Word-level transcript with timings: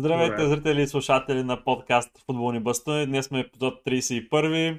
Здравейте, 0.00 0.36
Добре. 0.36 0.48
зрители 0.48 0.82
и 0.82 0.86
слушатели 0.86 1.42
на 1.42 1.64
подкаст 1.64 2.10
Футболни 2.26 2.60
бастуни. 2.60 3.06
Днес 3.06 3.26
сме 3.26 3.40
епизод 3.40 3.74
31 3.86 4.78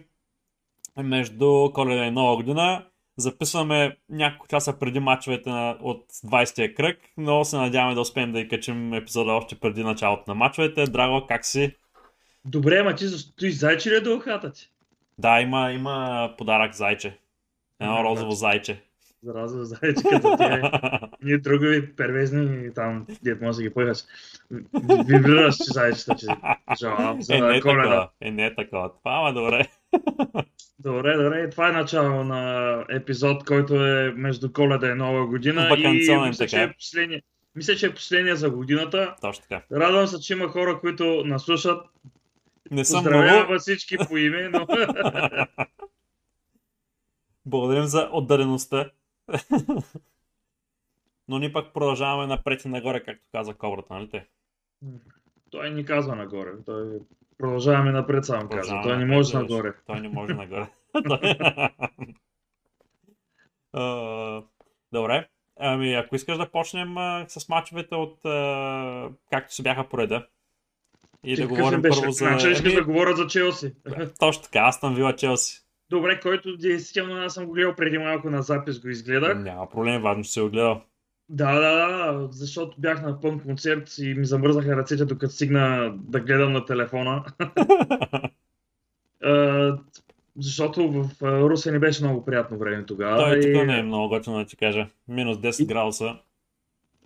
между 0.97 1.69
Коледа 1.73 2.05
и 2.05 2.11
Нова 2.11 2.35
година. 2.35 2.85
Записваме 3.17 3.97
няколко 4.09 4.47
часа 4.47 4.79
преди 4.79 4.99
мачовете 4.99 5.49
на, 5.49 5.77
от 5.81 6.05
20-я 6.11 6.75
кръг, 6.75 6.99
но 7.17 7.45
се 7.45 7.57
надяваме 7.57 7.95
да 7.95 8.01
успеем 8.01 8.31
да 8.31 8.39
и 8.39 8.47
качим 8.47 8.93
епизода 8.93 9.31
още 9.31 9.59
преди 9.59 9.83
началото 9.83 10.23
на 10.27 10.35
мачовете. 10.35 10.83
Драго, 10.83 11.27
как 11.27 11.45
си? 11.45 11.75
Добре, 12.45 12.77
ама 12.77 12.95
ти 12.95 13.07
стоиш 13.07 13.53
зайче 13.53 13.89
ли 13.89 13.95
е 13.95 14.01
до 14.01 14.15
ухата 14.15 14.51
ти? 14.51 14.69
Да, 15.17 15.41
има, 15.41 15.71
има 15.71 16.29
подарък 16.37 16.75
зайче. 16.75 17.17
Едно 17.79 17.93
Ага, 17.93 18.03
розово 18.03 18.31
значи. 18.31 18.39
зайче. 18.39 18.83
За 19.23 19.33
разлика 19.33 19.65
зайче, 19.65 20.03
като 20.09 20.37
ти 20.37 20.43
е. 20.43 20.61
Ние 21.21 21.37
други 21.37 21.95
первезни 21.95 22.73
там, 22.73 23.05
дет 23.23 23.41
може 23.41 23.57
да 23.57 23.63
ги 23.63 23.73
пъхаш. 23.73 23.97
Вибрираш, 25.07 25.57
че 25.57 25.63
зайчета, 25.63 26.15
че 26.15 26.25
желавам 26.79 27.21
за 27.21 27.35
е, 27.35 27.41
не 27.41 27.57
е 27.57 27.61
коледа. 27.61 28.09
Е, 28.21 28.31
не 28.31 28.45
е 28.45 28.55
такова. 28.55 28.89
Това, 28.89 29.17
ама 29.17 29.33
добре. 29.33 29.67
Добре, 30.79 31.17
добре. 31.17 31.49
Това 31.49 31.69
е 31.69 31.71
начало 31.71 32.23
на 32.23 32.85
епизод, 32.89 33.45
който 33.45 33.85
е 33.85 34.11
между 34.11 34.53
коледа 34.53 34.87
и 34.87 34.95
нова 34.95 35.27
година. 35.27 35.67
Ваканционен, 35.69 36.25
и 36.25 36.27
мисля, 36.27 36.47
че 36.47 36.55
така. 36.55 36.63
е 36.63 36.73
последния. 36.73 37.21
Мисля, 37.55 37.75
че 37.75 37.85
е 37.85 37.93
последния 37.93 38.35
за 38.35 38.49
годината. 38.49 39.15
Точно 39.21 39.45
така. 39.49 39.65
Радвам 39.71 40.07
се, 40.07 40.19
че 40.19 40.33
има 40.33 40.47
хора, 40.47 40.79
които 40.79 41.23
наслушат. 41.25 41.85
Не 42.71 42.85
съм 42.85 43.03
Поздравявам 43.03 43.45
много. 43.45 43.59
всички 43.59 43.97
по 44.07 44.17
име, 44.17 44.49
но 44.49 44.67
Благодарим 47.45 47.85
за 47.85 48.09
отдалеността. 48.11 48.89
Но 51.27 51.39
ние 51.39 51.53
пък 51.53 51.73
продължаваме 51.73 52.27
напред 52.27 52.65
и 52.65 52.67
нагоре, 52.67 53.03
както 53.03 53.27
каза 53.31 53.53
кобрата, 53.53 53.93
нали 53.93 54.09
те? 54.09 54.27
той 55.51 55.69
ни 55.69 55.85
казва 55.85 56.15
нагоре. 56.15 56.51
Той 56.65 56.99
продължаваме 57.37 57.91
напред, 57.91 58.25
само 58.25 58.49
казва. 58.49 58.81
Той 58.83 58.97
не 58.97 59.05
напред, 59.05 59.17
може 59.17 59.31
да, 59.31 59.39
нагоре. 59.39 59.73
Той 59.85 59.99
не 59.99 60.09
може 60.09 60.33
нагоре. 60.33 60.67
А, 63.73 64.43
Добре. 64.91 65.27
Ами, 65.59 65.93
ако 65.93 66.15
искаш 66.15 66.37
да 66.37 66.51
почнем 66.51 66.97
а, 66.97 67.25
с 67.27 67.49
мачовете 67.49 67.95
от 67.95 68.25
а, 68.25 69.09
както 69.31 69.55
се 69.55 69.63
бяха 69.63 69.89
по 69.89 69.97
реда. 69.97 70.27
И 71.23 71.35
Ти 71.35 71.41
да 71.41 71.47
говорим 71.47 71.81
беше? 71.81 71.99
първо 71.99 72.11
за... 72.11 72.25
Значи 72.25 72.47
Еми, 72.47 72.75
да 72.75 72.83
говоря 72.83 73.15
за 73.15 73.27
Челси. 73.27 73.73
Точно 74.19 74.43
така, 74.43 74.59
аз 74.59 74.79
съм 74.79 74.95
Вила 74.95 75.15
Челси. 75.15 75.61
Добре, 75.91 76.19
който 76.19 76.57
действително 76.57 77.15
аз 77.15 77.33
съм 77.33 77.45
го 77.45 77.51
гледал 77.51 77.75
преди 77.75 77.97
малко 77.97 78.29
на 78.29 78.41
запис, 78.41 78.79
го 78.79 78.89
изгледах. 78.89 79.39
Няма 79.39 79.69
проблем, 79.69 80.01
важно, 80.01 80.23
че 80.23 80.31
се 80.31 80.41
огледал. 80.41 80.81
Да, 81.29 81.53
да, 81.53 81.87
да, 81.87 82.27
защото 82.31 82.75
бях 82.77 83.01
на 83.01 83.19
пълн 83.19 83.39
концерт 83.39 83.97
и 83.97 84.13
ми 84.13 84.25
замръзнаха 84.25 84.77
ръцете, 84.77 85.05
докато 85.05 85.33
стигна 85.33 85.93
да 85.95 86.19
гледам 86.19 86.53
на 86.53 86.65
телефона. 86.65 87.23
Защото 90.37 90.91
в 90.91 91.09
Русе 91.21 91.71
не 91.71 91.79
беше 91.79 92.03
много 92.03 92.25
приятно 92.25 92.57
време 92.57 92.85
тогава. 92.85 93.17
Той 93.17 93.39
и... 93.39 93.53
тук 93.53 93.65
не 93.65 93.79
е 93.79 93.83
много 93.83 94.09
готино 94.09 94.37
да 94.37 94.45
ти 94.45 94.55
кажа. 94.55 94.87
Минус 95.07 95.37
10 95.37 95.67
градуса. 95.67 96.15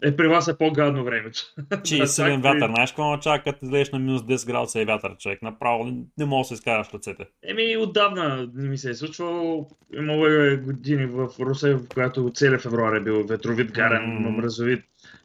Е, 0.06 0.16
при 0.16 0.28
вас 0.28 0.48
е 0.48 0.58
по-гадно 0.58 1.04
времето. 1.04 1.40
Чи 1.84 1.98
Да, 1.98 2.08
силен 2.08 2.42
вятър. 2.42 2.70
Знаеш 2.76 2.92
какво 2.92 3.10
означава, 3.12 3.40
като 3.40 3.66
излезеш 3.66 3.92
на 3.92 4.00
минус 4.00 4.22
10 4.22 4.48
градуса 4.48 4.82
и 4.82 4.86
вятър, 4.86 5.18
човек? 5.18 5.42
Направо 5.42 5.92
не 6.18 6.26
можеш 6.26 6.44
да 6.44 6.48
се 6.48 6.54
изкараш 6.54 6.88
ръцете. 6.94 7.26
Еми, 7.44 7.78
отдавна 7.78 8.50
не 8.54 8.70
ми 8.70 8.78
се 8.78 8.90
е 8.90 8.94
случвало. 8.94 9.68
Имало 9.94 10.28
е 10.28 10.58
години 10.58 11.06
в 11.06 11.30
Русе, 11.40 11.74
в 11.74 11.88
която 11.94 12.32
целият 12.36 12.62
февруари 12.62 12.98
е 12.98 13.02
бил 13.02 13.24
ветровит, 13.24 13.72
гарен, 13.72 14.16
Мгм. 14.20 14.30
мразовит 14.30 14.84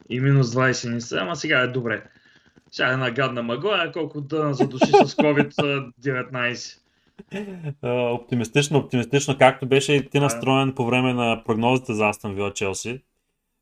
и 0.09 0.19
минус 0.19 0.47
20 0.47 0.93
не 0.93 1.01
са, 1.01 1.17
ама 1.17 1.35
сега 1.35 1.59
е 1.59 1.67
добре. 1.67 2.03
Сега 2.71 2.89
е 2.89 2.93
една 2.93 3.11
гадна 3.11 3.43
мъгла, 3.43 3.83
а 3.87 3.91
колко 3.91 4.21
да 4.21 4.53
задуши 4.53 4.91
с 5.05 5.15
COVID-19. 5.15 6.77
А, 7.81 7.89
оптимистично, 7.91 8.79
оптимистично, 8.79 9.37
както 9.37 9.65
беше 9.65 9.93
и 9.93 10.09
ти 10.09 10.19
настроен 10.19 10.73
по 10.75 10.85
време 10.85 11.13
на 11.13 11.43
прогнозите 11.45 11.93
за 11.93 12.09
Астон 12.09 12.35
Вила 12.35 12.53
Челси. 12.53 13.01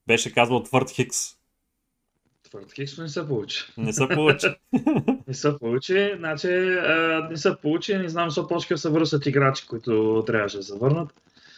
Беше 0.10 0.34
казал 0.34 0.64
твърд 0.64 0.90
Хикс. 0.90 1.18
Твърд 2.44 2.74
Хикс 2.74 2.98
не 2.98 3.10
се 3.10 3.28
получи. 3.28 3.66
Не 3.78 3.94
се 3.94 4.08
получи. 4.08 4.48
Не 5.28 5.34
се 5.34 5.58
получи, 5.60 6.14
значи 6.18 6.48
а, 6.48 7.28
не 7.32 7.38
се 7.38 7.56
получи, 7.62 7.98
не 7.98 8.10
знам 8.10 8.30
защо 8.30 8.60
да 8.70 8.78
се 8.78 8.90
връщат 8.90 9.26
играчи, 9.26 9.68
които 9.68 10.24
трябваше 10.28 10.58
да 10.58 10.64
се 10.64 10.78
върнат. 10.78 11.14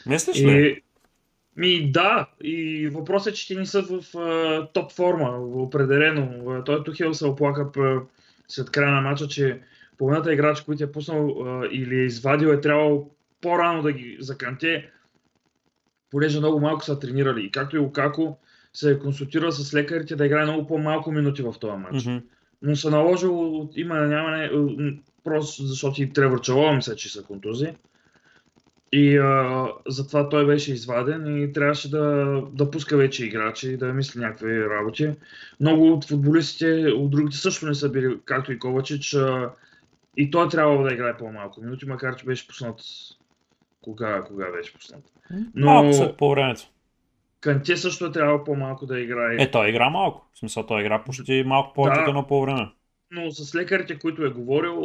Мислиш 0.05 0.41
ли? 0.41 0.67
И, 0.67 0.83
ми 1.55 1.91
да, 1.91 2.29
и 2.43 2.87
въпросът 2.87 3.33
е, 3.33 3.35
че 3.35 3.47
ти 3.47 3.55
не 3.55 3.65
са 3.65 3.81
в 3.81 4.17
а, 4.17 4.67
топ 4.73 4.91
форма, 4.91 5.37
определено. 5.39 6.63
Той 6.65 6.83
Тухел 6.83 7.13
се 7.13 7.25
оплака 7.25 7.71
п- 7.71 8.01
след 8.47 8.69
края 8.69 8.91
на 8.91 9.01
матча, 9.01 9.27
че 9.27 9.59
половината 9.97 10.33
играч, 10.33 10.61
които 10.61 10.83
е 10.83 10.91
пуснал 10.91 11.43
а, 11.45 11.67
или 11.71 11.99
е 11.99 12.05
извадил, 12.05 12.47
е 12.47 12.61
трябвало 12.61 13.09
по-рано 13.41 13.81
да 13.81 13.91
ги 13.91 14.17
заканте, 14.19 14.89
понеже 16.11 16.39
много 16.39 16.59
малко 16.59 16.85
са 16.85 16.99
тренирали. 16.99 17.45
И 17.45 17.51
както 17.51 17.75
и 17.75 17.79
Лукако 17.79 18.37
се 18.73 18.91
е 18.91 18.99
консултирал 18.99 19.51
с 19.51 19.73
лекарите 19.73 20.15
да 20.15 20.25
играе 20.25 20.45
много 20.45 20.67
по-малко 20.67 21.11
минути 21.11 21.41
в 21.41 21.55
този 21.59 21.77
матч. 21.77 22.05
Мгм. 22.05 22.17
Но 22.61 22.75
се 22.75 22.89
наложил 22.89 23.55
от 23.61 23.77
има 23.77 23.95
нямане, 23.95 24.51
просто 25.23 25.63
защото 25.63 26.03
и 26.03 26.13
Тревор 26.13 26.41
Чалова 26.41 26.73
мисля, 26.73 26.95
че 26.95 27.13
са 27.13 27.23
контузии. 27.23 27.75
И 28.93 29.17
а, 29.17 29.67
затова 29.87 30.29
той 30.29 30.45
беше 30.45 30.73
изваден 30.73 31.43
и 31.43 31.53
трябваше 31.53 31.89
да, 31.89 32.41
да 32.53 32.71
пуска 32.71 32.97
вече 32.97 33.25
играчи 33.25 33.69
и 33.69 33.77
да 33.77 33.93
мисли 33.93 34.19
някакви 34.19 34.65
работи. 34.65 35.11
Много 35.59 35.93
от 35.93 36.05
футболистите, 36.05 36.91
от 36.91 37.11
другите 37.11 37.37
също 37.37 37.65
не 37.65 37.75
са 37.75 37.89
били, 37.89 38.19
както 38.25 38.51
и 38.51 38.59
Ковачич. 38.59 39.13
А, 39.13 39.51
и 40.17 40.31
той 40.31 40.49
трябвало 40.49 40.83
да 40.83 40.93
играе 40.93 41.17
по-малко 41.17 41.61
минути, 41.61 41.85
макар 41.85 42.15
че 42.15 42.25
беше 42.25 42.47
пуснат. 42.47 42.81
Кога, 43.81 44.21
кога 44.21 44.51
беше 44.51 44.73
пуснат? 44.73 45.03
Но- 45.55 45.65
Малко 45.65 45.93
след 45.93 46.17
по 46.17 46.31
времето. 46.31 46.61
Канте 47.41 47.77
също 47.77 48.05
е 48.05 48.11
трябвало 48.11 48.43
по-малко 48.43 48.85
да 48.85 48.99
играе. 48.99 49.35
Е, 49.39 49.51
той 49.51 49.69
игра 49.69 49.89
малко. 49.89 50.29
В 50.33 50.39
смисъл, 50.39 50.65
той 50.65 50.81
игра 50.81 51.03
почти 51.03 51.43
малко 51.45 51.73
повече 51.73 52.01
Да. 52.01 52.09
едно 52.09 52.27
по 52.27 52.41
време. 52.41 52.67
Но 53.11 53.31
с 53.31 53.55
лекарите, 53.55 53.99
които 53.99 54.25
е 54.25 54.29
говорил, 54.29 54.81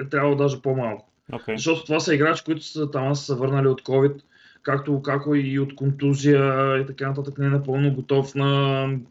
е 0.00 0.08
трябвало 0.08 0.36
даже 0.36 0.62
по-малко. 0.62 1.08
Окей. 1.32 1.56
Защото 1.56 1.84
това 1.84 2.00
са 2.00 2.14
играчи, 2.14 2.44
които 2.44 2.62
са 2.64 2.90
там 2.90 3.14
са 3.14 3.24
се 3.24 3.34
върнали 3.34 3.68
от 3.68 3.82
COVID, 3.82 4.20
както 4.62 5.02
како 5.02 5.34
и 5.34 5.58
от 5.58 5.74
контузия 5.74 6.76
и 6.78 6.86
така 6.86 7.08
нататък, 7.08 7.38
не 7.38 7.46
е 7.46 7.50
напълно 7.50 7.94
готов 7.94 8.34
на, 8.34 8.46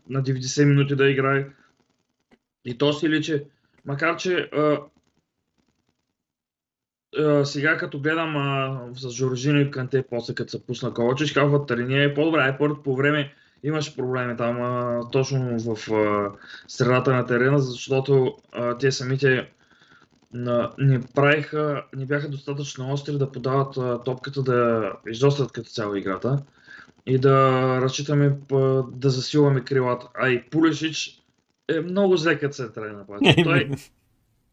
на 0.09 0.23
90 0.23 0.65
минути 0.65 0.95
да 0.95 1.09
играе. 1.09 1.45
И 2.65 2.77
то 2.77 2.93
си 2.93 3.09
личи. 3.09 3.43
Макар, 3.85 4.17
че 4.17 4.33
а, 4.53 4.77
сега 7.43 7.77
като 7.77 7.99
гледам 7.99 8.37
а, 8.37 8.79
с 8.95 9.09
Жоржино 9.09 9.59
и 9.59 9.71
Канте, 9.71 10.03
после 10.09 10.35
като 10.35 10.51
се 10.51 10.65
пусна 10.65 10.93
Ковачич, 10.93 11.31
казват, 11.31 11.67
Тариния 11.67 12.03
е 12.03 12.13
по-добре, 12.13 12.47
е 12.47 12.57
първо 12.57 12.83
по 12.83 12.95
време 12.95 13.33
имаше 13.63 13.95
проблеми 13.95 14.37
там, 14.37 14.61
а, 14.61 15.01
точно 15.11 15.59
в 15.59 15.91
а, 15.91 16.31
средата 16.67 17.13
на 17.13 17.25
терена, 17.25 17.59
защото 17.59 18.35
а, 18.51 18.77
те 18.77 18.91
самите 18.91 19.49
на, 20.33 20.71
не 20.77 21.01
правиха, 21.15 21.83
не 21.95 22.05
бяха 22.05 22.29
достатъчно 22.29 22.93
остри 22.93 23.17
да 23.17 23.31
подават 23.31 23.77
а, 23.77 24.03
топката 24.03 24.43
да 24.43 24.91
изострят 25.07 25.51
като 25.51 25.69
цяло 25.69 25.95
играта 25.95 26.43
и 27.05 27.19
да 27.19 27.61
разчитаме 27.81 28.37
да 28.91 29.09
засилваме 29.09 29.63
крилата. 29.63 30.07
А 30.13 30.29
и 30.29 30.49
Пулешич 30.49 31.21
е 31.67 31.81
много 31.81 32.17
зле 32.17 32.39
като 32.39 32.53
централен 32.53 32.97
напад. 32.97 33.21
Той 33.43 33.69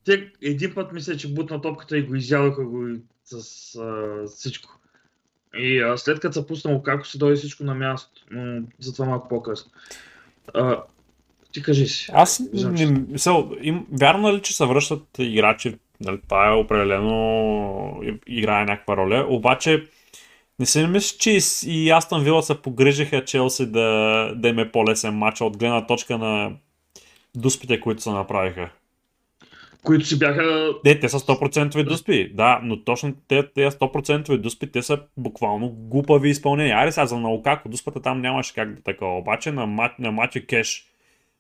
те 0.05 0.33
един 0.43 0.75
път 0.75 0.93
мисля, 0.93 1.17
че 1.17 1.35
бутна 1.35 1.61
топката 1.61 1.99
и 1.99 2.03
го 2.03 2.15
изядоха 2.15 2.65
го 2.65 2.89
и 2.89 3.01
с 3.25 3.35
а, 3.75 4.27
всичко. 4.27 4.79
И 5.59 5.81
а, 5.81 5.99
след 5.99 6.21
като 6.21 6.33
се 6.33 6.47
пуснал 6.47 6.83
како 6.83 7.07
се 7.07 7.19
дойде 7.19 7.37
всичко 7.37 7.65
на 7.65 7.75
място, 7.75 8.25
но 8.31 8.63
затова 8.79 9.07
малко 9.07 9.29
по-късно. 9.29 9.71
А, 10.55 10.83
ти 11.53 11.63
кажи 11.63 11.87
си. 11.87 12.11
Аз 12.15 12.43
не, 12.53 12.87
мисъл, 12.87 13.53
им, 13.61 13.87
вярно 14.01 14.29
е 14.29 14.33
ли, 14.33 14.43
че 14.43 14.57
се 14.57 14.67
връщат 14.67 15.05
играчи, 15.19 15.79
нали, 16.01 16.21
това 16.29 16.49
е 16.49 16.55
определено 16.55 18.03
играе 18.27 18.65
някаква 18.65 18.97
роля, 18.97 19.27
обаче 19.29 19.87
не 20.59 20.67
си 20.67 20.87
мисля, 20.87 21.17
че 21.19 21.39
и 21.67 21.91
Астон 21.91 22.25
Вила 22.25 22.43
се 22.43 22.63
погрижиха 22.63 23.25
Челси 23.25 23.67
да, 23.67 24.33
да 24.37 24.49
им 24.49 24.59
е 24.59 24.73
по-лесен 24.73 25.15
матч 25.15 25.41
от 25.41 25.57
гледна 25.57 25.87
точка 25.87 26.19
на 26.19 26.53
дуспите, 27.37 27.81
които 27.81 28.03
се 28.03 28.11
направиха. 28.11 28.71
Които 29.85 30.07
си 30.07 30.19
бяха 30.19 30.73
Не, 30.85 31.01
те 31.01 31.09
са 31.09 31.19
100% 31.19 31.85
дуспи, 31.85 32.33
да, 32.35 32.61
но 32.63 32.85
точно 32.85 33.15
те, 33.29 33.49
те 33.55 33.71
100% 33.71 34.37
дуспи, 34.37 34.73
те 34.73 34.83
са 34.83 34.99
буквално 35.17 35.71
глупави 35.71 36.29
изпълнения. 36.31 36.77
Айде 36.77 36.93
сега 36.93 37.07
за 37.07 37.19
на 37.19 37.29
Лукако, 37.29 37.69
дуспата 37.69 38.03
там 38.03 38.21
нямаше 38.21 38.55
как 38.55 38.75
да 38.75 38.83
такова, 38.83 39.19
обаче 39.19 39.53
на, 39.53 39.67
мат, 39.67 39.99
на 39.99 40.13
матча 40.13 40.47
Кеш, 40.47 40.87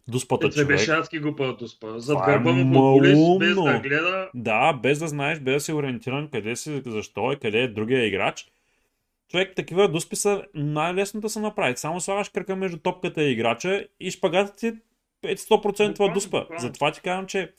дуспата 0.08 0.50
Те 0.50 0.64
беше 0.64 0.84
човек. 0.84 1.00
адски 1.00 1.18
глупа 1.18 1.56
да 1.60 1.68
спа. 1.68 1.98
Зад 1.98 2.18
Това 2.18 2.32
е 2.32 2.34
гърба 2.34 2.52
му 2.52 2.62
футболист, 2.62 3.38
без 3.38 3.54
да 3.54 3.80
гледа. 3.80 4.28
Да, 4.34 4.72
без 4.72 4.98
да 4.98 5.08
знаеш, 5.08 5.40
без 5.40 5.54
да 5.54 5.60
си 5.60 5.72
ориентиран 5.72 6.28
къде 6.32 6.56
си, 6.56 6.82
защо 6.86 7.32
и 7.32 7.36
къде 7.36 7.58
е 7.58 7.68
другия 7.68 8.06
играч. 8.06 8.46
Човек, 9.30 9.52
такива 9.56 9.88
дуспи 9.88 10.16
са 10.16 10.42
най-лесно 10.54 11.20
да 11.20 11.28
се 11.28 11.40
направи. 11.40 11.76
Само 11.76 12.00
слагаш 12.00 12.28
кръка 12.28 12.56
между 12.56 12.78
топката 12.78 13.22
и 13.22 13.32
играча 13.32 13.84
и 14.00 14.10
шпагатът 14.10 14.56
ти 14.56 14.72
100% 15.24 15.88
Буквално, 15.88 16.14
дуспа. 16.14 16.40
буквално. 16.40 16.60
Затова 16.60 16.92
ти 16.92 17.00
казвам, 17.00 17.26
че 17.26 17.52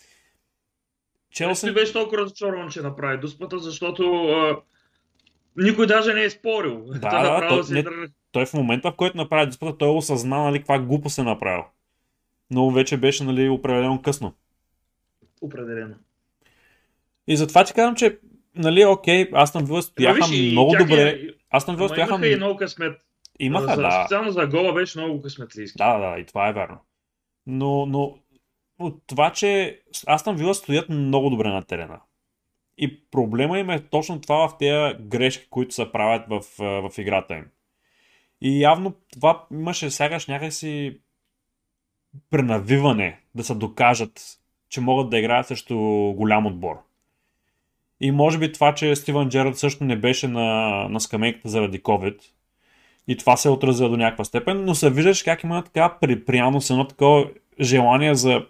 Челси 1.33 1.61
Челси... 1.61 1.73
беше 1.73 1.93
толкова 1.93 2.17
разочарован, 2.17 2.69
че 2.69 2.81
направи 2.81 3.17
дуспата, 3.17 3.59
защото 3.59 4.27
а, 4.27 4.61
никой 5.57 5.87
даже 5.87 6.13
не 6.13 6.23
е 6.23 6.29
спорил. 6.29 6.85
Да, 6.85 7.39
да, 7.39 7.47
той- 7.49 7.63
се 7.63 7.73
не-. 7.73 7.85
Той 8.31 8.45
в 8.45 8.53
момента, 8.53 8.91
в 8.91 8.95
който 8.95 9.17
направи 9.17 9.45
дуспата, 9.45 9.77
той 9.77 9.89
осъзна, 9.89 10.43
нали, 10.43 10.57
каква 10.57 10.79
глупост 10.79 11.17
е 11.17 11.23
направил. 11.23 11.63
Но 12.51 12.71
вече 12.71 12.97
беше, 12.97 13.23
нали, 13.23 13.49
определено 13.49 14.01
късно. 14.01 14.33
Определено. 15.41 15.95
И 17.27 17.37
затова 17.37 17.63
ти 17.63 17.73
казвам, 17.73 17.95
че, 17.95 18.19
нали, 18.55 18.85
окей, 18.85 19.29
Астон 19.33 19.65
Вила 19.65 19.81
стояха 19.81 20.19
Ама 20.23 20.27
виж, 20.31 20.51
много 20.51 20.71
тях 20.71 20.81
е- 20.81 20.83
добре. 20.83 21.29
Астон 21.49 21.75
Вила 21.75 21.85
Ама 21.85 21.95
стояха... 21.95 22.13
имаха 22.13 22.27
и 22.27 22.35
много 22.35 22.57
късмет. 22.57 23.01
Имаха, 23.39 23.75
за, 23.75 23.81
да. 23.81 23.91
Специално 23.91 24.31
за 24.31 24.47
гола 24.47 24.73
беше 24.73 24.99
много 24.99 25.21
късметлийски. 25.21 25.77
Да, 25.77 25.97
да, 25.97 26.19
и 26.19 26.25
това 26.25 26.49
е 26.49 26.53
вярно. 26.53 26.77
Но, 27.47 27.85
но 27.85 28.17
от 28.85 29.01
това, 29.07 29.29
че 29.29 29.81
Астон 30.07 30.35
Вила 30.35 30.55
стоят 30.55 30.89
много 30.89 31.29
добре 31.29 31.49
на 31.49 31.63
терена. 31.63 31.99
И 32.77 33.01
проблема 33.11 33.59
им 33.59 33.69
е 33.69 33.79
точно 33.79 34.21
това 34.21 34.47
в 34.47 34.57
тези 34.57 35.03
грешки, 35.03 35.47
които 35.49 35.75
се 35.75 35.91
правят 35.91 36.25
в, 36.29 36.41
в 36.59 36.97
играта 36.97 37.33
им. 37.35 37.45
И 38.41 38.61
явно 38.61 38.93
това 39.13 39.45
имаше 39.51 39.89
сягаш 39.89 40.27
някакси 40.27 40.99
пренавиване 42.29 43.19
да 43.35 43.43
се 43.43 43.55
докажат, 43.55 44.39
че 44.69 44.81
могат 44.81 45.09
да 45.09 45.19
играят 45.19 45.47
срещу 45.47 45.77
голям 46.15 46.45
отбор. 46.45 46.75
И 47.99 48.11
може 48.11 48.37
би 48.37 48.51
това, 48.51 48.75
че 48.75 48.95
Стивън 48.95 49.29
Джерард 49.29 49.57
също 49.57 49.83
не 49.83 49.95
беше 49.95 50.27
на, 50.27 50.69
на 50.89 50.99
скамейката 50.99 51.49
заради 51.49 51.81
COVID, 51.81 52.19
и 53.07 53.17
това 53.17 53.37
се 53.37 53.49
отразило 53.49 53.89
до 53.89 53.97
някаква 53.97 54.25
степен, 54.25 54.65
но 54.65 54.75
се 54.75 54.89
виждаш 54.89 55.23
как 55.23 55.43
има 55.43 55.63
така 55.63 55.97
припряност, 56.01 56.69
едно 56.69 56.87
такова 56.87 57.29
желание 57.59 58.15
за 58.15 58.45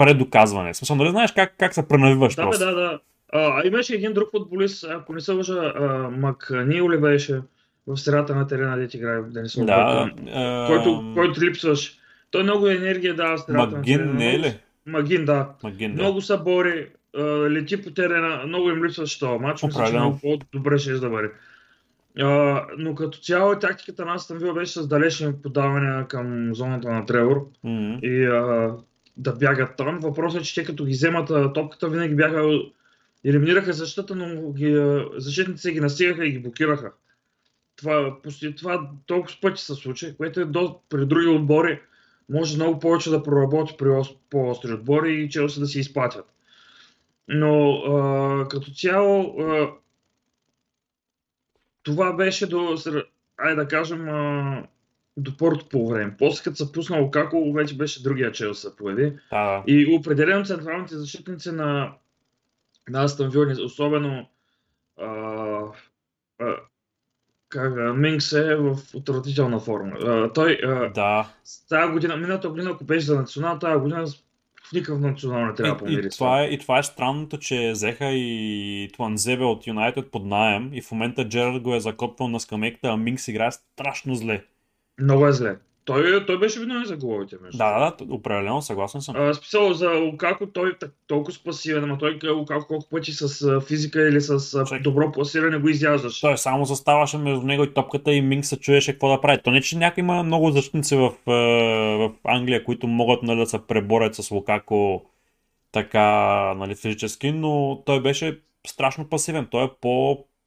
предоказване. 0.00 0.72
В 0.72 0.76
смисъл, 0.76 0.96
нали 0.96 1.10
знаеш 1.10 1.32
как, 1.32 1.54
как 1.58 1.74
се 1.74 1.88
пренавиваш 1.88 2.34
Да, 2.34 2.42
просто? 2.42 2.64
да, 2.64 2.74
да. 2.74 2.98
А, 3.32 3.66
имаше 3.66 3.94
един 3.94 4.12
друг 4.12 4.30
футболист, 4.30 4.86
ако 4.90 5.12
не 5.12 5.20
се 5.20 5.32
лъжа, 5.32 5.72
а, 5.76 5.88
Макнил 6.10 6.90
ли 6.90 6.98
беше 6.98 7.40
в 7.86 7.96
средата 7.96 8.34
на 8.34 8.46
терена, 8.46 8.76
де 8.76 8.88
ти 8.88 8.96
играе, 8.96 9.20
да 9.20 9.42
не 9.42 9.48
се 9.48 9.64
Да. 9.64 10.10
ем, 10.18 10.26
който, 10.66 11.12
който 11.14 11.40
липсваш. 11.40 11.96
Той 12.30 12.42
много 12.42 12.68
енергия 12.68 13.14
дава 13.14 13.36
в 13.36 13.40
средата 13.40 13.66
на 13.66 13.76
Магин 13.76 13.98
терена. 13.98 14.12
не 14.14 14.26
е 14.26 14.38
Много- 14.38 14.44
ли? 14.44 14.58
Магин, 14.86 15.24
да. 15.24 15.48
Магин, 15.62 15.94
да. 15.96 16.02
Много 16.02 16.20
са 16.20 16.38
бори, 16.38 16.86
лети 17.50 17.82
по 17.82 17.90
терена, 17.90 18.42
много 18.46 18.70
им 18.70 18.84
липсваше 18.84 19.20
този 19.20 19.38
матч. 19.38 19.62
Мисля, 19.62 19.86
че 19.86 19.92
много 19.92 20.18
по-добре 20.22 20.78
ще 20.78 20.92
да 20.92 21.10
бъде. 21.10 21.30
Но 22.78 22.94
като 22.94 23.18
цяло 23.18 23.58
тактиката 23.58 24.04
на 24.04 24.14
Астън 24.14 24.38
Вил 24.38 24.54
беше 24.54 24.72
с 24.72 24.88
далечни 24.88 25.32
подавания 25.42 26.06
към 26.06 26.54
зоната 26.54 26.88
на 26.88 27.06
Тревор 27.06 27.46
М, 27.64 27.98
и 28.02 28.24
а, 28.24 28.74
да 29.20 29.32
бягат 29.32 29.76
там. 29.76 30.00
Въпросът 30.00 30.40
е, 30.40 30.44
че 30.44 30.54
те 30.54 30.64
като 30.64 30.84
ги 30.84 30.92
вземат 30.92 31.54
топката, 31.54 31.88
винаги 31.88 32.14
бяха 32.14 32.60
елиминираха 33.24 33.72
защитата, 33.72 34.14
но 34.16 34.52
ги, 34.52 34.96
защитниците 35.16 35.72
ги 35.72 35.80
настигаха 35.80 36.26
и 36.26 36.30
ги 36.30 36.38
блокираха. 36.38 36.92
Това, 37.76 38.16
това 38.56 38.90
толкова 39.06 39.36
пъти 39.42 39.62
се 39.62 39.74
случи, 39.74 40.16
което 40.16 40.40
е 40.40 40.44
до, 40.44 40.80
при 40.88 41.06
други 41.06 41.26
отбори 41.26 41.80
може 42.28 42.56
много 42.56 42.78
повече 42.78 43.10
да 43.10 43.22
проработи 43.22 43.74
при 43.78 43.86
ос- 43.86 44.16
по-остри 44.30 44.72
отбори 44.72 45.14
и 45.14 45.30
Челси 45.30 45.60
да 45.60 45.66
си 45.66 45.80
изплатят. 45.80 46.26
Но 47.28 47.72
а, 47.72 48.48
като 48.48 48.70
цяло 48.70 49.40
а, 49.40 49.70
това 51.82 52.12
беше 52.12 52.46
до, 52.46 52.76
айде 53.36 53.62
да 53.62 53.68
кажем, 53.68 54.08
а, 54.08 54.66
до 55.22 55.36
първото 55.36 55.68
по 55.68 55.88
време. 55.88 56.14
После 56.18 56.42
като 56.44 56.56
се 56.56 56.72
пусна 56.72 57.00
Лукако, 57.00 57.52
вече 57.52 57.76
беше 57.76 58.02
другия 58.02 58.32
Челси 58.32 58.60
се 58.60 58.76
появи. 58.76 59.12
Да. 59.30 59.62
И 59.66 59.94
определено 59.98 60.44
централните 60.44 60.96
защитници 60.98 61.52
на, 61.52 61.92
на 62.88 63.02
Астън 63.04 63.30
Вил, 63.30 63.64
особено 63.64 64.26
а, 65.00 65.06
а, 66.38 66.56
как, 67.48 67.76
а, 67.78 67.94
Минкс 67.94 68.32
е 68.32 68.56
в 68.56 68.76
отвратителна 68.94 69.60
форма. 69.60 69.96
А, 70.04 70.32
той 70.32 70.60
а, 70.64 70.88
Да. 70.92 71.28
тази 71.68 71.92
година, 71.92 72.16
миналата 72.16 72.48
година, 72.48 72.70
ако 72.70 72.84
беше 72.84 73.06
за 73.06 73.16
национал, 73.16 73.58
тази 73.58 73.80
година 73.80 74.06
в 74.06 74.72
никакъв 74.72 75.00
национал 75.00 75.46
не 75.46 75.54
трябва 75.54 75.74
да 75.74 75.90
И, 75.90 75.92
и, 75.92 75.96
помири. 75.96 76.10
това 76.10 76.42
е, 76.42 76.46
и 76.46 76.58
това 76.58 76.78
е 76.78 76.82
странното, 76.82 77.38
че 77.38 77.70
взеха 77.72 78.04
и 78.06 78.90
Туанзебе 78.96 79.44
от 79.44 79.66
Юнайтед 79.66 80.10
под 80.10 80.24
найем 80.26 80.70
и 80.74 80.82
в 80.82 80.90
момента 80.90 81.28
Джерард 81.28 81.62
го 81.62 81.74
е 81.74 81.80
закотвал 81.80 82.28
на 82.28 82.40
скамейката, 82.40 82.88
а 82.88 82.96
Минкс 82.96 83.28
играе 83.28 83.52
страшно 83.52 84.14
зле. 84.14 84.44
Много 84.98 85.26
е 85.26 85.32
зле. 85.32 85.56
Той, 85.84 86.26
той 86.26 86.38
беше 86.38 86.60
виновен 86.60 86.84
за 86.84 86.96
головите, 86.96 87.36
между 87.42 87.58
Да, 87.58 87.78
да, 87.78 88.04
да, 88.06 88.14
определено, 88.14 88.62
съгласен 88.62 89.00
съм. 89.00 89.14
А, 89.18 89.34
списал 89.34 89.72
за 89.72 89.90
Лукако, 89.90 90.46
той 90.46 90.70
е 90.70 90.86
толкова 91.06 91.32
спасивен, 91.32 91.84
ама 91.84 91.98
той 91.98 92.18
Лукако 92.30 92.66
колко 92.66 92.88
пъти 92.88 93.12
с 93.12 93.42
а, 93.42 93.60
физика 93.60 94.08
или 94.08 94.20
с 94.20 94.54
а, 94.54 94.64
Чак. 94.64 94.82
добро 94.82 95.12
пласиране 95.12 95.58
го 95.58 95.68
изяждаш. 95.68 96.20
Той 96.20 96.38
само 96.38 96.64
заставаше 96.64 97.18
между 97.18 97.46
него 97.46 97.64
и 97.64 97.74
топката 97.74 98.12
и 98.12 98.20
Минкс 98.20 98.48
се 98.48 98.60
чуеше 98.60 98.92
какво 98.92 99.08
да 99.08 99.20
прави. 99.20 99.40
То 99.44 99.50
не, 99.50 99.60
че 99.60 99.78
някой 99.78 100.00
има 100.02 100.22
много 100.22 100.50
защитници 100.50 100.96
в, 100.96 101.12
в 101.26 102.12
Англия, 102.24 102.64
които 102.64 102.86
могат 102.86 103.22
нали, 103.22 103.38
да 103.38 103.46
се 103.46 103.66
преборят 103.66 104.14
с 104.14 104.30
Лукако 104.30 105.04
така 105.72 106.08
нали, 106.56 106.74
физически, 106.74 107.32
но 107.32 107.82
той 107.86 108.02
беше 108.02 108.40
страшно 108.66 109.08
пасивен. 109.08 109.48
Той 109.50 109.64
е 109.64 109.70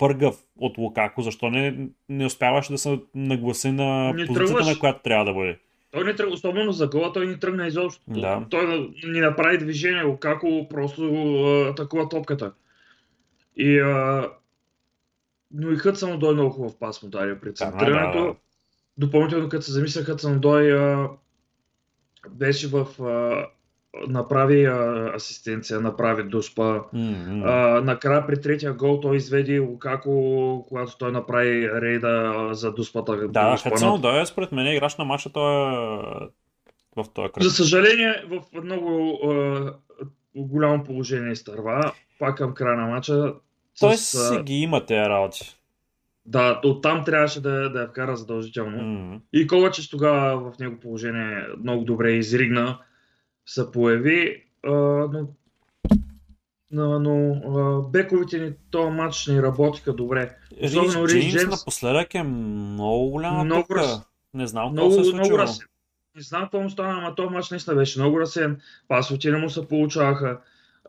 по-пъргав 0.04 0.44
от 0.58 0.78
Лукако. 0.78 1.22
Защо 1.22 1.50
не, 1.50 1.88
не 2.10 2.26
успяваше 2.26 2.72
да 2.72 2.78
се 2.78 3.00
нагласи 3.16 3.72
на 3.72 4.14
Не 4.14 4.26
позицията, 4.26 4.54
тръгваш. 4.54 4.68
на 4.68 4.80
която 4.80 5.04
трябва 5.04 5.26
да 5.26 5.34
бъде? 5.34 5.60
Той 5.92 6.04
не 6.04 6.16
тръгна, 6.16 6.34
особено 6.34 6.72
за 6.72 6.88
гола, 6.88 7.14
той 7.14 7.28
не 7.28 7.40
тръгна 7.40 7.68
изобщо. 7.68 8.02
Да. 8.08 8.46
Той 8.50 8.90
ни 9.04 9.20
направи 9.20 9.58
движение, 9.58 10.04
Лукако 10.04 10.68
просто 10.70 11.04
атакува 11.72 12.10
топката. 12.10 12.54
И, 13.58 13.80
а, 13.80 14.30
но 15.52 15.72
и 15.72 15.76
Хътсън 15.76 16.20
Дой 16.20 16.34
много 16.34 16.50
хубав 16.50 16.80
пас 16.80 17.04
му 17.04 17.10
даде 17.10 17.40
при 17.40 17.50
е, 17.50 17.54
центрирането. 17.54 18.20
да, 18.20 18.26
да. 18.26 18.36
Допълнително, 18.98 19.50
като 19.50 19.66
се 19.66 19.72
замисля, 19.72 20.02
Хътсън 20.02 20.40
Дой 20.40 20.74
а, 20.74 21.10
беше 22.30 22.68
в... 22.68 23.04
А, 23.04 23.46
направи 24.08 24.66
а, 24.66 25.12
асистенция, 25.16 25.80
направи 25.82 26.24
дуспа. 26.24 26.82
М-м. 26.94 27.44
А, 27.46 27.82
накрая 27.82 28.28
при 28.28 28.42
третия 28.42 28.74
гол 28.74 29.00
той 29.00 29.16
изведи 29.16 29.60
Лукако, 29.60 30.66
когато 30.68 30.98
той 30.98 31.12
направи 31.12 31.70
рейда 31.82 32.48
за 32.52 32.72
дуспата. 32.74 33.28
Да, 33.28 33.58
Хътсън 33.64 33.90
над- 33.90 34.02
да 34.02 34.22
е 34.22 34.26
според 34.26 34.52
мен 34.52 34.68
играч 34.76 34.96
на 34.98 35.06
матча, 35.06 35.30
той 35.30 35.74
е 35.74 35.78
в 36.96 37.06
този 37.14 37.30
кръг. 37.34 37.44
За 37.44 37.50
съжаление, 37.52 38.24
в 38.30 38.64
много 38.64 39.20
а, 39.30 39.74
голямо 40.36 40.84
положение 40.84 41.32
изтърва. 41.32 41.92
Пак 42.20 42.38
към 42.38 42.54
края 42.54 42.78
на 42.78 42.88
матча. 42.88 43.34
Той 43.80 43.98
с, 43.98 44.30
си 44.30 44.42
ги 44.44 44.54
има 44.54 44.86
тези 44.86 45.00
работи. 45.10 45.56
да, 46.26 46.62
оттам 46.64 47.04
трябваше 47.06 47.42
да, 47.42 47.70
да 47.70 47.82
я 47.82 47.88
вкара 47.88 48.16
задължително. 48.16 48.82
М. 48.84 49.20
И 49.34 49.48
Ковачич 49.48 49.90
тогава 49.90 50.52
в 50.52 50.60
него 50.60 50.80
положение 50.80 51.46
много 51.64 51.84
добре 51.84 52.12
изригна, 52.12 52.78
се 53.46 53.72
появи, 53.72 54.44
а, 54.64 54.72
но, 54.72 55.28
но, 56.72 57.00
но 57.00 57.32
а, 57.60 57.90
бековите 57.90 58.40
ни 58.40 58.54
този 58.72 58.92
матч 58.92 59.28
не 59.28 59.42
работиха 59.42 59.94
добре. 59.94 60.36
Особено 60.64 61.08
Рис 61.08 61.14
Рис 61.14 61.22
Джеймс 61.24 61.36
Джеймс. 61.36 61.52
напоследък 61.52 62.16
е 62.16 62.24
много 62.24 63.10
голяма 63.10 63.44
Много 63.44 63.62
тука. 63.62 63.76
раз- 63.76 64.02
Не 64.34 64.48
знам 64.48 64.64
какво 64.66 64.86
Много, 64.88 65.04
се 65.04 65.10
е 65.10 65.14
много 65.14 65.38
разсен. 65.38 65.68
Не 66.16 66.22
знам 66.22 66.42
какво 66.42 66.62
му 66.62 66.70
стана, 66.70 66.98
ама 66.98 67.16
този 67.16 67.30
матч 67.30 67.50
наистина 67.50 67.76
беше 67.76 68.00
много 68.00 68.20
разсен. 68.20 68.60
Пасовете 68.88 69.32
не 69.32 69.38
му 69.38 69.50
се 69.50 69.68
получаваха. 69.68 70.40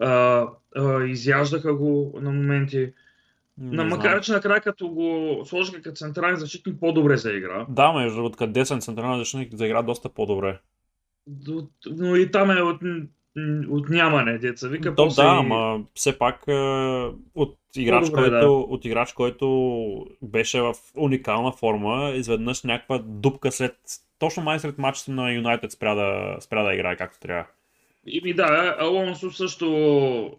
А, 0.00 0.46
а, 0.76 1.04
изяждаха 1.04 1.74
го 1.74 2.12
на 2.20 2.30
моменти. 2.30 2.92
Не 3.58 3.76
На, 3.76 3.84
макар 3.84 4.20
че 4.20 4.32
накрая 4.32 4.60
като 4.60 4.88
го 4.88 5.38
сложиха 5.44 5.82
като 5.82 5.96
централен 5.96 6.36
защитник 6.36 6.80
по-добре 6.80 7.16
за 7.16 7.32
игра. 7.32 7.66
Да, 7.68 7.92
между 7.92 8.16
другото, 8.16 8.38
като 8.38 8.52
десен 8.52 8.80
централен 8.80 9.18
защитник 9.18 9.54
заигра 9.54 9.82
доста 9.82 10.08
по-добре. 10.08 10.58
Но 11.86 12.16
и 12.16 12.30
там 12.30 12.50
е 12.50 12.62
от, 12.62 12.80
от 13.68 13.88
нямане, 13.88 14.38
деца. 14.38 14.68
Вика, 14.68 14.94
То 14.94 15.04
после 15.04 15.22
да, 15.22 15.28
ама 15.28 15.84
все 15.94 16.18
пак 16.18 16.44
е, 16.48 16.52
от 17.34 17.58
играч, 17.76 18.04
По-добре, 18.04 18.30
който, 18.30 18.46
да. 18.46 18.50
от 18.50 18.84
играч, 18.84 19.12
който 19.12 20.06
беше 20.22 20.60
в 20.60 20.74
уникална 20.96 21.52
форма, 21.52 22.12
изведнъж 22.14 22.62
някаква 22.62 22.98
дупка 22.98 23.52
след, 23.52 23.76
точно 24.18 24.42
май 24.42 24.58
след 24.58 24.78
матчите 24.78 25.10
на 25.10 25.32
Юнайтед 25.32 25.72
спря 25.72 25.94
да, 25.94 26.36
спря 26.40 26.62
да 26.62 26.74
играе 26.74 26.96
както 26.96 27.20
трябва. 27.20 27.46
И 28.06 28.20
ми 28.20 28.34
да, 28.34 28.76
Алонсо 28.78 29.30
също 29.30 30.36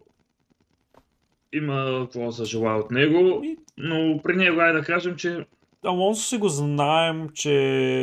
има 1.54 2.00
какво 2.04 2.26
да 2.26 2.32
се 2.32 2.46
желая 2.46 2.78
от 2.78 2.92
него, 2.92 3.44
но 3.78 4.20
при 4.24 4.36
него 4.36 4.60
айде 4.60 4.80
да 4.80 4.86
кажем, 4.86 5.16
че 5.16 5.46
Алонсо 5.86 6.24
си 6.24 6.38
го 6.38 6.50
знаем, 6.50 7.30
че 7.34 7.52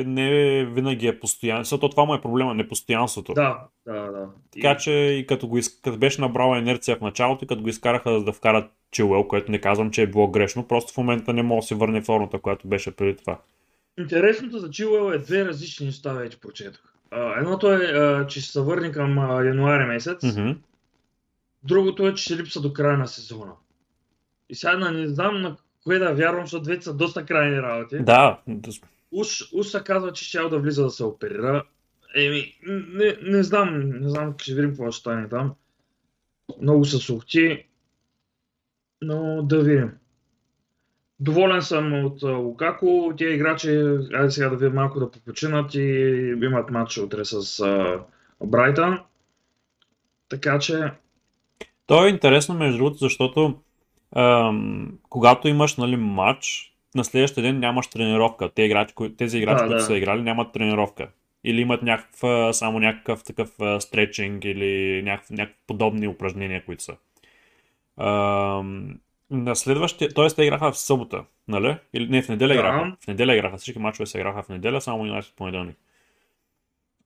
не 0.06 0.64
винаги 0.64 1.06
е 1.06 1.20
постоянен. 1.20 1.62
Защото 1.64 1.88
това 1.88 2.04
му 2.04 2.14
е 2.14 2.20
проблема, 2.20 2.54
непостоянството. 2.54 3.34
да, 3.34 3.58
да, 3.86 3.92
да. 3.92 4.28
Така 4.52 4.76
че 4.76 4.90
и 4.92 5.26
като, 5.26 5.48
го 5.48 5.58
из... 5.58 5.80
като 5.80 5.98
беше 5.98 6.20
набрала 6.20 6.58
инерция 6.58 6.96
в 6.96 7.00
началото, 7.00 7.44
и 7.44 7.48
като 7.48 7.62
го 7.62 7.68
изкараха 7.68 8.18
за 8.18 8.24
да 8.24 8.32
вкарат 8.32 8.70
Чилуел, 8.90 9.28
което 9.28 9.50
не 9.52 9.60
казвам, 9.60 9.90
че 9.90 10.02
е 10.02 10.06
било 10.06 10.28
грешно, 10.28 10.68
просто 10.68 10.92
в 10.92 10.96
момента 10.96 11.32
не 11.32 11.42
мога 11.42 11.60
да 11.60 11.66
си 11.66 11.74
върне 11.74 12.02
формата, 12.02 12.38
която 12.38 12.68
беше 12.68 12.90
преди 12.96 13.16
това. 13.16 13.38
Интересното 13.98 14.58
за 14.58 14.70
Чилуел 14.70 15.12
е 15.12 15.18
две 15.18 15.44
различни 15.44 15.86
неща, 15.86 16.12
вече 16.12 16.40
прочетох. 16.40 16.82
едното 17.38 17.72
е, 17.72 17.78
че 18.28 18.40
ще 18.40 18.50
се 18.52 18.60
върне 18.60 18.92
към 18.92 19.18
а, 19.18 19.44
януари 19.44 19.84
месец, 19.84 20.22
Мгм. 20.22 20.50
другото 21.64 22.06
е, 22.06 22.14
че 22.14 22.24
ще 22.24 22.36
липса 22.36 22.60
до 22.60 22.72
края 22.72 22.98
на 22.98 23.08
сезона. 23.08 23.52
И 24.48 24.54
сега 24.54 24.90
не 24.90 25.06
знам 25.06 25.40
на 25.40 25.56
кое 25.84 25.98
да 25.98 26.14
вярвам, 26.14 26.44
защото 26.44 26.62
двете 26.62 26.84
са 26.84 26.94
доста 26.94 27.26
крайни 27.26 27.62
работи. 27.62 27.98
Да, 27.98 28.40
Уж, 29.12 29.52
уж 29.52 29.66
се 29.66 29.84
казва, 29.84 30.12
че 30.12 30.24
ще 30.24 30.38
да 30.38 30.58
влиза 30.58 30.82
да 30.82 30.90
се 30.90 31.04
оперира. 31.04 31.64
Еми, 32.16 32.54
не, 32.66 33.16
не 33.22 33.42
знам, 33.42 33.90
не 34.00 34.08
знам, 34.08 34.34
ще 34.38 34.54
видим 34.54 34.70
какво 34.70 34.90
ще 34.90 35.00
стане 35.00 35.28
там. 35.28 35.54
Много 36.62 36.84
са 36.84 36.98
сухти, 36.98 37.66
но 39.02 39.42
да 39.42 39.62
видим. 39.62 39.92
Доволен 41.20 41.62
съм 41.62 42.04
от 42.04 42.22
Лукако. 42.22 43.14
Тия 43.16 43.34
играчи, 43.34 43.68
айде 44.14 44.30
сега 44.30 44.48
да 44.48 44.56
видим 44.56 44.74
малко 44.74 45.00
да 45.00 45.10
попочинат 45.10 45.74
и 45.74 45.80
имат 46.42 46.70
матч 46.70 46.98
утре 46.98 47.24
с 47.24 47.64
Брайтън. 48.44 48.98
Така 50.28 50.58
че, 50.58 50.92
То 51.86 52.06
е 52.06 52.08
интересно, 52.08 52.54
между 52.54 52.78
другото, 52.78 52.96
защото 52.96 53.60
ам, 54.16 54.98
когато 55.08 55.48
имаш 55.48 55.76
нали, 55.76 55.96
матч, 55.96 56.72
на 56.94 57.04
следващия 57.04 57.42
ден 57.42 57.58
нямаш 57.58 57.86
тренировка. 57.86 58.48
Те 58.48 58.62
играчи, 58.62 58.94
тези 59.18 59.38
играчи, 59.38 59.62
Да, 59.62 59.66
които 59.66 59.74
да. 59.78 59.80
са 59.84 59.96
играли, 59.96 60.22
нямат 60.22 60.52
тренировка. 60.52 61.08
Или 61.44 61.60
имат 61.60 61.82
някаква, 61.82 62.52
само 62.52 62.78
някакъв 62.78 63.24
такъв 63.24 63.60
а, 63.60 63.80
стретчинг 63.80 64.44
или 64.44 65.02
някакъв, 65.02 65.30
някакви 65.30 65.58
подобни 65.66 66.08
упражнения, 66.08 66.64
които 66.64 66.82
са. 66.82 66.96
Ам, 67.96 68.98
на 69.30 69.56
следващия, 69.56 70.14
т.е. 70.14 70.26
те 70.26 70.42
играха 70.44 70.72
в 70.72 70.78
събота, 70.78 71.24
нали? 71.48 71.76
Или 71.94 72.08
не, 72.08 72.22
в 72.22 72.28
неделя 72.28 72.48
Да. 72.48 72.54
играха. 72.54 72.96
В 73.04 73.06
неделя 73.06 73.34
играха. 73.36 73.56
Всички 73.56 73.78
мачове 73.78 74.06
се 74.06 74.18
играха 74.18 74.42
в 74.42 74.48
неделя, 74.48 74.80
само 74.80 75.06
Юнайтед 75.06 75.32
понеделник. 75.36 75.76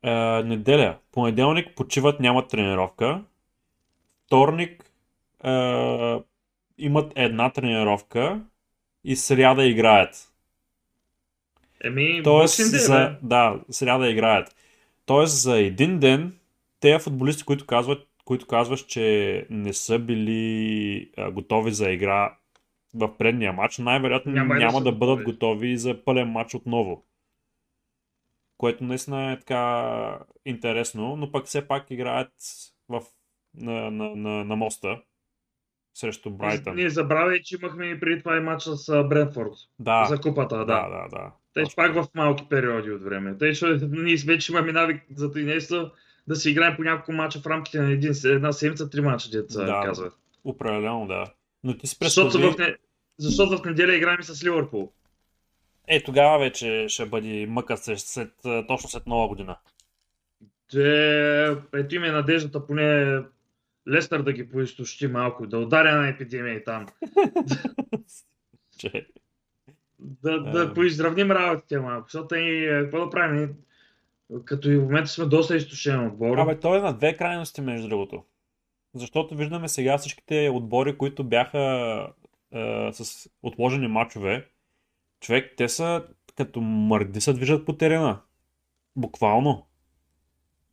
А, 0.02 0.42
неделя. 0.42 0.96
Понеделник 1.12 1.76
почиват, 1.76 2.20
нямат 2.20 2.48
тренировка. 2.48 3.22
Вторник 4.26 4.90
а, 5.40 6.20
имат 6.78 7.12
една 7.16 7.52
тренировка 7.52 8.40
и 9.04 9.16
сряда 9.16 9.64
играят. 9.66 10.32
еми, 11.84 12.20
Тоест, 12.24 12.58
Day, 12.58 12.76
за, 12.76 13.18
бе. 13.22 13.28
да, 13.28 13.60
сряда 13.70 14.08
играят. 14.10 14.56
Тоест, 15.06 15.42
за 15.42 15.58
един 15.58 15.98
ден, 15.98 16.38
тези 16.80 17.02
футболисти, 17.04 17.44
които 17.44 17.66
казват, 17.66 18.08
които 18.24 18.46
казваш, 18.46 18.80
че 18.86 19.46
не 19.50 19.72
са 19.72 19.98
били 19.98 21.10
а, 21.16 21.30
готови 21.30 21.72
за 21.72 21.90
игра 21.90 22.36
в 22.94 23.18
предния 23.18 23.52
матч, 23.52 23.78
най-вероятно 23.78 24.32
Няма 24.32 24.54
няма, 24.54 24.78
да 24.78 24.84
да 24.84 24.92
бъдат 24.92 25.22
готови. 25.24 25.24
готови 25.24 25.76
за 25.76 26.04
пълен 26.04 26.28
матч 26.28 26.54
отново. 26.54 27.04
Което 28.58 28.84
наистина 28.84 29.32
е 29.32 29.38
така 29.38 30.18
интересно, 30.44 31.16
но 31.16 31.32
пък 31.32 31.46
все 31.46 31.68
пак 31.68 31.90
играят 31.90 32.32
в, 32.88 33.02
на, 33.54 33.90
на, 33.90 34.16
на, 34.16 34.44
на 34.44 34.56
моста 34.56 35.02
срещу 35.96 36.30
Брайтън. 36.30 36.76
Ние 36.76 36.90
забравяй, 36.90 37.42
че 37.42 37.56
имахме 37.62 37.86
и 37.86 38.00
преди 38.00 38.18
това 38.18 38.36
и 38.36 38.40
матч 38.40 38.62
с 38.62 38.88
а, 38.88 39.02
Брентфорд. 39.02 39.52
Да, 39.78 40.04
За 40.04 40.20
купата, 40.20 40.56
да. 40.56 40.64
да, 40.64 40.88
да, 40.88 41.08
да. 41.10 41.32
Те 41.54 41.62
пак 41.76 41.94
в 41.94 42.06
малки 42.14 42.46
периоди 42.50 42.90
от 42.90 43.02
време. 43.02 43.38
Тъй, 43.38 43.48
защото 43.48 43.86
ние 43.86 44.16
вече 44.16 44.52
имаме 44.52 44.72
навик 44.72 45.02
за 45.14 45.30
нещо 45.34 45.90
да 46.28 46.36
си 46.36 46.50
играем 46.50 46.76
по 46.76 46.82
няколко 46.82 47.12
мача 47.12 47.40
в 47.40 47.46
рамките 47.46 47.80
на 47.80 47.92
един, 47.92 48.12
една 48.24 48.52
седмица, 48.52 48.90
три 48.90 49.00
мача, 49.00 49.30
деца 49.30 49.64
Да. 49.64 49.82
казват. 49.84 50.12
Определено, 50.44 51.06
да. 51.06 51.24
Но 51.64 51.78
ти 51.78 51.86
си 51.86 51.96
Защото, 52.02 52.38
представи... 52.38 52.54
в 52.54 52.58
не... 52.58 52.76
защото 53.18 53.58
в 53.58 53.64
неделя 53.64 53.94
играем 53.94 54.22
с 54.22 54.44
Ливърпул. 54.44 54.92
Е, 55.88 56.02
тогава 56.02 56.38
вече 56.38 56.86
ще 56.88 57.06
бъде 57.06 57.46
мъка 57.48 57.76
след, 57.76 57.98
след, 57.98 58.30
точно 58.68 58.90
след 58.90 59.06
нова 59.06 59.28
година. 59.28 59.56
Те, 60.72 61.56
ето 61.74 61.94
им 61.94 62.04
е 62.04 62.10
надеждата 62.10 62.66
поне 62.66 63.20
Лестър 63.88 64.22
да 64.22 64.32
ги 64.32 64.48
поизтощи 64.48 65.06
малко, 65.06 65.46
да 65.46 65.58
ударя 65.58 65.96
на 65.96 66.08
епидемия 66.08 66.54
и 66.54 66.64
там. 66.64 66.86
Да, 69.98 70.40
Да. 70.40 70.74
поизравним 70.74 71.30
работите 71.30 71.78
малко, 71.78 72.08
защото 72.08 72.34
и 72.34 72.64
е, 72.64 72.82
какво 72.82 73.04
да 73.04 73.10
правим? 73.10 73.54
Като 74.44 74.70
и 74.70 74.76
в 74.76 74.82
момента 74.82 75.10
сме 75.10 75.24
доста 75.24 75.56
изтощен 75.56 76.06
отбор. 76.06 76.38
Абе, 76.38 76.60
той 76.60 76.78
е 76.78 76.82
на 76.82 76.92
две 76.92 77.16
крайности, 77.16 77.60
между 77.60 77.88
другото. 77.88 78.24
Защото 78.94 79.36
виждаме 79.36 79.68
сега 79.68 79.98
всичките 79.98 80.50
отбори, 80.54 80.98
които 80.98 81.24
бяха 81.24 81.58
е, 82.52 82.90
с 82.92 83.30
отложени 83.42 83.88
матчове. 83.88 84.48
Човек, 85.20 85.54
те 85.56 85.68
са 85.68 86.04
като 86.36 86.60
мърди 86.60 87.20
се 87.20 87.32
движат 87.32 87.66
по 87.66 87.72
терена. 87.72 88.20
Буквално. 88.96 89.65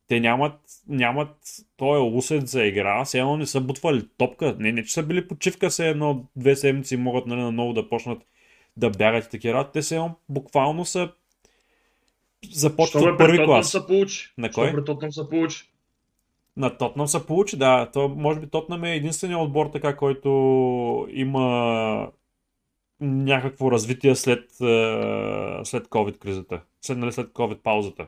Те 0.08 0.20
нямат, 0.20 0.60
нямат 0.88 1.36
този 1.76 2.16
усет 2.16 2.48
за 2.48 2.64
игра, 2.64 3.04
все 3.04 3.18
едно 3.18 3.36
не 3.36 3.46
са 3.46 3.60
бутвали 3.60 4.08
топка. 4.18 4.56
Не, 4.58 4.72
не 4.72 4.84
че 4.84 4.92
са 4.92 5.02
били 5.02 5.28
почивка, 5.28 5.70
се 5.70 5.88
едно 5.88 6.24
две 6.36 6.56
седмици 6.56 6.94
и 6.94 6.98
могат 6.98 7.26
нали, 7.26 7.40
наново 7.40 7.72
да 7.72 7.88
почнат 7.88 8.22
да 8.76 8.90
бягат 8.90 9.24
и 9.24 9.30
такива. 9.30 9.70
Те 9.72 9.82
се 9.82 9.94
едно 9.94 10.14
буквално 10.28 10.84
са 10.84 11.12
започват 12.52 13.02
от 13.02 13.18
първи 13.18 13.44
клас. 13.44 13.70
се 13.70 13.86
получи? 13.86 14.32
На 14.38 14.50
кой? 14.50 14.72
пред 14.72 14.84
Тотнъм 14.84 15.12
се 15.12 15.28
получи? 15.30 15.70
На 16.56 16.76
Тотнам 16.76 17.08
се 17.08 17.26
получи, 17.26 17.56
да. 17.56 17.90
То, 17.92 18.08
може 18.08 18.40
би 18.40 18.46
Тотнам 18.46 18.84
е 18.84 18.96
единственият 18.96 19.42
отбор, 19.42 19.66
така, 19.66 19.96
който 19.96 20.28
има 21.10 22.10
някакво 23.00 23.70
развитие 23.70 24.14
след, 24.14 24.50
е, 24.50 25.64
след 25.64 25.88
COVID 25.88 26.18
кризата. 26.18 26.60
След, 26.80 26.98
нали, 26.98 27.12
след 27.12 27.28
COVID 27.28 27.56
паузата. 27.56 28.06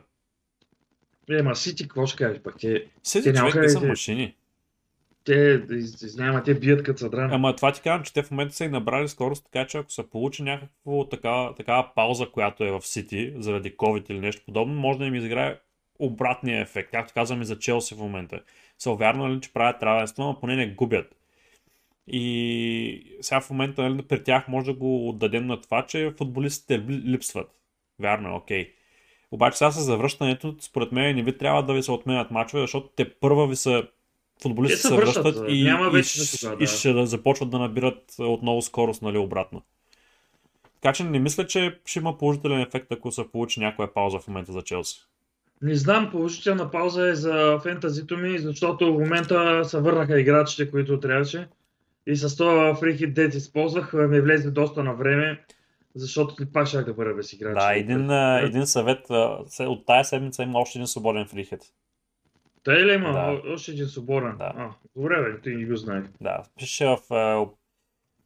Е, 1.29 1.41
ма 1.41 1.55
Сити, 1.55 1.83
какво 1.83 2.05
ще 2.05 2.17
кажеш 2.17 2.41
пак? 2.41 2.55
Те, 2.59 2.85
Сити 3.03 3.23
Те 3.33 3.39
човек 3.39 3.55
не 3.55 3.69
са 3.69 3.81
машини. 3.81 4.35
те, 5.23 5.61
из- 5.71 6.15
те 6.45 6.53
бият 6.55 6.83
като 6.83 6.99
са 6.99 7.09
драни. 7.09 7.33
Ама 7.33 7.55
това 7.55 7.71
ти 7.71 7.81
казвам, 7.81 8.03
че 8.03 8.13
те 8.13 8.23
в 8.23 8.31
момента 8.31 8.55
са 8.55 8.65
и 8.65 8.69
набрали 8.69 9.07
скорост, 9.07 9.45
така 9.51 9.67
че 9.67 9.77
ако 9.77 9.91
се 9.91 10.09
получи 10.09 10.43
някаква 10.43 11.09
такава, 11.09 11.55
такава 11.55 11.89
пауза, 11.95 12.29
която 12.33 12.63
е 12.63 12.71
в 12.71 12.81
Сити, 12.81 13.33
заради 13.37 13.75
COVID 13.77 14.11
или 14.11 14.19
нещо 14.19 14.41
подобно, 14.45 14.73
може 14.73 14.99
да 14.99 15.05
им 15.05 15.15
изиграе 15.15 15.59
обратния 15.99 16.61
ефект. 16.61 16.91
Както 16.91 17.13
казвам 17.13 17.41
и 17.41 17.45
за 17.45 17.59
Челси 17.59 17.95
в 17.95 17.97
момента. 17.97 18.41
Са 18.77 18.91
уверено 18.91 19.35
ли, 19.35 19.41
че 19.41 19.53
правят 19.53 19.83
равенство, 19.83 20.23
но 20.23 20.39
поне 20.39 20.55
не 20.55 20.67
губят. 20.67 21.15
И 22.07 23.17
сега 23.21 23.41
в 23.41 23.49
момента 23.49 23.89
нали, 23.89 24.01
при 24.01 24.23
тях 24.23 24.47
може 24.47 24.65
да 24.65 24.73
го 24.73 25.09
отдадем 25.09 25.45
на 25.47 25.61
това, 25.61 25.85
че 25.85 26.13
футболистите 26.17 26.79
ли- 26.79 27.03
липсват. 27.05 27.51
Вярно, 27.99 28.29
е, 28.29 28.33
окей. 28.33 28.73
Обаче 29.31 29.57
сега 29.57 29.71
с 29.71 29.83
завръщането, 29.83 30.55
според 30.61 30.91
мен 30.91 31.15
не 31.15 31.23
ви 31.23 31.37
трябва 31.37 31.63
да 31.63 31.73
ви 31.73 31.83
се 31.83 31.91
отменят 31.91 32.31
мачове, 32.31 32.61
защото 32.61 32.89
те 32.95 33.09
първа 33.09 33.47
ви 33.47 33.55
са 33.55 33.83
футболистите 34.41 34.81
Те 34.81 34.81
се 34.81 34.87
се 34.87 34.95
връщат, 34.95 35.23
връщат 35.23 35.45
и, 35.49 35.63
няма 35.63 35.87
и, 35.87 35.91
вече 35.91 36.21
и 36.53 36.57
да. 36.57 36.67
ще 36.67 36.93
да 36.93 37.05
започват 37.05 37.49
да 37.49 37.59
набират 37.59 38.15
отново 38.19 38.61
скорост 38.61 39.01
нали, 39.01 39.17
обратно. 39.17 39.61
Така 40.81 40.93
че 40.93 41.03
не 41.03 41.19
мисля, 41.19 41.47
че 41.47 41.79
ще 41.85 41.99
има 41.99 42.17
положителен 42.17 42.61
ефект, 42.61 42.91
ако 42.91 43.11
се 43.11 43.31
получи 43.31 43.59
някоя 43.59 43.93
пауза 43.93 44.19
в 44.19 44.27
момента 44.27 44.51
за 44.51 44.61
Челси. 44.61 45.07
Не 45.61 45.75
знам, 45.75 46.11
положителна 46.11 46.71
пауза 46.71 47.09
е 47.09 47.15
за 47.15 47.59
фентазито 47.63 48.17
ми, 48.17 48.39
защото 48.39 48.93
в 48.93 48.99
момента 48.99 49.65
се 49.65 49.79
върнаха 49.79 50.19
играчите, 50.19 50.71
които 50.71 50.99
трябваше. 50.99 51.47
И 52.07 52.15
с 52.15 52.37
това 52.37 52.75
фрихит 52.75 53.13
дет 53.13 53.35
използвах, 53.35 53.93
ми 53.93 54.21
влезе 54.21 54.51
доста 54.51 54.83
на 54.83 54.93
време, 54.93 55.43
защото 55.97 56.35
пак 56.53 56.67
ще 56.67 56.81
да 56.81 56.93
бъда 56.93 57.13
без 57.13 57.33
играчи. 57.33 57.65
Да, 57.65 57.73
един, 57.73 58.11
един 58.45 58.67
съвет. 58.67 59.09
От 59.59 59.85
тая 59.85 60.05
седмица 60.05 60.43
има 60.43 60.59
още 60.59 60.79
един 60.79 60.87
свободен 60.87 61.25
фрихет. 61.25 61.61
Тъй 62.63 62.85
ли 62.85 62.93
има? 62.93 63.11
Да. 63.11 63.41
Още 63.53 63.71
един 63.71 63.85
свободен. 63.85 64.35
Да. 64.37 64.53
А, 64.57 64.69
добре, 64.95 65.21
бе, 65.21 65.41
ти 65.41 65.49
не 65.49 65.65
го 65.65 65.75
знаех. 65.75 66.03
Да, 66.21 66.43
пише 66.57 66.85
в 66.85 67.13
а, 67.13 67.45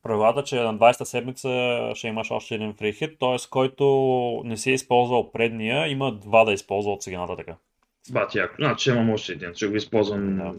правилата, 0.03 0.43
че 0.43 0.55
на 0.55 0.77
20-та 0.77 1.05
седмица 1.05 1.49
ще 1.95 2.07
имаш 2.07 2.31
още 2.31 2.55
един 2.55 2.73
фрихит, 2.73 3.19
т.е. 3.19 3.37
който 3.49 3.85
не 4.45 4.57
си 4.57 4.71
е 4.71 4.73
използвал 4.73 5.31
предния, 5.31 5.87
има 5.87 6.11
два 6.11 6.45
да 6.45 6.53
използва 6.53 6.91
от 6.91 7.03
сега 7.03 7.19
нататък. 7.19 7.47
Бати, 8.11 8.37
яко. 8.37 8.55
Значи 8.59 8.89
имам 8.89 9.09
още 9.09 9.31
един, 9.31 9.53
ще 9.53 9.67
го 9.67 9.75
използвам. 9.75 10.37
Да. 10.37 10.53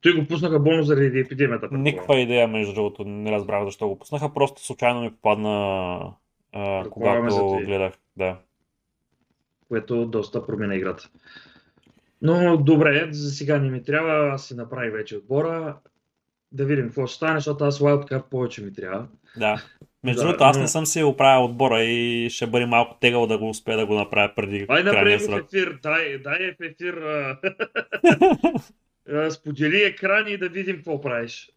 Той 0.00 0.12
го 0.12 0.26
пуснаха 0.26 0.60
болно 0.60 0.82
заради 0.82 1.20
епидемията. 1.20 1.68
Никаква 1.72 2.20
идея, 2.20 2.48
между 2.48 2.74
другото, 2.74 3.04
не 3.04 3.32
разбрах 3.32 3.64
защо 3.64 3.88
го 3.88 3.98
пуснаха, 3.98 4.34
просто 4.34 4.64
случайно 4.64 5.00
ми 5.00 5.10
попадна 5.10 6.12
а, 6.52 6.84
когато 6.90 7.56
гледах. 7.56 7.92
Да. 8.16 8.36
което 9.68 10.06
доста 10.06 10.46
променя 10.46 10.74
играта. 10.74 11.08
Но 12.22 12.56
добре, 12.56 13.08
за 13.10 13.30
сега 13.30 13.58
не 13.58 13.70
ми 13.70 13.82
трябва, 13.84 14.34
аз 14.34 14.46
си 14.48 14.54
направи 14.54 14.90
вече 14.90 15.16
отбора. 15.16 15.76
Да 16.52 16.64
видим 16.64 16.86
какво 16.86 17.06
ще 17.06 17.16
стане, 17.16 17.38
защото 17.38 17.64
аз 17.64 17.78
Wildcard 17.78 18.22
повече 18.22 18.62
ми 18.64 18.72
трябва. 18.72 19.06
Да. 19.36 19.62
Между 20.04 20.20
Да, 20.22 20.26
другото, 20.26 20.44
аз 20.44 20.56
но- 20.56 20.62
не 20.62 20.68
съм 20.68 20.86
си 20.86 21.02
оправил 21.02 21.44
отбора 21.44 21.82
и 21.82 22.30
ще 22.30 22.46
бъде 22.46 22.66
малко 22.66 22.96
тегъл 23.00 23.26
да 23.26 23.38
го 23.38 23.48
успея 23.48 23.78
да 23.78 23.86
го 23.86 23.94
направя 23.94 24.32
преди 24.36 24.66
Ай, 24.68 24.84
крайния 24.84 25.18
в 25.18 25.22
срок. 25.22 25.44
ефир, 25.54 25.78
дай, 25.82 26.18
дай 26.18 26.52
в 26.52 26.64
ефир. 26.64 27.02
Сподели 29.30 29.82
екран 29.82 30.28
и 30.28 30.38
да 30.38 30.48
видим 30.48 30.76
какво 30.76 31.00
правиш. 31.00 31.50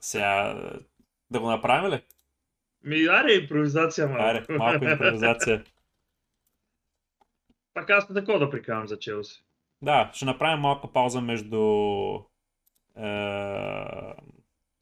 Сега 0.00 0.60
да 1.30 1.40
го 1.40 1.50
направим 1.50 1.92
ли? 1.92 2.00
Ми, 2.86 3.06
аре, 3.06 3.32
импровизация 3.32 4.08
малко. 4.08 4.22
Айде, 4.22 4.58
малко 4.58 4.84
импровизация. 4.84 5.64
Пак 7.74 7.90
аз 7.90 8.08
такова 8.08 8.38
да 8.38 8.50
прикарам 8.50 8.86
за 8.86 8.98
Челси. 8.98 9.44
Да, 9.82 10.10
ще 10.14 10.24
направим 10.24 10.60
малка 10.60 10.92
пауза 10.92 11.20
между... 11.20 11.58
Е... 12.96 13.02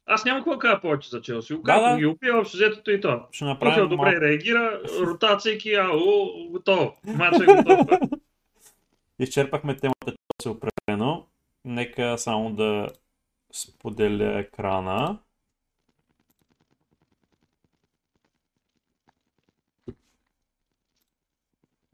Аз 0.05 0.25
няма 0.25 0.39
какво 0.39 0.59
кажа 0.59 0.81
повече 0.81 1.09
за 1.09 1.21
Челси. 1.21 1.53
Да, 1.53 1.79
Да, 1.79 1.91
да. 1.91 1.97
ги 1.97 2.05
опива 2.05 2.43
в 2.43 2.49
сюжетото 2.49 2.91
и 2.91 3.01
то. 3.01 3.27
Ще 3.31 3.45
Тухел 3.45 3.53
направим 3.53 3.89
добре 3.89 4.11
малко... 4.11 4.21
реагира, 4.21 4.81
ротацийки, 5.01 5.73
ало, 5.73 6.49
готово. 6.49 6.95
Матчът 7.05 7.41
е 7.41 7.45
готов. 7.45 7.99
Изчерпахме 9.19 9.77
темата 9.77 10.05
Челси 10.05 10.57
определено. 10.57 11.27
Нека 11.65 12.17
само 12.17 12.55
да 12.55 12.87
споделя 13.53 14.39
екрана. 14.39 15.19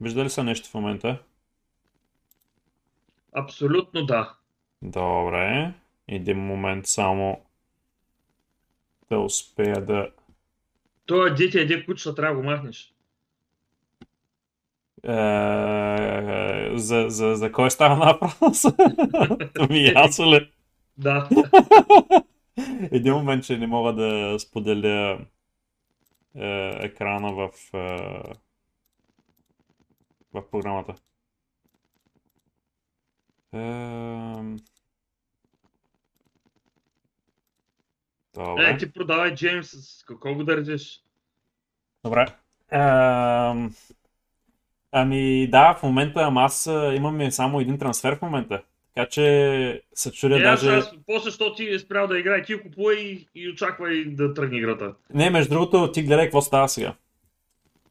Вижда 0.02 0.24
ли 0.24 0.30
са 0.30 0.44
нещо 0.44 0.68
в 0.68 0.74
момента? 0.74 1.18
Абсолютно 3.32 4.06
да. 4.06 4.34
Добре. 4.82 5.74
Един 6.08 6.38
момент 6.38 6.86
само 6.86 7.40
да 9.10 9.18
успея 9.18 9.84
да... 9.86 10.10
Той 11.06 11.30
е 11.30 11.34
дете, 11.34 11.60
еде 11.60 11.84
кучета, 11.84 12.14
трябва 12.14 12.36
да 12.36 12.42
го 12.42 12.50
махнеш. 12.50 12.94
Е, 15.04 16.78
за, 16.78 17.04
за, 17.08 17.34
за 17.34 17.52
кой 17.52 17.70
става 17.70 18.18
въпрос? 18.20 18.64
Ми 19.70 19.84
ясно 19.84 20.32
ли? 20.32 20.50
Да. 20.98 21.28
Един 22.92 23.14
момент, 23.14 23.44
че 23.44 23.58
не 23.58 23.66
мога 23.66 23.92
да 23.92 24.38
споделя 24.38 25.18
е, 26.36 26.70
екрана 26.80 27.32
в, 27.32 27.50
е, 27.74 28.22
в 30.32 30.50
програмата. 30.50 30.94
Е, 33.54 33.58
Добре. 38.34 38.70
Е, 38.70 38.76
ти 38.76 38.92
продавай 38.92 39.34
Джеймс, 39.34 39.68
с 39.70 40.04
какво 40.04 40.34
го 40.34 40.44
държиш? 40.44 41.02
Добре. 42.04 42.26
Ам, 42.70 43.74
ами 44.92 45.48
да, 45.50 45.74
в 45.74 45.82
момента, 45.82 46.20
ама 46.20 46.42
аз 46.42 46.66
а, 46.66 46.94
имаме 46.94 47.30
само 47.30 47.60
един 47.60 47.78
трансфер 47.78 48.18
в 48.18 48.22
момента. 48.22 48.62
Така 48.94 49.08
че 49.08 49.82
се 49.94 50.12
чудя 50.12 50.36
Е, 50.36 50.42
даже... 50.42 50.70
аз, 50.70 50.94
после, 51.06 51.30
що 51.30 51.54
ти 51.54 51.74
е 51.74 51.78
спрял 51.78 52.06
да 52.06 52.18
играе, 52.18 52.42
ти 52.42 52.62
купувай 52.62 52.96
и, 52.96 53.28
и 53.34 53.50
очаквай 53.50 54.04
да 54.04 54.34
тръгне 54.34 54.58
играта. 54.58 54.94
Не, 55.14 55.30
между 55.30 55.54
другото, 55.54 55.92
ти 55.92 56.02
гледай 56.02 56.24
какво 56.24 56.40
става 56.40 56.68
сега. 56.68 56.94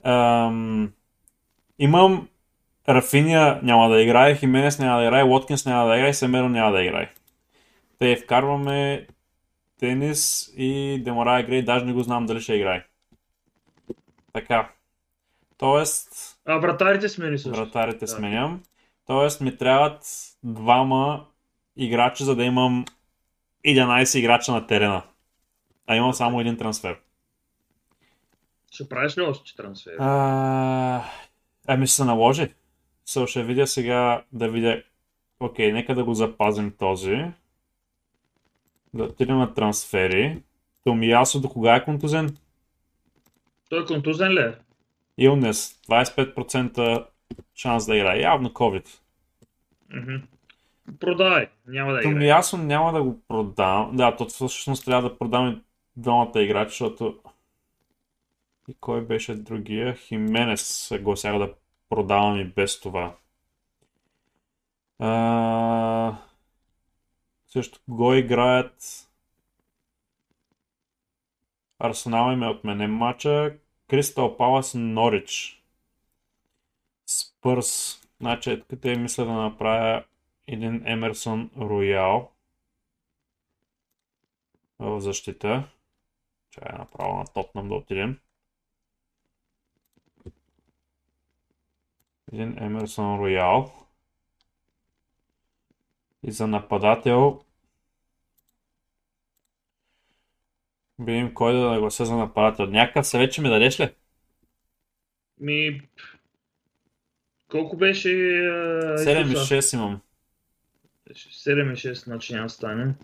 Ам, 0.04 0.92
имам 1.80 2.28
Рафиния 2.90 3.60
няма 3.64 3.90
да 3.90 4.02
играе, 4.02 4.36
Хименес 4.36 4.80
няма 4.80 5.00
да 5.00 5.06
играе, 5.06 5.24
Уоткинс 5.24 5.66
няма 5.66 5.90
да 5.90 5.98
играе, 5.98 6.14
Семеро 6.14 6.50
няма 6.50 6.72
да 6.72 6.84
играе. 6.84 7.14
Те 8.00 8.16
вкарваме 8.16 9.08
Тенис 9.80 10.52
и 10.58 11.02
Деморая 11.04 11.46
Грей, 11.46 11.62
даже 11.64 11.86
не 11.86 11.94
го 11.94 12.04
знам 12.04 12.26
дали 12.26 12.42
ще 12.42 12.54
играе. 12.54 12.86
Така. 14.34 14.72
Тоест, 15.58 16.38
А 16.46 16.58
вратарите 16.58 17.10
смени 17.10 17.38
също. 17.38 17.58
вратарите 17.58 18.00
Да. 18.00 18.08
сменям. 18.08 18.64
Тоест 19.08 19.42
ми 19.42 19.58
трябват 19.58 20.04
двама 20.44 21.26
играчи, 21.78 22.24
за 22.24 22.36
да 22.36 22.44
имам 22.44 22.86
11 23.66 24.20
играча 24.20 24.52
на 24.52 24.68
терена. 24.68 25.04
А 25.88 25.96
имам 25.96 26.14
само 26.14 26.42
един 26.42 26.58
трансфер. 26.58 27.00
Ще 28.72 28.90
правиш 28.90 29.18
ли 29.18 29.22
още 29.22 29.56
трансфер? 29.56 29.96
А, 30.00 31.04
ами 31.68 31.88
ще 31.88 31.96
се 31.96 32.04
наложи. 32.04 32.54
So, 33.12 33.28
ще 33.28 33.44
видя 33.44 33.68
сега 33.68 34.24
да 34.32 34.50
видя. 34.50 34.84
Окей, 35.40 35.72
нека 35.72 35.96
да 35.96 36.04
го 36.04 36.14
запазим 36.14 36.72
този. 36.80 37.26
Да 38.94 39.04
отидем 39.04 39.38
на 39.38 39.54
трансфери. 39.54 40.42
Томиясо 40.84 41.42
до 41.42 41.50
кога 41.50 41.76
е 41.76 41.84
контузен? 41.84 42.38
Той 43.70 43.82
е 43.84 43.86
контузен 43.86 44.32
ли? 44.32 44.40
е? 44.40 44.54
Илнес. 45.18 45.80
25% 45.90 47.06
шанс 47.56 47.86
да 47.86 47.96
играе. 47.96 48.22
Явно 48.22 48.50
COVID. 48.50 48.88
Мгм. 49.94 50.16
Продавай, 51.00 51.48
няма 51.68 51.92
да 51.92 52.00
играе. 52.00 52.14
Томиясо 52.14 52.58
няма 52.58 52.94
да 52.94 53.04
го 53.04 53.22
продам. 53.28 53.96
Да, 53.96 54.16
то 54.16 54.26
всъщност 54.26 54.86
трябва 54.86 55.10
да 55.10 55.18
продам 55.18 55.48
и 55.48 55.62
двамата 55.96 56.42
играчи, 56.42 56.70
защото... 56.70 57.20
И 58.68 58.76
кой 58.80 59.02
беше 59.02 59.36
другия? 59.36 59.96
Хименес 59.96 60.62
се 60.62 61.00
гласява 61.00 61.40
да 61.40 61.54
продавам 61.92 62.40
и 62.40 62.44
без 62.44 62.80
това. 62.80 63.16
А... 65.00 66.18
Също 67.48 67.80
го 67.88 68.14
играят... 68.14 69.08
Арсенал 71.80 72.32
им 72.32 72.44
е 72.44 72.48
отменен 72.48 72.94
матча. 72.94 73.58
Кристал 73.90 74.38
Палас 74.38 74.74
Норич. 74.76 75.64
Спърс. 77.06 78.02
Значи, 78.20 78.64
къде 78.70 78.96
мисля 78.96 79.26
да 79.26 79.32
направя 79.32 80.04
един 80.48 80.88
Емерсон 80.88 81.52
Роял 81.58 82.32
в 84.80 85.02
защита. 85.02 85.64
Чай 86.52 86.78
направо 86.78 87.18
на 87.18 87.26
Тотнам 87.26 87.70
да 87.70 87.76
отидем. 87.76 88.20
Един 92.34 92.64
Емерсон 92.64 93.20
Роял. 93.20 93.74
И 96.24 96.32
за 96.32 96.48
нападател 96.48 97.42
видим 101.06 101.34
кой 101.34 101.54
да 101.54 101.60
наглася 101.60 102.06
за 102.06 102.16
нападател. 102.16 102.66
Някакъв 102.66 103.08
съвет 103.08 103.32
ще 103.32 103.42
ми 103.42 103.50
дадеш 103.50 103.80
ли? 103.80 103.94
Ми... 105.40 105.82
Колко 107.48 107.78
беше... 107.78 108.10
а, 108.10 108.98
7 108.98 109.28
и 109.28 109.32
Исуса? 109.32 109.56
6 109.56 109.74
имам. 109.76 110.02
7 111.10 111.74
и 111.74 111.76
6, 111.76 111.94
значи 111.94 112.34
няма 112.34 112.50
стане. 112.50 112.96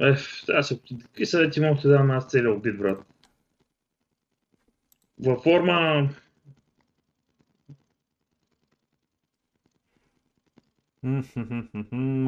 Е, 0.00 0.14
аз. 0.48 0.74
Какви 0.88 1.26
съвети 1.26 1.60
мога 1.60 1.80
да 1.80 1.88
дам 1.88 2.10
аз 2.10 2.30
целия 2.30 2.52
обид, 2.52 2.78
брат? 2.78 3.04
Във 5.18 5.42
форма... 5.42 6.08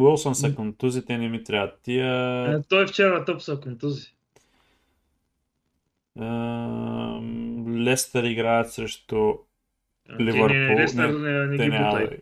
Уилсън 0.00 0.34
са 0.34 0.54
контузите, 0.54 1.18
не 1.18 1.28
ми 1.28 1.44
трябва. 1.44 1.72
Тия... 1.82 2.44
Е, 2.52 2.62
той 2.62 2.86
вчера 2.86 3.24
тъпса 3.24 3.60
контузи. 3.60 4.14
Ам, 6.18 7.82
Лестър 7.82 8.24
играят 8.24 8.72
срещу 8.72 9.32
Ливърпул, 10.20 10.56
Не, 10.56 10.76
Лестър 10.76 11.08
не, 11.08 11.46
не, 11.46 11.56
те 11.56 11.64
ги 11.64 11.70
бутай. 11.70 12.18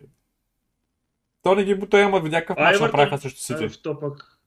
То 1.43 1.55
не 1.55 1.63
ги 1.63 1.75
бута, 1.75 2.01
ама 2.01 2.19
видя 2.19 2.45
какъв 2.45 2.57
мач 2.57 2.79
направиха 2.79 3.17
срещу 3.17 3.39
Сити. 3.39 3.63
Е, 3.63 3.69
то 3.69 3.99
пък... 3.99 4.37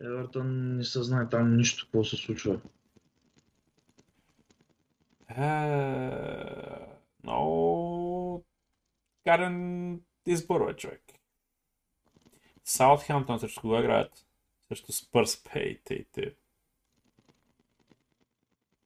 Евертън 0.00 0.76
не 0.76 0.84
се 0.84 1.02
знае 1.02 1.28
там 1.28 1.56
нищо 1.56 1.84
какво 1.84 2.04
се 2.04 2.16
случва. 2.16 2.60
Е, 5.28 5.42
Много 7.24 8.11
карен 9.24 10.00
избор, 10.26 10.66
бе, 10.66 10.76
човек. 10.76 11.02
Саутхемптън 12.64 13.38
срещу 13.38 13.60
кога 13.60 13.78
играят? 13.80 14.26
Срещу 14.68 14.92
Спърс, 14.92 15.44
пей, 15.44 15.80
тей, 15.84 16.04
те. 16.12 16.34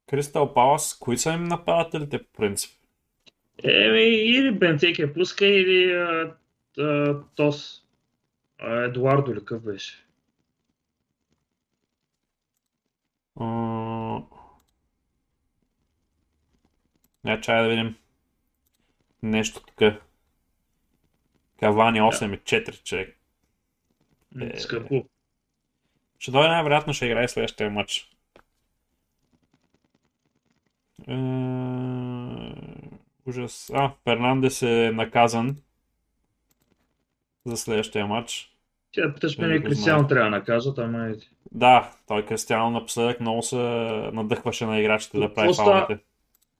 Кристал 0.06 0.54
Палас, 0.54 0.98
кои 0.98 1.18
са 1.18 1.32
им 1.32 1.44
нападателите 1.44 2.22
по 2.22 2.32
принцип? 2.32 2.70
Еми, 3.64 4.00
или 4.02 4.50
Бентеке 4.52 5.12
пуска, 5.12 5.46
или 5.46 5.92
а, 5.92 6.34
а, 6.78 7.20
Тос. 7.36 7.84
А, 8.58 8.74
Едуардо 8.82 9.34
ли 9.34 9.38
какъв 9.38 9.62
беше? 9.64 10.06
М, 13.36 14.26
Не, 17.24 17.40
чай 17.40 17.62
да 17.62 17.68
видим. 17.68 17.96
Нещо 19.22 19.60
тук. 19.66 20.05
Кавани 21.60 22.00
8 22.00 22.34
и 22.34 22.38
4 22.38 22.82
човек. 22.82 23.16
Е. 24.40 24.60
Скъпо. 24.60 25.04
Ще 26.18 26.30
дойде 26.30 26.48
най-вероятно 26.48 26.92
ще 26.92 27.06
играе 27.06 27.28
следващия 27.28 27.70
матч. 27.70 28.16
Е, 31.08 31.14
Ужас. 33.26 33.70
А, 33.74 33.90
Фернандес 34.04 34.62
е 34.62 34.90
наказан 34.94 35.56
за 37.46 37.56
следващия 37.56 38.06
матч. 38.06 38.52
Тя 38.92 39.14
питаш 39.14 39.38
Не 39.38 39.46
мен 39.46 39.62
го 39.62 39.68
Кристиано 39.68 40.08
трябва 40.08 40.30
да 40.30 40.36
накажат, 40.36 40.78
ама 40.78 41.06
е... 41.06 41.12
Да, 41.52 41.92
той 42.06 42.26
Кристиано 42.26 42.70
напоследък 42.70 43.20
много 43.20 43.42
се 43.42 43.56
надъхваше 44.12 44.66
на 44.66 44.80
играчите 44.80 45.18
да 45.18 45.34
прави 45.34 45.54
фалите. 45.54 45.98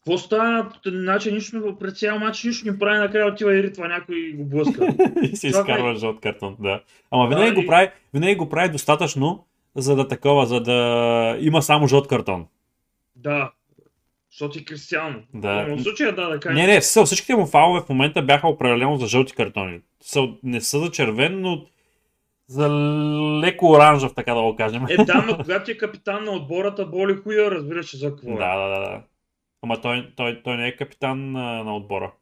Какво 0.07 0.19
става? 0.19 0.73
Значи 0.87 1.33
нищо, 1.33 1.77
пред 1.81 1.97
цял 1.97 2.19
матч 2.19 2.45
нищо 2.45 2.71
не 2.71 2.79
прави, 2.79 2.99
накрая 2.99 3.27
отива 3.27 3.57
и 3.59 3.63
ритва 3.63 3.89
някой 3.89 4.17
и 4.17 4.33
го 4.33 4.45
блъска. 4.45 4.89
и 5.23 5.37
си 5.37 5.47
изкарва 5.47 5.85
прави. 5.85 5.99
жълт 5.99 6.21
картон, 6.21 6.57
да. 6.61 6.81
Ама 7.11 7.29
винаги, 7.29 7.49
Да, 7.51 7.55
го 7.55 7.67
прави, 7.67 7.89
винаги 8.15 8.37
го 8.37 8.49
прави 8.49 8.69
достатъчно, 8.69 9.47
за 9.75 9.97
да 9.97 10.09
такова, 10.09 10.47
за 10.47 10.61
да 10.61 11.37
има 11.41 11.63
само 11.63 11.87
жълт 11.87 12.09
картон. 12.09 12.47
да. 13.17 13.53
Защото 14.31 14.59
е 14.59 14.65
Кристиано. 14.65 15.19
Да. 15.35 15.67
Но 15.69 15.77
в 15.77 15.83
случая 15.83 16.15
да, 16.15 16.29
да 16.29 16.41
кажем. 16.41 16.57
Не, 16.57 16.67
не, 16.67 16.83
са, 16.83 17.05
всичките 17.05 17.37
му 17.37 17.47
фалове 17.47 17.81
в 17.81 17.89
момента 17.89 18.23
бяха 18.23 18.49
определено 18.49 18.97
за 18.97 19.07
жълти 19.07 19.35
картони. 19.35 19.81
Са, 20.01 20.29
не 20.43 20.61
са 20.61 20.79
за 20.79 20.91
червен, 20.91 21.41
но 21.41 21.65
за 22.49 22.69
леко 23.43 23.71
оранжев, 23.71 24.15
така 24.15 24.35
да 24.35 24.43
го 24.43 24.57
кажем. 24.57 24.87
Е, 24.89 25.05
да, 25.05 25.25
но 25.29 25.37
когато 25.37 25.71
е 25.71 25.75
капитан 25.75 26.25
на 26.25 26.31
отбората, 26.31 26.87
боли 26.87 27.15
хуя, 27.15 27.51
разбираш 27.51 27.97
за 27.97 28.11
какво 28.11 28.33
е. 28.33 28.35
Да, 28.35 28.57
да, 28.57 28.69
да, 28.69 28.81
да. 28.81 29.03
Ама 29.63 29.81
той, 29.81 30.13
той, 30.17 30.43
той 30.45 30.57
не 30.57 30.69
е 30.69 30.77
капитан 30.77 31.37
а, 31.37 31.65
на 31.65 31.77
отбора. 31.77 32.13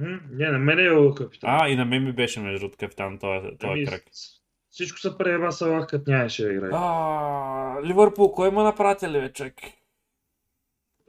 М, 0.00 0.20
Не, 0.30 0.46
на 0.48 0.58
мен 0.58 0.78
е 0.78 1.14
капитан. 1.14 1.50
А, 1.52 1.68
и 1.68 1.76
на 1.76 1.84
мен 1.84 2.04
ми 2.04 2.12
беше 2.12 2.40
между 2.40 2.58
другото 2.60 2.78
капитан 2.78 3.18
този, 3.18 3.46
този 3.58 3.72
Ами, 3.72 3.86
кръг. 3.86 4.02
с- 4.12 4.38
Всичко 4.70 4.98
се 4.98 5.18
преба 5.18 5.52
Салах, 5.52 5.86
като 5.86 6.10
нямаше 6.10 6.44
да 6.44 6.52
играе. 6.52 6.70
А, 6.72 7.82
Ливърпул, 7.84 8.32
кой 8.32 8.48
има 8.48 8.64
напратили, 8.64 9.20
бе, 9.20 9.32
човек? 9.32 9.54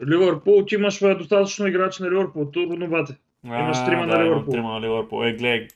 Ливърпул, 0.07 0.65
ти 0.65 0.75
имаш 0.75 0.99
бе, 1.01 1.15
достатъчно 1.15 1.67
играч 1.67 1.99
на 1.99 2.11
Ливърпул, 2.11 2.45
трудно 2.45 2.89
бате. 2.89 3.17
Имаш 3.43 3.85
трима 3.85 4.05
на 4.05 4.07
да, 4.07 4.13
имам 4.15 4.25
Ливърпул. 4.27 4.51
Трима 4.51 4.71
на 4.71 4.81
Ливърпул. 4.81 5.23
Е, 5.25 5.31
гледай. 5.33 5.67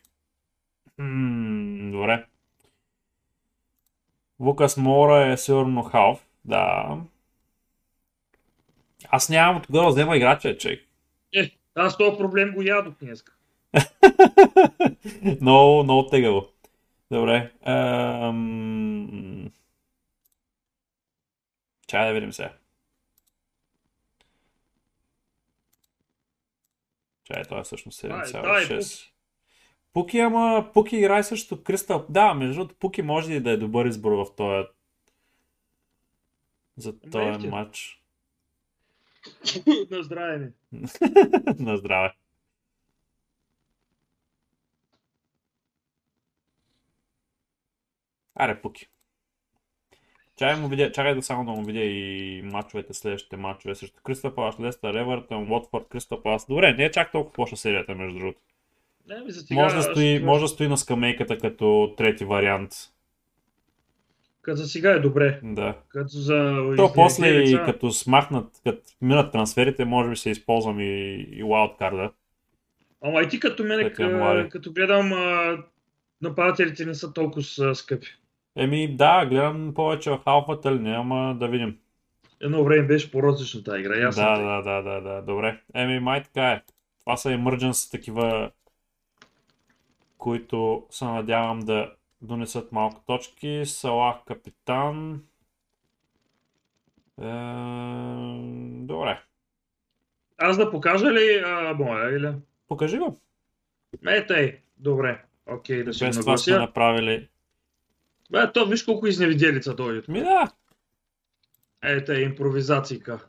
М, 0.98 1.92
добре. 1.92 2.26
Лукас 4.40 4.78
Мора 4.78 5.28
е 5.28 5.38
сигурно 5.38 5.84
халф. 5.84 6.26
Да. 6.46 6.98
Аз 9.10 9.30
нямам 9.30 9.58
от 9.58 9.68
кога 9.68 9.82
да 9.82 9.88
взема 9.88 10.18
играча, 10.18 10.58
човек. 10.58 10.88
Е, 11.36 11.52
аз 11.76 11.98
този 11.98 12.18
проблем 12.18 12.54
го 12.54 12.62
ядох 12.62 12.94
днес. 13.02 13.24
много, 15.42 15.84
много 15.84 16.08
тегаво. 16.10 16.48
Добре. 17.12 17.52
Ам... 17.66 19.52
Чай 21.88 22.08
да 22.08 22.14
видим 22.14 22.34
сега. 22.34 22.54
Чай, 27.24 27.44
това 27.44 27.60
е 27.60 27.64
всъщност 27.64 28.02
Давай, 28.02 28.26
7,6. 28.26 29.10
Пуки, 29.94 30.20
ама 30.20 30.70
Пуки 30.74 30.98
играе 30.98 31.24
също 31.24 31.64
Кристал. 31.64 32.06
Да, 32.10 32.34
между 32.34 32.54
другото, 32.54 32.76
Пуки 32.80 33.02
може 33.02 33.34
и 33.34 33.40
да 33.40 33.52
е 33.52 33.58
добър 33.58 33.86
избор 33.86 34.12
в 34.12 34.36
този 34.36 34.68
за 36.78 37.00
този 37.00 37.48
матч. 37.48 38.03
на 39.92 40.04
здраве 40.04 40.38
ми. 40.38 40.52
На 41.60 41.78
здраве. 41.78 42.14
Аре, 48.36 48.62
Пуки. 48.62 48.88
Чакай, 50.36 50.62
му 50.62 50.68
видя, 50.68 50.92
чакай 50.92 51.16
да 51.16 51.22
само 51.22 51.46
да 51.46 51.52
му 51.52 51.64
видя 51.66 51.80
и 51.84 52.42
мачовете, 52.42 52.94
следващите 52.94 53.38
мачове 53.38 53.76
срещу 53.76 54.02
Кристал 54.04 54.36
Палас, 54.36 54.60
Лестър, 54.60 54.94
Евертън, 54.94 55.52
Уотфорд, 55.52 55.88
Кристал 55.88 56.22
Палас. 56.22 56.46
Добре, 56.46 56.74
не 56.74 56.86
е 56.86 56.92
чак 56.92 57.12
толкова 57.12 57.42
лоша 57.42 57.58
серията, 57.58 57.96
между 57.96 58.20
другото. 58.20 58.40
Не, 59.08 59.22
ми 59.22 59.32
за 59.32 59.56
Може 59.56 59.76
да, 59.76 59.82
стои, 59.82 60.16
ще- 60.16 60.26
може 60.26 60.42
да 60.42 60.48
стои 60.48 60.68
на 60.68 60.78
скамейката 60.78 61.38
като 61.38 61.94
трети 61.98 62.26
вариант. 62.26 62.72
Като 64.44 64.56
за 64.56 64.68
сега 64.68 64.92
е 64.92 65.00
добре. 65.00 65.40
Да. 65.44 65.78
Като 65.90 66.10
за... 66.10 66.56
То 66.78 66.94
после, 66.96 67.28
и 67.28 67.60
като 67.66 67.92
смахнат, 67.92 68.48
като 68.64 68.82
минат 69.02 69.32
трансферите, 69.32 69.86
може 69.86 70.10
би 70.10 70.16
се 70.16 70.30
използвам 70.30 70.80
и, 70.80 71.14
и 71.32 71.44
wildcard 71.44 72.12
Ама 73.02 73.22
и 73.22 73.30
ти 73.30 73.40
като 73.40 73.64
мен, 73.64 73.94
като 74.50 74.74
гледам, 74.74 75.14
а, 75.14 75.58
нападателите 76.22 76.86
не 76.86 76.94
са 76.94 77.14
толкова 77.14 77.76
скъпи. 77.76 78.08
Еми 78.56 78.96
да, 78.96 79.26
гледам 79.26 79.74
повече 79.74 80.10
в 80.10 80.20
алфата 80.26 80.76
ли 80.76 80.90
ама 80.90 81.36
да 81.40 81.48
видим. 81.48 81.78
Едно 82.42 82.64
време 82.64 82.88
беше 82.88 83.12
по-различна 83.12 83.64
тази 83.64 83.80
игра. 83.80 83.98
Ясно. 83.98 84.24
Да, 84.24 84.40
да, 84.40 84.62
да, 84.62 84.82
да, 84.82 85.02
да, 85.02 85.22
добре. 85.22 85.62
Еми 85.76 86.00
май 86.00 86.24
така 86.24 86.52
е. 86.52 86.62
Това 87.00 87.18
са 87.18 87.30
emergence 87.30 87.92
такива, 87.92 88.52
които 90.18 90.84
се 90.90 91.06
надявам 91.06 91.60
да 91.60 91.92
донесат 92.24 92.72
малко 92.72 93.02
точки. 93.08 93.64
Салах 93.66 94.16
капитан. 94.28 95.22
Е, 97.22 97.26
добре. 98.86 99.22
Аз 100.38 100.58
да 100.58 100.72
покажа 100.72 101.14
ли 101.14 101.42
а, 101.46 101.74
моя 101.74 102.18
или? 102.18 102.34
Покажи 102.68 102.98
го. 102.98 103.20
Е, 104.08 104.26
тъй. 104.26 104.60
Добре. 104.78 105.24
Окей, 105.46 105.78
да 105.78 105.84
го 105.84 105.88
Без 105.88 105.98
това 106.00 106.10
наглася. 106.10 106.60
направили. 106.60 107.28
Бе, 108.32 108.52
то 108.52 108.66
виж 108.66 108.84
колко 108.84 109.08
изневиделица 109.08 109.76
дойдат. 109.76 110.08
Ми 110.08 110.20
да. 110.20 110.52
Е, 111.84 112.04
тъй, 112.04 112.24
импровизацийка. 112.24 113.26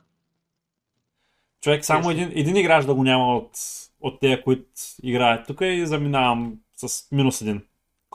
Човек, 1.61 1.85
само 1.85 2.09
един, 2.11 2.31
един 2.35 2.55
играч 2.55 2.85
да 2.85 2.95
го 2.95 3.03
няма 3.03 3.35
от, 3.35 3.51
от 4.01 4.19
тези, 4.19 4.41
които 4.41 4.65
играят. 5.03 5.47
Тук 5.47 5.61
и 5.61 5.85
заминавам 5.85 6.59
с 6.75 7.11
минус 7.11 7.41
един. 7.41 7.61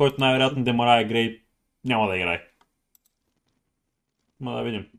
Който 0.01 0.21
най-вероятно 0.21 0.65
Демара 0.65 1.05
Грей 1.05 1.45
няма 1.85 2.09
да 2.09 2.17
играе. 2.17 2.49
Ма 4.41 4.57
да 4.57 4.63
видим. 4.63 4.91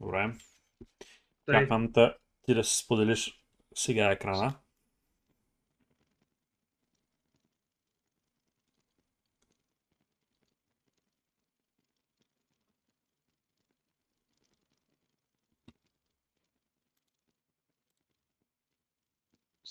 Добре. 0.00 0.32
Чакам 1.50 1.92
те 1.92 2.14
ти 2.46 2.54
да 2.54 2.64
си 2.64 2.84
споделиш 2.84 3.44
сега 3.74 4.10
екрана. 4.10 4.59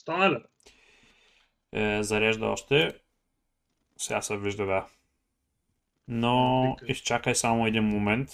Стана 0.09 0.31
ли? 0.31 0.37
Е, 1.71 2.03
зарежда 2.03 2.45
още. 2.45 2.99
Сега 3.97 4.21
се 4.21 4.37
вижда, 4.37 4.65
да. 4.65 4.87
Но 6.07 6.75
изчакай 6.87 7.35
само 7.35 7.67
един 7.67 7.83
момент. 7.83 8.29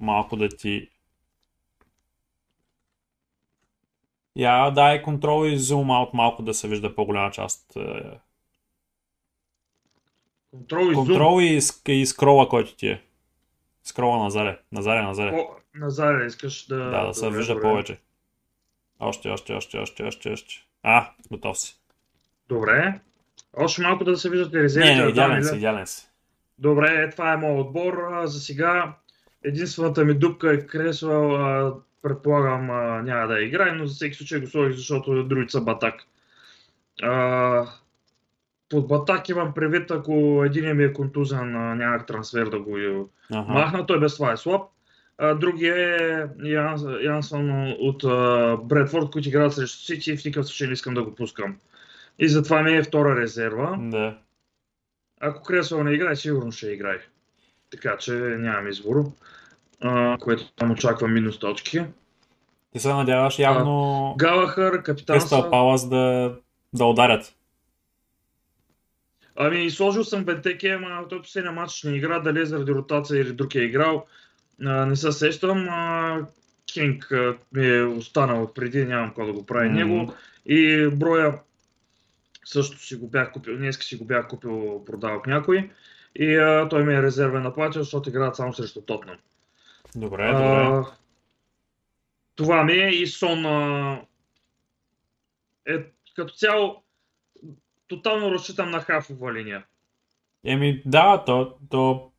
Малко 0.00 0.36
да 0.36 0.48
ти... 0.48 0.90
Я 4.36 4.70
дай 4.70 5.02
контрол 5.02 5.46
и 5.46 5.58
зум 5.58 5.90
аут 5.90 6.14
малко 6.14 6.42
да 6.42 6.54
се 6.54 6.68
вижда 6.68 6.94
по-голяма 6.94 7.30
част. 7.30 7.76
Е, 7.76 8.20
Контрол 10.50 10.90
и. 10.90 10.94
Контрол 10.94 11.40
и, 11.40 11.60
ск- 11.60 11.90
и 11.90 12.06
скрола, 12.06 12.48
който 12.48 12.76
ти 12.76 12.88
е. 12.88 13.02
Скрола 13.82 14.18
назаре. 14.18 14.58
Назаре, 14.72 15.02
назаре. 15.02 15.30
По... 15.30 15.56
Назаре, 15.74 16.26
искаш 16.26 16.66
да... 16.66 16.76
Да, 16.76 17.06
да 17.06 17.14
се 17.14 17.24
добре, 17.24 17.38
вижда 17.38 17.60
повече. 17.60 18.00
Още, 19.00 19.28
още, 19.28 19.52
още, 19.52 19.78
още, 19.78 20.02
още, 20.02 20.32
още. 20.32 20.65
А, 20.88 21.10
готов 21.30 21.58
си. 21.58 21.76
Добре. 22.48 23.00
Още 23.54 23.82
малко 23.82 24.04
да 24.04 24.16
се 24.16 24.30
виждат 24.30 24.52
и 24.52 24.56
Не, 24.56 24.62
резервите. 24.62 24.94
не, 24.96 25.02
да 25.02 25.08
идеален 25.10 25.40
дам, 25.40 25.44
си, 25.44 25.56
идеален 25.56 25.86
си. 25.86 26.08
Добре, 26.58 26.94
е, 26.94 27.10
това 27.10 27.32
е 27.32 27.36
моят 27.36 27.66
отбор. 27.66 27.94
За 28.24 28.40
сега 28.40 28.94
единствената 29.44 30.04
ми 30.04 30.14
дупка 30.14 30.52
е 30.52 30.66
Кресвел. 30.66 31.34
а, 31.36 31.74
Предполагам 32.02 32.66
няма 33.04 33.26
да 33.26 33.40
играе, 33.40 33.72
но 33.72 33.86
за 33.86 33.94
всеки 33.94 34.14
случай 34.16 34.40
го 34.40 34.46
сложих, 34.46 34.76
защото 34.76 35.24
другите 35.24 35.52
са 35.52 35.60
батак. 35.60 35.94
А, 37.02 37.66
Под 38.68 38.88
батак 38.88 39.28
имам 39.28 39.54
предвид, 39.54 39.90
ако 39.90 40.12
един 40.46 40.76
ми 40.76 40.84
е 40.84 40.92
контузен, 40.92 41.52
нямах 41.76 42.06
трансфер 42.06 42.46
да 42.46 42.60
го 42.60 42.76
Аха. 43.32 43.52
махна, 43.52 43.86
той 43.86 44.00
без 44.00 44.14
това 44.14 44.32
е 44.32 44.36
слаб. 44.36 44.62
А, 45.18 45.34
другия 45.34 45.76
е 45.76 46.48
Ян, 46.48 46.98
Янсон 47.02 47.72
от 47.80 48.04
а, 48.04 48.56
Бредфорд, 48.62 49.10
които 49.10 49.28
играят 49.28 49.54
срещу 49.54 49.84
Сити 49.84 50.12
и 50.12 50.16
в 50.16 50.24
никакъв 50.24 50.46
случай 50.46 50.66
не 50.66 50.72
искам 50.72 50.94
да 50.94 51.02
го 51.02 51.14
пускам. 51.14 51.56
И 52.18 52.28
затова 52.28 52.62
ми 52.62 52.76
е 52.76 52.82
втора 52.82 53.20
резерва. 53.20 53.76
Да. 53.80 54.18
Ако 55.20 55.42
Кресвел 55.42 55.84
не 55.84 55.92
играе, 55.92 56.16
сигурно 56.16 56.52
ще 56.52 56.70
играе. 56.70 56.98
Така 57.70 57.96
че 57.96 58.12
нямам 58.12 58.68
избор. 58.68 59.04
А, 59.80 60.18
което 60.18 60.52
там 60.52 60.70
очаква 60.70 61.08
минус 61.08 61.38
точки. 61.38 61.82
Ти 62.72 62.78
се 62.78 62.88
надяваш 62.88 63.38
явно 63.38 64.14
Галахър, 64.18 64.82
капитан 64.82 65.18
Кристал. 65.18 65.50
Палас 65.50 65.88
да, 65.88 66.36
да 66.72 66.84
ударят. 66.84 67.34
Ами, 69.36 69.70
сложил 69.70 70.04
съм 70.04 70.24
Бентеке, 70.24 70.70
ама 70.70 71.08
той 71.08 71.22
последния 71.22 71.52
матч 71.52 71.82
не 71.82 71.96
игра, 71.96 72.18
дали 72.18 72.40
е 72.40 72.46
заради 72.46 72.72
ротация 72.72 73.20
или 73.20 73.32
друг 73.32 73.54
е 73.54 73.60
играл. 73.60 74.06
А, 74.64 74.86
не 74.86 74.96
се 74.96 75.12
сещам. 75.12 75.68
А, 75.68 76.26
Кинг 76.66 77.12
а, 77.12 77.36
ми 77.52 77.66
е 77.66 77.82
останал 77.82 78.54
преди, 78.54 78.84
нямам 78.84 79.08
какво 79.08 79.26
да 79.26 79.32
го 79.32 79.46
прави 79.46 79.68
Мгм. 79.68 79.76
него. 79.76 80.14
И 80.46 80.88
броя 80.92 81.38
също 82.44 82.78
си 82.78 82.96
го 82.96 83.08
бях 83.08 83.32
купил, 83.32 83.56
днес 83.56 83.78
си 83.78 83.96
го 83.96 84.04
бях 84.04 84.28
купил, 84.28 84.84
продавах 84.84 85.26
някой. 85.26 85.70
И 86.14 86.36
а, 86.36 86.68
той 86.68 86.84
ми 86.84 86.94
е 86.94 87.02
резервен 87.02 87.42
нападател, 87.42 87.82
защото 87.82 88.08
играят 88.08 88.36
само 88.36 88.52
срещу 88.52 88.80
Тотнам. 88.80 89.16
Добре, 89.96 90.32
добре. 90.32 90.84
това 92.36 92.64
ми 92.64 92.72
е 92.72 92.88
и 92.88 93.06
Сон 93.06 93.46
а, 93.46 94.00
е 95.66 95.84
като 96.16 96.34
цяло 96.34 96.82
тотално 97.88 98.30
разчитам 98.30 98.70
на 98.70 98.80
хафова 98.80 99.32
линия. 99.32 99.64
Еми 100.44 100.82
да, 100.86 101.24
то, 101.26 101.54
то 101.70 102.10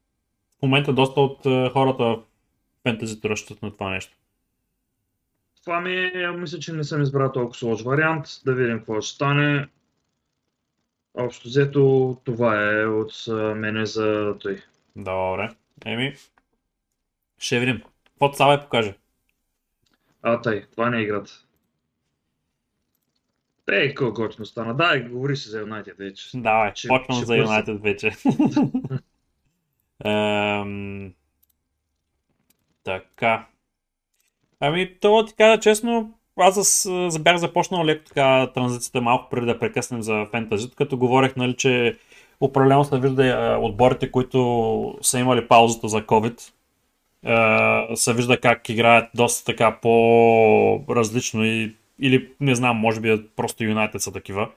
в 0.60 0.62
момента 0.62 0.94
доста 0.94 1.22
от 1.22 1.44
хората 1.74 2.04
в 2.04 2.24
фентезито 2.88 3.30
разчитат 3.30 3.62
на 3.62 3.72
това 3.72 3.90
нещо. 3.90 4.18
Това 5.62 5.82
ми 5.82 5.96
е, 5.96 6.32
мисля, 6.32 6.60
че 6.60 6.74
не 6.74 6.84
съм 6.84 7.02
избрал 7.02 7.32
толкова 7.32 7.56
сложен 7.56 7.86
вариант. 7.86 8.26
Да 8.46 8.54
видим 8.54 8.78
какво 8.78 9.02
ще 9.02 9.16
стане. 9.16 9.68
Общо 11.14 11.48
взето, 11.48 12.18
това 12.24 12.72
е 12.74 12.86
от 12.86 13.12
мене 13.56 13.86
за 13.86 14.36
той. 14.40 14.62
Добре. 14.96 15.50
Еми, 15.86 16.16
ще 17.38 17.60
видим. 17.60 17.82
Какво 18.06 18.34
Сава 18.34 18.62
покаже? 18.62 18.96
А, 20.22 20.42
тъй, 20.42 20.66
това 20.72 20.90
не 20.90 20.98
е 20.98 21.02
играта. 21.02 21.32
Ей, 23.72 23.96
колко 23.96 24.22
готино 24.22 24.46
стана. 24.46 24.76
Да, 24.76 25.00
говори 25.00 25.38
си 25.38 25.50
за 25.50 25.60
Юнайтед 25.60 25.98
вече. 25.98 26.30
Давай, 26.36 26.72
ще, 26.76 26.88
почвам 26.88 27.18
ще 27.18 27.26
за 27.26 27.38
Юнайтед 27.38 27.82
вече. 27.82 28.12
Ем... 30.06 31.14
Така. 32.88 33.46
Ами, 34.60 35.00
то 35.00 35.26
ти 35.26 35.34
кажа 35.34 35.60
честно, 35.60 36.14
аз 36.38 36.84
за, 37.10 37.20
бях 37.20 37.38
започнал 37.38 37.86
леко 37.86 38.06
така 38.06 38.52
транзицията 38.54 39.02
малко 39.02 39.30
преди 39.30 39.46
да 39.46 39.60
прекъснем 39.60 40.02
за 40.02 40.26
фентази, 40.32 40.70
като 40.72 40.98
говорех, 40.98 41.36
нали, 41.36 41.56
че 41.56 41.98
определено 42.40 42.84
се 42.84 43.00
вижда 43.00 43.58
отборите, 43.62 44.12
които 44.12 44.98
са 45.02 45.20
имали 45.20 45.48
паузата 45.48 45.88
за 45.88 46.02
COVID, 46.02 46.52
се 47.96 48.14
вижда 48.14 48.40
как 48.40 48.70
играят 48.70 49.10
доста 49.16 49.46
така 49.46 49.78
по-различно 49.82 51.46
и 51.46 51.76
или 52.00 52.32
не 52.40 52.56
знам, 52.56 52.78
може 52.78 53.00
би 53.00 53.28
просто 53.36 53.64
Юнайтед 53.64 54.02
са 54.02 54.12
такива. 54.12 54.50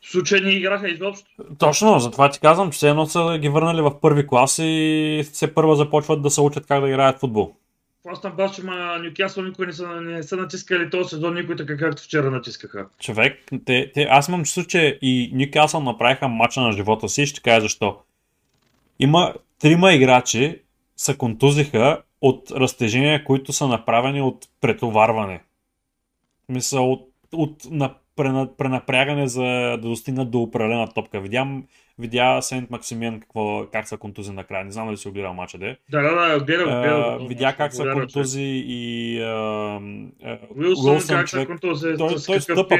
В 0.00 0.10
случай 0.10 0.40
не 0.40 0.50
играха 0.50 0.88
изобщо. 0.88 1.30
Точно, 1.58 1.98
затова 1.98 2.30
ти 2.30 2.40
казвам, 2.40 2.70
че 2.70 2.76
все 2.76 2.88
едно 2.88 3.06
са 3.06 3.38
ги 3.40 3.48
върнали 3.48 3.80
в 3.80 4.00
първи 4.00 4.26
клас 4.26 4.58
и 4.62 5.24
все 5.32 5.54
първа 5.54 5.76
започват 5.76 6.22
да 6.22 6.30
се 6.30 6.40
учат 6.40 6.66
как 6.66 6.80
да 6.80 6.88
играят 6.88 7.20
футбол. 7.20 7.54
Там 8.22 8.32
баш, 8.36 8.58
ма 8.58 8.98
Нюкасъл 8.98 9.44
никой 9.44 9.66
не 9.66 9.72
са, 9.72 10.00
не 10.00 10.22
са 10.22 10.36
натискали 10.36 10.90
този 10.90 11.08
сезон, 11.08 11.34
никой 11.34 11.56
така 11.56 11.76
както 11.76 12.02
вчера 12.02 12.30
натискаха. 12.30 12.86
Човек, 13.00 13.44
те, 13.64 13.92
те, 13.94 14.06
аз 14.10 14.28
имам 14.28 14.44
чувство, 14.44 14.64
че 14.64 14.98
и 15.02 15.30
Нюкасъл 15.34 15.80
направиха 15.80 16.28
матча 16.28 16.60
на 16.60 16.72
живота 16.72 17.08
си 17.08 17.26
ще 17.26 17.40
кажа 17.40 17.60
защо. 17.60 17.98
Има 18.98 19.34
трима 19.58 19.92
играчи 19.92 20.60
са 20.96 21.16
контузиха 21.16 22.02
от 22.20 22.50
разтежения, 22.50 23.24
които 23.24 23.52
са 23.52 23.68
направени 23.68 24.22
от 24.22 24.48
претоварване. 24.60 25.42
Мисля, 26.48 26.80
от, 26.80 27.08
от 27.32 27.64
на, 27.70 27.94
пренапрягане 28.16 29.28
за 29.28 29.44
да 29.44 29.78
достигнат 29.78 30.30
до 30.30 30.42
определена 30.42 30.88
топка. 30.88 31.20
Видям, 31.20 31.64
видя 31.98 32.42
Сент 32.42 32.70
Максимиан 32.70 33.20
какво, 33.20 33.66
как 33.72 33.88
са 33.88 33.96
контузи 33.96 34.32
накрая. 34.32 34.64
Не 34.64 34.72
знам 34.72 34.86
дали 34.86 34.96
си 34.96 35.08
огледал 35.08 35.34
мача, 35.34 35.58
де. 35.58 35.76
Да, 35.90 36.02
да, 36.02 36.10
да, 36.10 36.44
гледам, 36.44 36.82
гледам. 36.82 37.28
Видя 37.28 37.54
как 37.56 37.74
са 37.74 37.92
контузи 37.92 38.64
и 38.66 39.20
Уилсон, 40.56 40.98
как 41.08 41.28
са 41.28 41.46
контузи, 41.46 41.94
той, 41.98 42.14
той 42.26 42.40
стъпа, 42.40 42.78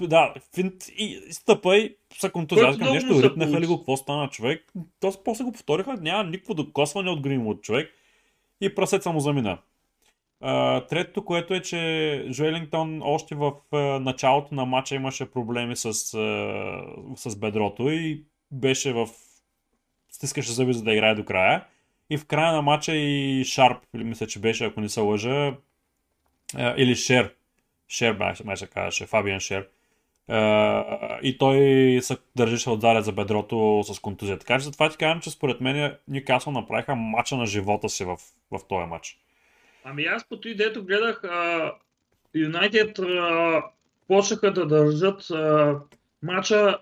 да, 0.00 0.34
финт 0.54 0.74
и 0.88 1.20
стъпа 1.30 1.76
и 1.76 1.96
са 2.18 2.30
контузи. 2.30 2.60
Аз 2.60 2.78
нещо 2.78 3.22
ритнаха 3.22 3.60
ли 3.60 3.66
го, 3.66 3.78
какво 3.78 3.96
стана 3.96 4.28
човек. 4.28 4.72
То 5.00 5.12
после 5.24 5.44
го 5.44 5.52
повториха, 5.52 5.96
няма 6.00 6.24
никакво 6.24 6.54
докосване 6.54 7.10
от 7.10 7.20
Гринвуд 7.20 7.62
човек 7.62 7.90
и 8.60 8.74
прасеца 8.74 9.12
му 9.12 9.20
замина. 9.20 9.58
Uh, 10.42 10.88
третото, 10.88 11.24
което 11.24 11.54
е, 11.54 11.62
че 11.62 12.26
Жуелингтон 12.30 13.02
още 13.02 13.34
в 13.34 13.52
началото 14.00 14.54
на 14.54 14.64
матча 14.64 14.94
имаше 14.94 15.30
проблеми 15.30 15.76
с, 15.76 15.94
с 17.16 17.36
бедрото 17.36 17.90
и 17.90 18.24
беше 18.52 18.92
в... 18.92 19.08
стискаше 20.10 20.52
зъби 20.52 20.72
за 20.72 20.82
да 20.82 20.92
играе 20.92 21.14
до 21.14 21.24
края. 21.24 21.64
И 22.10 22.18
в 22.18 22.26
края 22.26 22.52
на 22.52 22.62
матча 22.62 22.96
и 22.96 23.44
Шарп, 23.44 23.78
или 23.94 24.04
мисля, 24.04 24.26
че 24.26 24.40
беше, 24.40 24.64
ако 24.64 24.80
не 24.80 24.88
се 24.88 25.00
лъжа, 25.00 25.56
или 26.76 26.94
Шер, 26.94 27.34
Шер 27.88 28.16
май 28.44 28.56
се 28.56 28.66
казваше, 28.66 29.06
Фабиан 29.06 29.40
Шер. 29.40 29.68
и 31.22 31.38
той 31.38 31.58
се 32.02 32.16
държеше 32.36 32.70
отзаря 32.70 33.02
за 33.02 33.12
бедрото 33.12 33.82
с 33.84 34.00
контузия. 34.00 34.38
Така 34.38 34.58
че 34.58 34.64
затова 34.64 34.90
ти 34.90 34.96
казвам, 34.96 35.20
че 35.20 35.30
според 35.30 35.60
мен 35.60 35.96
Ньюкасъл 36.08 36.52
направиха 36.52 36.94
матча 36.94 37.36
на 37.36 37.46
живота 37.46 37.88
си 37.88 38.04
в, 38.04 38.16
в 38.50 38.60
този 38.68 38.86
матч. 38.86 39.18
Ами 39.84 40.04
аз 40.04 40.28
по 40.28 40.40
той 40.40 40.54
дето 40.54 40.84
гледах, 40.84 41.22
Юнайтед 42.34 43.00
почнаха 44.08 44.52
да 44.52 44.66
държат 44.66 45.30
а, 45.30 45.78
матча 46.22 46.78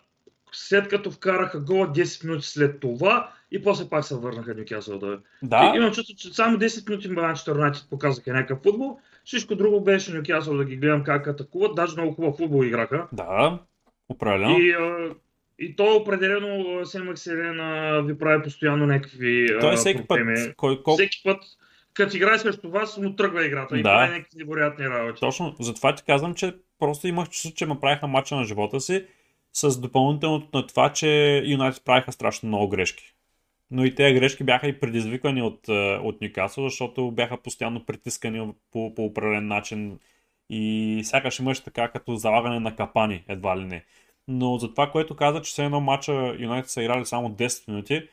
след 0.52 0.88
като 0.88 1.10
вкараха 1.10 1.60
гола 1.60 1.86
10 1.86 2.24
минути 2.26 2.46
след 2.46 2.80
това 2.80 3.32
и 3.50 3.62
после 3.62 3.88
пак 3.88 4.04
се 4.04 4.14
върнаха 4.14 4.54
Нюкасъл 4.54 4.98
да... 4.98 5.18
Да. 5.42 5.72
И, 5.74 5.76
имам 5.76 5.92
чувство, 5.92 6.16
че 6.16 6.34
само 6.34 6.58
10 6.58 6.88
минути 6.88 7.08
Манчестър 7.08 7.54
Юнайтед 7.54 7.86
показаха 7.90 8.32
някакъв 8.32 8.62
футбол. 8.62 8.98
Всичко 9.24 9.54
друго 9.54 9.80
беше 9.80 10.14
Нюкасъл 10.14 10.56
да 10.56 10.64
ги 10.64 10.76
гледам 10.76 11.04
как 11.04 11.26
атакуват. 11.26 11.74
Даже 11.74 11.96
много 11.96 12.14
хубав 12.14 12.36
футбол 12.36 12.64
играха. 12.64 13.06
Да, 13.12 13.58
определено. 14.08 14.58
И, 14.58 14.74
и 15.58 15.76
то 15.76 15.96
определено 15.96 16.80
Сен 16.86 17.04
Макселен 17.04 17.56
ви 18.06 18.18
прави 18.18 18.42
постоянно 18.42 18.86
някакви 18.86 19.46
Той 19.60 19.76
всеки 19.76 20.06
проблеми. 20.06 20.34
път, 20.34 20.56
кой, 20.56 20.82
кой... 20.82 20.94
Всеки 20.94 21.22
път 21.24 21.42
като 21.94 22.16
играе 22.16 22.38
срещу 22.38 22.70
вас, 22.70 22.98
му 22.98 23.16
тръгва 23.16 23.46
играта 23.46 23.78
и 23.78 23.82
да. 23.82 23.88
прави 23.88 24.12
някакви 24.12 24.38
невероятни 24.38 24.88
работи. 24.88 25.20
Точно, 25.20 25.56
затова 25.60 25.94
ти 25.94 26.02
казвам, 26.04 26.34
че 26.34 26.54
просто 26.78 27.08
имах 27.08 27.28
чувство, 27.28 27.54
че 27.54 27.66
ме 27.66 27.80
правиха 27.80 28.06
мача 28.06 28.36
на 28.36 28.44
живота 28.44 28.80
си 28.80 29.06
с 29.52 29.80
допълнителното 29.80 30.58
на 30.58 30.66
това, 30.66 30.92
че 30.92 31.42
Юнайтед 31.46 31.84
правиха 31.84 32.12
страшно 32.12 32.48
много 32.48 32.68
грешки. 32.68 33.14
Но 33.70 33.84
и 33.84 33.94
тези 33.94 34.14
грешки 34.14 34.44
бяха 34.44 34.68
и 34.68 34.80
предизвикани 34.80 35.42
от, 35.42 35.68
е, 35.68 35.98
от 36.02 36.20
Ньюкасъл, 36.20 36.64
защото 36.64 37.10
бяха 37.10 37.36
постоянно 37.36 37.84
притискани 37.86 38.52
по, 38.72 38.94
по 38.94 39.04
определен 39.04 39.46
начин 39.46 39.98
и 40.50 41.00
сякаш 41.04 41.38
имаше 41.38 41.64
така 41.64 41.88
като 41.88 42.16
залагане 42.16 42.60
на 42.60 42.76
капани, 42.76 43.24
едва 43.28 43.58
ли 43.58 43.64
не. 43.64 43.84
Но 44.28 44.58
за 44.58 44.70
това, 44.70 44.90
което 44.90 45.16
каза, 45.16 45.42
че 45.42 45.50
все 45.50 45.64
едно 45.64 45.80
матча 45.80 46.36
Юнайтед 46.38 46.70
са 46.70 46.82
играли 46.82 47.06
само 47.06 47.30
10 47.30 47.68
минути, 47.68 48.08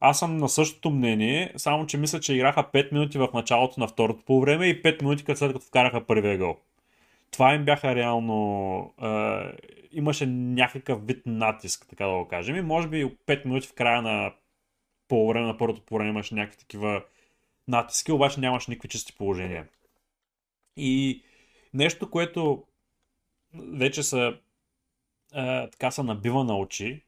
аз 0.00 0.18
съм 0.18 0.36
на 0.36 0.48
същото 0.48 0.90
мнение, 0.90 1.52
само 1.56 1.86
че 1.86 1.98
мисля, 1.98 2.20
че 2.20 2.34
играха 2.34 2.64
5 2.72 2.92
минути 2.92 3.18
в 3.18 3.28
началото 3.34 3.80
на 3.80 3.88
второто 3.88 4.24
по 4.24 4.40
време 4.40 4.66
и 4.66 4.82
5 4.82 5.02
минути 5.02 5.24
след 5.26 5.52
като 5.52 5.66
вкараха 5.66 6.06
първия 6.06 6.38
гол. 6.38 6.56
Това 7.30 7.54
им 7.54 7.64
бяха 7.64 7.94
реално... 7.94 8.94
Е, 9.02 9.06
имаше 9.92 10.26
някакъв 10.26 11.06
вид 11.06 11.22
натиск, 11.26 11.86
така 11.88 12.06
да 12.06 12.12
го 12.12 12.28
кажем. 12.28 12.56
И 12.56 12.60
може 12.60 12.88
би 12.88 13.04
5 13.04 13.44
минути 13.44 13.68
в 13.68 13.74
края 13.74 14.02
на 14.02 14.32
по 15.08 15.28
време 15.28 15.46
на 15.46 15.58
първото 15.58 15.82
по 15.82 15.94
време 15.94 16.10
имаше 16.10 16.34
някакви 16.34 16.58
такива 16.58 17.04
натиски, 17.68 18.12
обаче 18.12 18.40
нямаше 18.40 18.70
никакви 18.70 18.88
чисти 18.88 19.16
положения. 19.16 19.68
И 20.76 21.22
нещо, 21.74 22.10
което 22.10 22.64
вече 23.54 24.02
са 24.02 24.38
е, 25.34 25.70
така 25.70 25.90
са 25.90 26.04
набива 26.04 26.44
на 26.44 26.58
очи, 26.58 27.02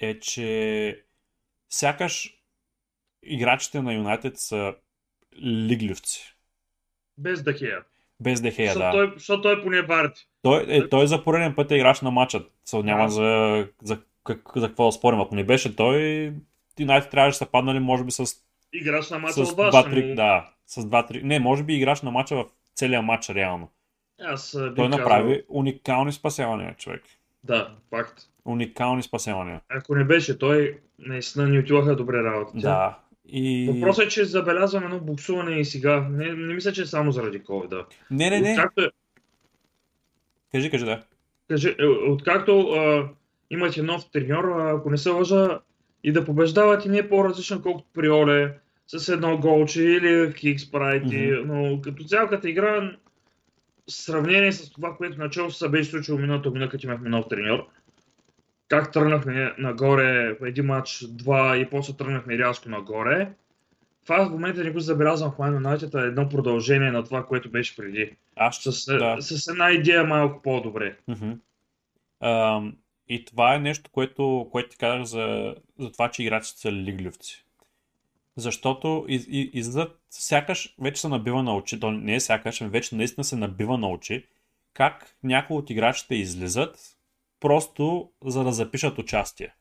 е, 0.00 0.18
че 0.18 1.04
сякаш 1.74 2.38
играчите 3.22 3.82
на 3.82 3.94
Юнайтед 3.94 4.38
са 4.38 4.74
лигливци. 5.42 6.36
Без 7.18 7.42
Дехея. 7.42 7.84
Без 8.20 8.40
Дехея, 8.40 8.74
да. 8.74 8.90
Той, 8.90 9.12
защото 9.14 9.42
той 9.42 9.62
поне 9.62 9.82
варти. 9.82 10.28
Той, 10.42 10.64
е, 10.68 10.88
той 10.88 11.06
за 11.06 11.24
пореден 11.24 11.54
път 11.54 11.70
е 11.70 11.76
играч 11.76 12.00
на 12.00 12.10
матча. 12.10 12.44
Со, 12.64 12.82
няма 12.82 13.04
да. 13.04 13.10
за, 13.10 13.68
за, 13.82 14.00
как, 14.24 14.50
за 14.56 14.68
какво 14.68 14.86
да 14.86 14.92
спорим. 14.92 15.20
Ако 15.20 15.34
не 15.34 15.44
беше 15.44 15.76
той, 15.76 16.32
Юнайтед 16.78 17.10
трябваше 17.10 17.34
да 17.34 17.44
са 17.44 17.50
паднали, 17.50 17.78
може 17.78 18.04
би 18.04 18.10
с... 18.10 18.24
Играч 18.72 19.10
на 19.10 19.18
матча 19.18 19.46
с 19.46 19.52
2-3, 19.52 20.08
но... 20.08 20.14
Да, 20.14 20.50
с 20.66 20.82
2-3. 20.82 21.22
Не, 21.22 21.40
може 21.40 21.62
би 21.62 21.74
играч 21.74 22.02
на 22.02 22.10
матча 22.10 22.36
в 22.36 22.46
целия 22.74 23.02
матч, 23.02 23.30
реално. 23.30 23.70
Аз 24.20 24.50
той 24.50 24.74
казал... 24.74 24.88
направи 24.88 25.42
уникални 25.48 26.12
спасявания, 26.12 26.74
човек. 26.74 27.02
Да, 27.44 27.74
факт. 27.90 28.28
Уникални 28.44 29.02
спасявания. 29.02 29.60
Ако 29.68 29.94
не 29.94 30.04
беше 30.04 30.38
той, 30.38 30.78
наистина 30.98 31.48
ни 31.48 31.58
отиваха 31.58 31.96
добре 31.96 32.22
работа. 32.22 32.52
Да. 32.54 32.98
И... 33.28 33.70
Въпросът 33.72 34.04
е, 34.04 34.08
че 34.08 34.24
забелязваме 34.24 34.86
едно 34.86 35.00
буксуване 35.00 35.60
и 35.60 35.64
сега. 35.64 36.08
Не, 36.10 36.32
не 36.32 36.54
мисля, 36.54 36.72
че 36.72 36.82
е 36.82 36.86
само 36.86 37.12
заради 37.12 37.42
COVID. 37.42 37.68
Да. 37.68 37.86
Не, 38.10 38.30
не, 38.30 38.40
не. 38.40 38.52
Откакто... 38.52 38.80
Е- 38.80 38.90
кажи, 40.52 40.70
кажи, 40.70 40.84
да. 40.84 41.02
Кажи, 41.48 41.68
е, 41.78 41.86
откакто 41.86 42.60
а, 42.60 43.08
имате 43.50 43.82
нов 43.82 44.10
треньор, 44.10 44.44
ако 44.44 44.90
не 44.90 44.98
се 44.98 45.10
лъжа, 45.10 45.60
и 46.04 46.12
да 46.12 46.24
побеждават 46.24 46.84
и 46.84 46.88
не 46.88 46.98
е 46.98 47.08
по-различно, 47.08 47.62
колкото 47.62 47.88
при 47.94 48.10
Оле, 48.10 48.54
с 48.86 49.08
едно 49.08 49.38
голче 49.38 49.82
или 49.82 50.32
хикс 50.32 50.70
правите, 50.70 51.16
mm-hmm. 51.16 51.44
но 51.44 51.80
като 51.80 52.04
цялата 52.04 52.50
игра, 52.50 52.96
в 53.88 53.92
сравнение 53.92 54.52
с 54.52 54.70
това, 54.70 54.96
което 54.96 55.18
начало 55.18 55.50
се 55.50 55.68
беше 55.68 55.90
случило 55.90 56.18
миналото 56.18 56.50
година, 56.50 56.68
като 56.68 56.86
имахме 56.86 57.08
нов 57.08 57.28
треньор, 57.28 57.66
как 58.74 58.92
тръгнахме 58.92 59.54
нагоре 59.58 60.36
един 60.42 60.66
матч, 60.66 61.04
два 61.08 61.56
и 61.56 61.70
после 61.70 61.96
тръгнахме 61.96 62.38
рязко 62.38 62.68
нагоре. 62.68 63.32
Това 64.04 64.26
в 64.26 64.30
момента 64.30 64.64
не 64.64 64.70
го 64.70 64.80
забелязвам 64.80 65.32
в 65.32 65.36
Man 65.36 65.62
United, 65.62 66.04
е 66.04 66.06
едно 66.06 66.28
продължение 66.28 66.90
на 66.90 67.04
това, 67.04 67.26
което 67.26 67.50
беше 67.50 67.76
преди. 67.76 68.16
Аз 68.36 68.56
С, 68.56 68.86
да. 68.86 69.16
с 69.20 69.48
една 69.48 69.70
идея 69.70 70.04
малко 70.04 70.42
по-добре. 70.42 70.96
Ам, 72.20 72.76
и 73.08 73.24
това 73.24 73.54
е 73.54 73.58
нещо, 73.58 73.90
което, 73.90 74.48
което 74.52 74.68
ти 74.68 74.76
казах 74.76 75.04
за, 75.04 75.54
за 75.78 75.92
това, 75.92 76.10
че 76.10 76.22
играчите 76.22 76.60
са 76.60 76.72
лигливци. 76.72 77.44
Защото 78.36 79.04
из, 79.08 79.26
из, 79.28 79.48
излизат, 79.52 80.00
сякаш 80.10 80.74
вече 80.80 81.00
се 81.00 81.08
набива 81.08 81.42
на 81.42 81.56
очи, 81.56 81.80
то 81.80 81.90
не 81.90 82.14
е 82.14 82.20
сякаш, 82.20 82.60
ами 82.60 82.70
вече 82.70 82.94
наистина 82.94 83.24
се 83.24 83.36
набива 83.36 83.78
на 83.78 83.88
очи, 83.88 84.26
как 84.72 85.16
някои 85.22 85.56
от 85.56 85.70
играчите 85.70 86.14
излизат 86.14 86.93
просто 87.44 88.10
за 88.24 88.44
да 88.44 88.52
запишат 88.52 88.98
участие. 88.98 89.54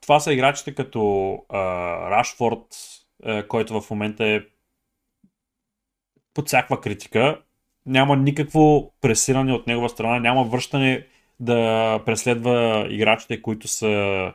Това 0.00 0.20
са 0.20 0.32
играчите 0.32 0.74
като 0.74 1.32
а, 1.48 1.60
Рашфорд, 2.10 2.66
който 3.48 3.80
в 3.80 3.90
момента 3.90 4.24
е 4.26 4.40
под 6.34 6.46
всякаква 6.46 6.80
критика. 6.80 7.42
Няма 7.86 8.16
никакво 8.16 8.92
пресиране 9.00 9.52
от 9.52 9.66
негова 9.66 9.88
страна, 9.88 10.18
няма 10.18 10.44
връщане 10.44 11.06
да 11.40 12.00
преследва 12.06 12.86
играчите, 12.90 13.42
които 13.42 13.68
са 13.68 14.32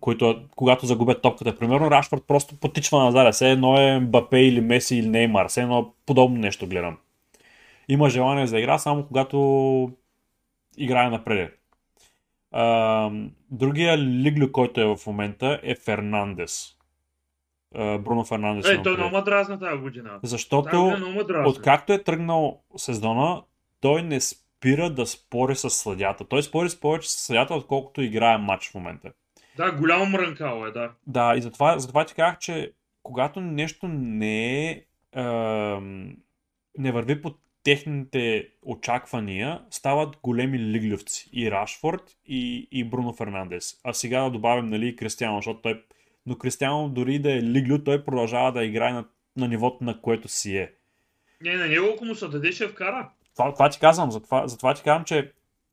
които, 0.00 0.44
когато 0.56 0.86
загубят 0.86 1.22
топката. 1.22 1.58
Примерно 1.58 1.90
Рашфорд 1.90 2.24
просто 2.26 2.56
потичва 2.56 3.04
назад. 3.04 3.34
Все 3.34 3.50
едно 3.50 3.80
е 3.80 4.00
Мбапе 4.00 4.38
или 4.38 4.60
Меси 4.60 4.96
или 4.96 5.08
Неймар. 5.08 5.48
Все 5.48 5.62
едно 5.62 5.92
подобно 6.06 6.38
нещо 6.38 6.66
гледам. 6.66 6.98
Има 7.88 8.10
желание 8.10 8.46
за 8.46 8.58
игра 8.58 8.78
само 8.78 9.06
когато 9.06 9.90
играе 10.76 11.10
напред. 11.10 11.58
А, 12.50 13.10
другия 13.50 13.98
лиглю, 13.98 14.52
който 14.52 14.80
е 14.80 14.84
в 14.84 14.98
момента 15.06 15.60
е 15.62 15.74
Фернандес. 15.74 16.76
А, 17.74 17.98
Бруно 17.98 18.24
Фернандес. 18.24 18.70
Имам 18.70 18.84
той 18.84 18.96
предвид. 18.96 19.10
много 19.10 19.24
дразна 19.24 19.58
тази 19.58 19.78
година. 19.78 20.20
Защото 20.22 20.92
дразни. 21.28 21.48
Откакто 21.48 21.92
е 21.92 22.02
тръгнал 22.02 22.62
сезона, 22.76 23.42
той 23.80 24.02
не 24.02 24.20
спира 24.20 24.90
да 24.90 25.06
спори 25.06 25.56
с 25.56 25.70
съдята. 25.70 26.24
Той 26.24 26.42
спори 26.42 26.70
с 26.70 26.80
повече 26.80 27.10
с 27.10 27.14
съдята, 27.14 27.54
отколкото 27.54 28.02
играе 28.02 28.38
матч 28.38 28.70
в 28.70 28.74
момента. 28.74 29.12
Да, 29.56 29.72
голямо 29.72 30.06
мрънкало 30.06 30.66
е, 30.66 30.70
да. 30.70 30.90
Да, 31.06 31.34
и 31.36 31.42
затова, 31.42 31.78
затова 31.78 32.04
ти 32.04 32.14
казах, 32.14 32.38
че 32.38 32.72
когато 33.02 33.40
нещо 33.40 33.88
не 33.88 34.70
е, 34.70 34.84
ем, 35.12 36.16
не 36.78 36.92
върви 36.92 37.22
по 37.22 37.34
техните 37.62 38.48
очаквания, 38.62 39.60
стават 39.70 40.16
големи 40.22 40.58
лигливци. 40.58 41.30
И 41.32 41.50
Рашфорд, 41.50 42.02
и, 42.26 42.68
и 42.72 42.84
Бруно 42.84 43.12
Фернандес. 43.12 43.80
А 43.84 43.92
сега 43.92 44.22
да 44.22 44.30
добавим, 44.30 44.68
нали, 44.68 44.96
Кристиано, 44.96 45.38
защото 45.38 45.60
той... 45.60 45.82
Но 46.26 46.38
Кристиано 46.38 46.88
дори 46.88 47.18
да 47.18 47.32
е 47.32 47.42
лиглю, 47.42 47.78
той 47.78 48.04
продължава 48.04 48.52
да 48.52 48.64
играе 48.64 48.92
на, 48.92 49.04
на 49.36 49.48
нивото, 49.48 49.84
на 49.84 50.00
което 50.00 50.28
си 50.28 50.56
е. 50.56 50.72
Не, 51.40 51.54
на 51.54 51.66
него 51.66 51.86
ако 51.94 52.04
му 52.04 52.14
се 52.14 52.28
даде, 52.28 52.52
ще 52.52 52.68
вкара. 52.68 53.10
Това, 53.34 53.52
това 53.52 53.68
ти 53.68 53.78
казвам, 53.78 54.10
затова, 54.10 54.48
затова 54.48 54.74
ти 54.74 54.82
казвам, 54.82 55.04
че 55.04 55.32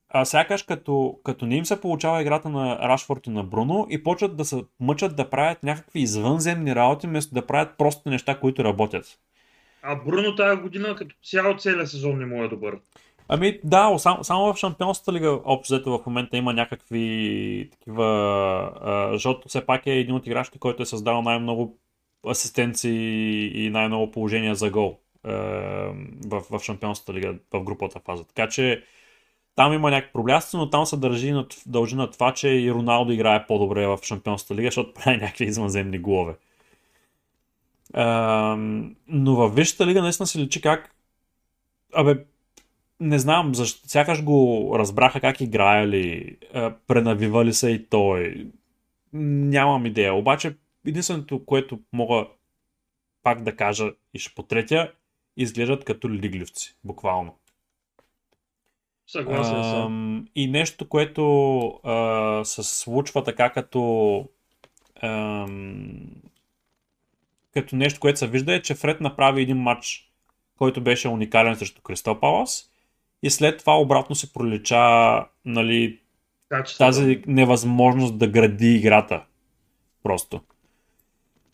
а, 0.09 0.25
сякаш 0.25 0.63
като, 0.63 1.19
като 1.23 1.45
не 1.45 1.55
им 1.55 1.65
се 1.65 1.81
получава 1.81 2.21
играта 2.21 2.49
на 2.49 2.79
Рашфорд 2.79 3.27
и 3.27 3.29
на 3.29 3.43
Бруно 3.43 3.87
и 3.89 4.03
почват 4.03 4.37
да 4.37 4.45
се 4.45 4.63
мъчат 4.79 5.15
да 5.15 5.29
правят 5.29 5.63
някакви 5.63 5.99
извънземни 5.99 6.75
работи, 6.75 7.07
вместо 7.07 7.33
да 7.33 7.47
правят 7.47 7.77
простите 7.77 8.09
неща, 8.09 8.39
които 8.39 8.63
работят. 8.63 9.19
А 9.83 9.95
Бруно 9.95 10.35
тази 10.35 10.61
година 10.61 10.95
като 10.95 11.15
цяло 11.23 11.57
целият 11.57 11.89
сезон 11.89 12.17
не 12.19 12.25
му 12.25 12.43
е 12.43 12.47
добър. 12.47 12.79
Ами 13.27 13.59
да, 13.63 13.97
само, 13.97 14.23
само 14.23 14.53
в 14.53 14.57
Шампионската 14.57 15.13
лига 15.13 15.39
общо 15.45 15.73
взето 15.73 15.97
в 15.97 16.05
момента 16.05 16.37
има 16.37 16.53
някакви 16.53 17.69
такива, 17.71 19.09
защото 19.11 19.49
все 19.49 19.65
пак 19.65 19.87
е 19.87 19.91
един 19.91 20.15
от 20.15 20.27
играчите, 20.27 20.59
който 20.59 20.83
е 20.83 20.85
създал 20.85 21.21
най-много 21.21 21.77
асистенции 22.29 23.65
и 23.65 23.69
най-много 23.69 24.11
положения 24.11 24.55
за 24.55 24.69
гол 24.69 24.99
в, 25.23 26.43
в 26.51 26.59
Шампионската 26.63 27.13
лига 27.13 27.35
в 27.53 27.63
груповата 27.63 27.99
фаза. 27.99 28.23
Така 28.23 28.49
че 28.49 28.83
там 29.55 29.73
има 29.73 29.91
някакви 29.91 30.13
проблясъци, 30.13 30.57
но 30.57 30.69
там 30.69 30.85
се 30.85 30.97
държи 30.97 31.31
на, 31.31 31.45
дължи 31.65 31.95
на 31.95 32.11
това, 32.11 32.33
че 32.33 32.49
и 32.49 32.71
Роналдо 32.71 33.11
играе 33.11 33.47
по-добре 33.47 33.87
в 33.87 33.99
Шампионската 34.03 34.55
лига, 34.55 34.67
защото 34.67 34.93
прави 34.93 35.17
някакви 35.17 35.45
извънземни 35.45 35.99
голове. 35.99 36.35
А, 37.93 38.55
но 39.07 39.35
във 39.35 39.55
Висшата 39.55 39.87
лига 39.87 40.01
наистина 40.01 40.27
се 40.27 40.39
личи 40.39 40.61
как 40.61 40.95
Абе, 41.93 42.25
не 42.99 43.19
знам, 43.19 43.55
защо, 43.55 43.87
сякаш 43.87 44.23
го 44.23 44.71
разбраха 44.79 45.21
как 45.21 45.41
играели, 45.41 46.37
а, 46.53 46.73
пренавивали 46.87 47.53
се 47.53 47.69
и 47.69 47.85
той. 47.85 48.47
Нямам 49.13 49.85
идея. 49.85 50.13
Обаче, 50.13 50.57
единственото, 50.85 51.45
което 51.45 51.79
мога 51.93 52.27
пак 53.23 53.43
да 53.43 53.55
кажа 53.55 53.91
и 54.13 54.19
ще 54.19 54.35
потретя, 54.35 54.91
изглеждат 55.37 55.85
като 55.85 56.09
лигливци, 56.09 56.75
буквално. 56.83 57.35
Съгласен 59.07 59.63
съм. 59.63 60.25
И 60.35 60.47
нещо, 60.47 60.89
което 60.89 61.67
а, 61.67 62.41
се 62.45 62.63
случва 62.63 63.23
така 63.23 63.49
като 63.49 64.25
ам, 65.03 66.07
като 67.53 67.75
нещо, 67.75 67.99
което 67.99 68.19
се 68.19 68.27
вижда 68.27 68.53
е, 68.53 68.61
че 68.61 68.75
Фред 68.75 69.01
направи 69.01 69.41
един 69.41 69.57
матч, 69.57 70.11
който 70.57 70.81
беше 70.81 71.07
уникален 71.07 71.55
срещу 71.55 71.81
Кристал 71.81 72.19
Палас 72.19 72.69
и 73.23 73.29
след 73.29 73.59
това 73.59 73.79
обратно 73.79 74.15
се 74.15 74.33
пролича 74.33 75.25
нали, 75.45 75.99
Качествено. 76.49 76.91
тази 76.91 77.23
невъзможност 77.27 78.17
да 78.17 78.27
гради 78.27 78.75
играта. 78.75 79.23
Просто. 80.03 80.41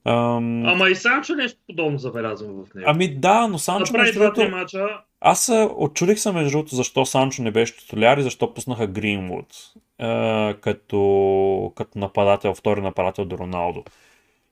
Ам, 0.08 0.65
Ама 0.65 0.89
и 0.89 0.95
Санчо 0.95 1.36
нещо 1.36 1.60
подобно 1.67 1.97
забелязвам 1.97 2.65
в 2.65 2.73
него. 2.73 2.89
ами 2.89 3.15
да, 3.15 3.47
но 3.47 3.60
Санчо 3.60 3.93
Направи 3.93 4.01
между 4.01 4.19
другото, 4.19 4.49
мача. 4.49 4.88
аз 5.21 5.51
очудих 5.77 6.19
се 6.19 6.31
между 6.31 6.51
другото 6.51 6.75
защо 6.75 7.05
Санчо 7.05 7.43
не 7.43 7.51
беше 7.51 7.77
титуляр 7.77 8.17
и 8.17 8.23
защо 8.23 8.53
пуснаха 8.53 8.88
Гринвуд 8.88 9.73
е, 9.99 10.53
като, 10.53 11.73
като 11.75 11.99
нападател, 11.99 12.53
втори 12.53 12.81
нападател 12.81 13.25
до 13.25 13.38
Роналдо. 13.38 13.84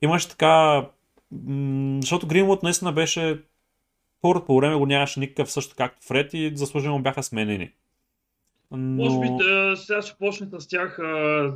Имаше 0.01 0.29
така, 0.29 0.86
м- 1.48 2.02
защото 2.02 2.28
Гринвуд 2.28 2.63
наистина 2.63 2.91
беше 2.91 3.41
първото 4.22 4.46
по 4.46 4.58
време 4.58 4.76
го 4.76 4.86
нямаше 4.86 5.19
никакъв 5.19 5.52
също 5.52 5.76
както 5.78 6.08
Фред 6.08 6.34
и 6.34 6.52
заслужено 6.56 7.00
бяха 7.00 7.24
сменени. 7.24 7.72
Но... 8.72 9.04
Може 9.04 9.19
би 9.19 9.43
е, 9.43 9.76
сега 9.76 10.02
ще 10.02 10.17
почне 10.17 10.48
с 10.60 10.67
тях 10.67 11.00
е, 11.04 11.50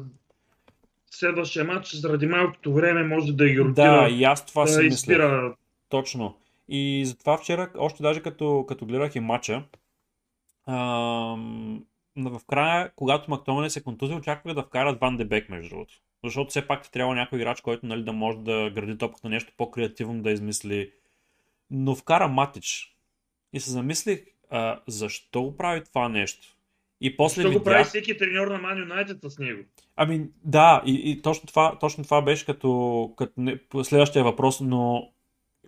следващия 1.12 1.66
матч, 1.66 1.96
заради 1.96 2.26
малкото 2.28 2.74
време 2.74 3.04
може 3.04 3.34
да 3.34 3.48
ги 3.50 3.56
Да, 3.56 3.64
ротира, 3.64 4.10
и 4.10 4.24
аз 4.24 4.46
това 4.46 4.68
си 4.68 4.76
да 4.76 4.84
мисля. 4.84 4.96
изпира. 4.96 5.56
Точно. 5.90 6.36
И 6.70 7.04
затова 7.06 7.38
вчера, 7.38 7.70
още 7.78 8.04
даже 8.04 8.22
като, 8.22 8.66
като 8.68 8.86
гледах 8.86 9.16
и 9.16 9.20
матча, 9.20 9.64
ам, 10.68 11.84
в 12.18 12.42
края, 12.48 12.92
когато 12.96 13.32
Мактомане 13.32 13.70
се 13.70 13.84
контузи, 13.84 14.14
очаквах 14.14 14.56
да 14.56 14.64
вкарат 14.64 15.00
Ван 15.00 15.18
Дебек, 15.18 15.50
между 15.50 15.70
другото. 15.70 15.94
Защото 16.24 16.50
все 16.50 16.68
пак 16.68 16.84
ти 16.84 16.92
трябва 16.92 17.16
някой 17.16 17.40
играч, 17.40 17.62
който 17.62 17.86
нали, 17.86 18.04
да 18.04 18.14
може 18.14 18.38
да 18.38 18.72
гради 18.76 18.98
топката 18.98 19.30
нещо 19.30 19.54
по-креативно 19.58 20.24
да 20.24 20.32
измисли. 20.32 20.92
Но 21.72 21.96
вкара 21.96 22.28
Матич. 22.28 22.96
И 23.54 23.60
се 23.60 23.72
замислих, 23.72 24.20
а, 24.50 24.80
защо 24.88 25.44
го 25.44 25.58
прави 25.58 25.84
това 25.84 26.10
нещо? 26.10 26.48
И 27.02 27.18
после 27.18 27.42
Защо 27.42 27.60
го 27.60 27.64
прави 27.64 27.78
видях... 27.78 27.88
всеки 27.88 28.18
треньор 28.18 28.48
на 28.48 28.58
Ман 28.58 28.80
Юнайтед 28.80 29.18
с 29.24 29.40
него? 29.40 29.64
Ами 29.96 30.28
да, 30.44 30.82
и, 30.86 31.12
и 31.12 31.22
точно, 31.22 31.48
това, 31.48 31.80
точно 31.80 32.04
това 32.04 32.22
беше 32.22 32.46
като, 32.46 33.14
като 33.18 33.34
не, 33.38 33.60
следващия 33.84 34.24
въпрос, 34.24 34.62
но 34.62 35.12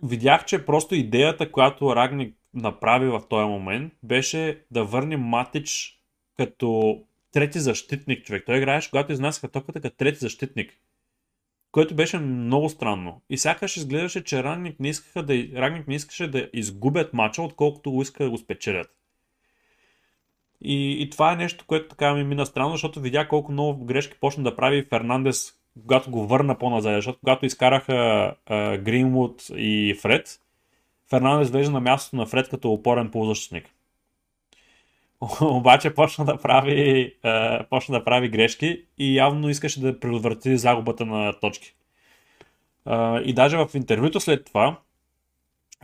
видях, 0.02 0.44
че 0.44 0.64
просто 0.66 0.94
идеята, 0.94 1.52
която 1.52 1.96
Рагник 1.96 2.36
направи 2.54 3.08
в 3.08 3.22
този 3.30 3.46
момент, 3.46 3.92
беше 4.02 4.62
да 4.70 4.84
върне 4.84 5.16
Матич 5.16 5.99
като 6.40 7.00
трети 7.32 7.60
защитник, 7.60 8.24
човек. 8.24 8.42
Той 8.46 8.56
играеше, 8.56 8.90
когато 8.90 9.12
изнасяха 9.12 9.48
топката 9.48 9.80
като 9.80 9.96
трети 9.96 10.18
защитник. 10.18 10.72
Което 11.72 11.94
беше 11.94 12.18
много 12.18 12.68
странно. 12.68 13.22
И 13.30 13.38
сякаш 13.38 13.76
изглеждаше, 13.76 14.24
че 14.24 14.44
Рагник 14.44 14.80
не, 14.80 14.88
искаха 14.88 15.22
да, 15.22 15.34
Рагник 15.54 15.88
не 15.88 15.94
искаше 15.94 16.30
да 16.30 16.48
изгубят 16.52 17.14
мача, 17.14 17.42
отколкото 17.42 17.90
го 17.90 18.02
иска 18.02 18.24
да 18.24 18.30
го 18.30 18.38
спечелят. 18.38 18.90
И, 20.60 21.02
и 21.02 21.10
това 21.10 21.32
е 21.32 21.36
нещо, 21.36 21.64
което 21.66 21.88
така 21.88 22.14
ми 22.14 22.24
мина 22.24 22.46
странно, 22.46 22.70
защото 22.70 23.00
видя 23.00 23.28
колко 23.28 23.52
много 23.52 23.84
грешки 23.84 24.16
почна 24.20 24.42
да 24.42 24.56
прави 24.56 24.84
Фернандес, 24.84 25.52
когато 25.80 26.10
го 26.10 26.26
върна 26.26 26.58
по-назад, 26.58 26.94
защото 26.94 27.18
когато 27.18 27.46
изкараха 27.46 28.34
Гринвуд 28.82 29.42
и 29.56 29.98
Фред, 30.00 30.40
Фернандес 31.10 31.50
влезе 31.50 31.70
на 31.70 31.80
мястото 31.80 32.16
на 32.16 32.26
Фред 32.26 32.48
като 32.48 32.72
опорен 32.72 33.10
полузащитник. 33.10 33.74
Обаче 35.40 35.94
почна 35.94 36.24
да 36.24 36.36
прави, 36.36 37.14
а, 37.22 37.64
почна 37.70 37.98
да 37.98 38.04
прави 38.04 38.28
грешки 38.28 38.84
и 38.98 39.16
явно 39.16 39.48
искаше 39.48 39.80
да 39.80 40.00
предотврати 40.00 40.56
загубата 40.56 41.06
на 41.06 41.32
точки. 41.40 41.74
А, 42.84 43.20
и 43.20 43.32
даже 43.32 43.56
в 43.56 43.68
интервюто 43.74 44.20
след 44.20 44.44
това 44.44 44.76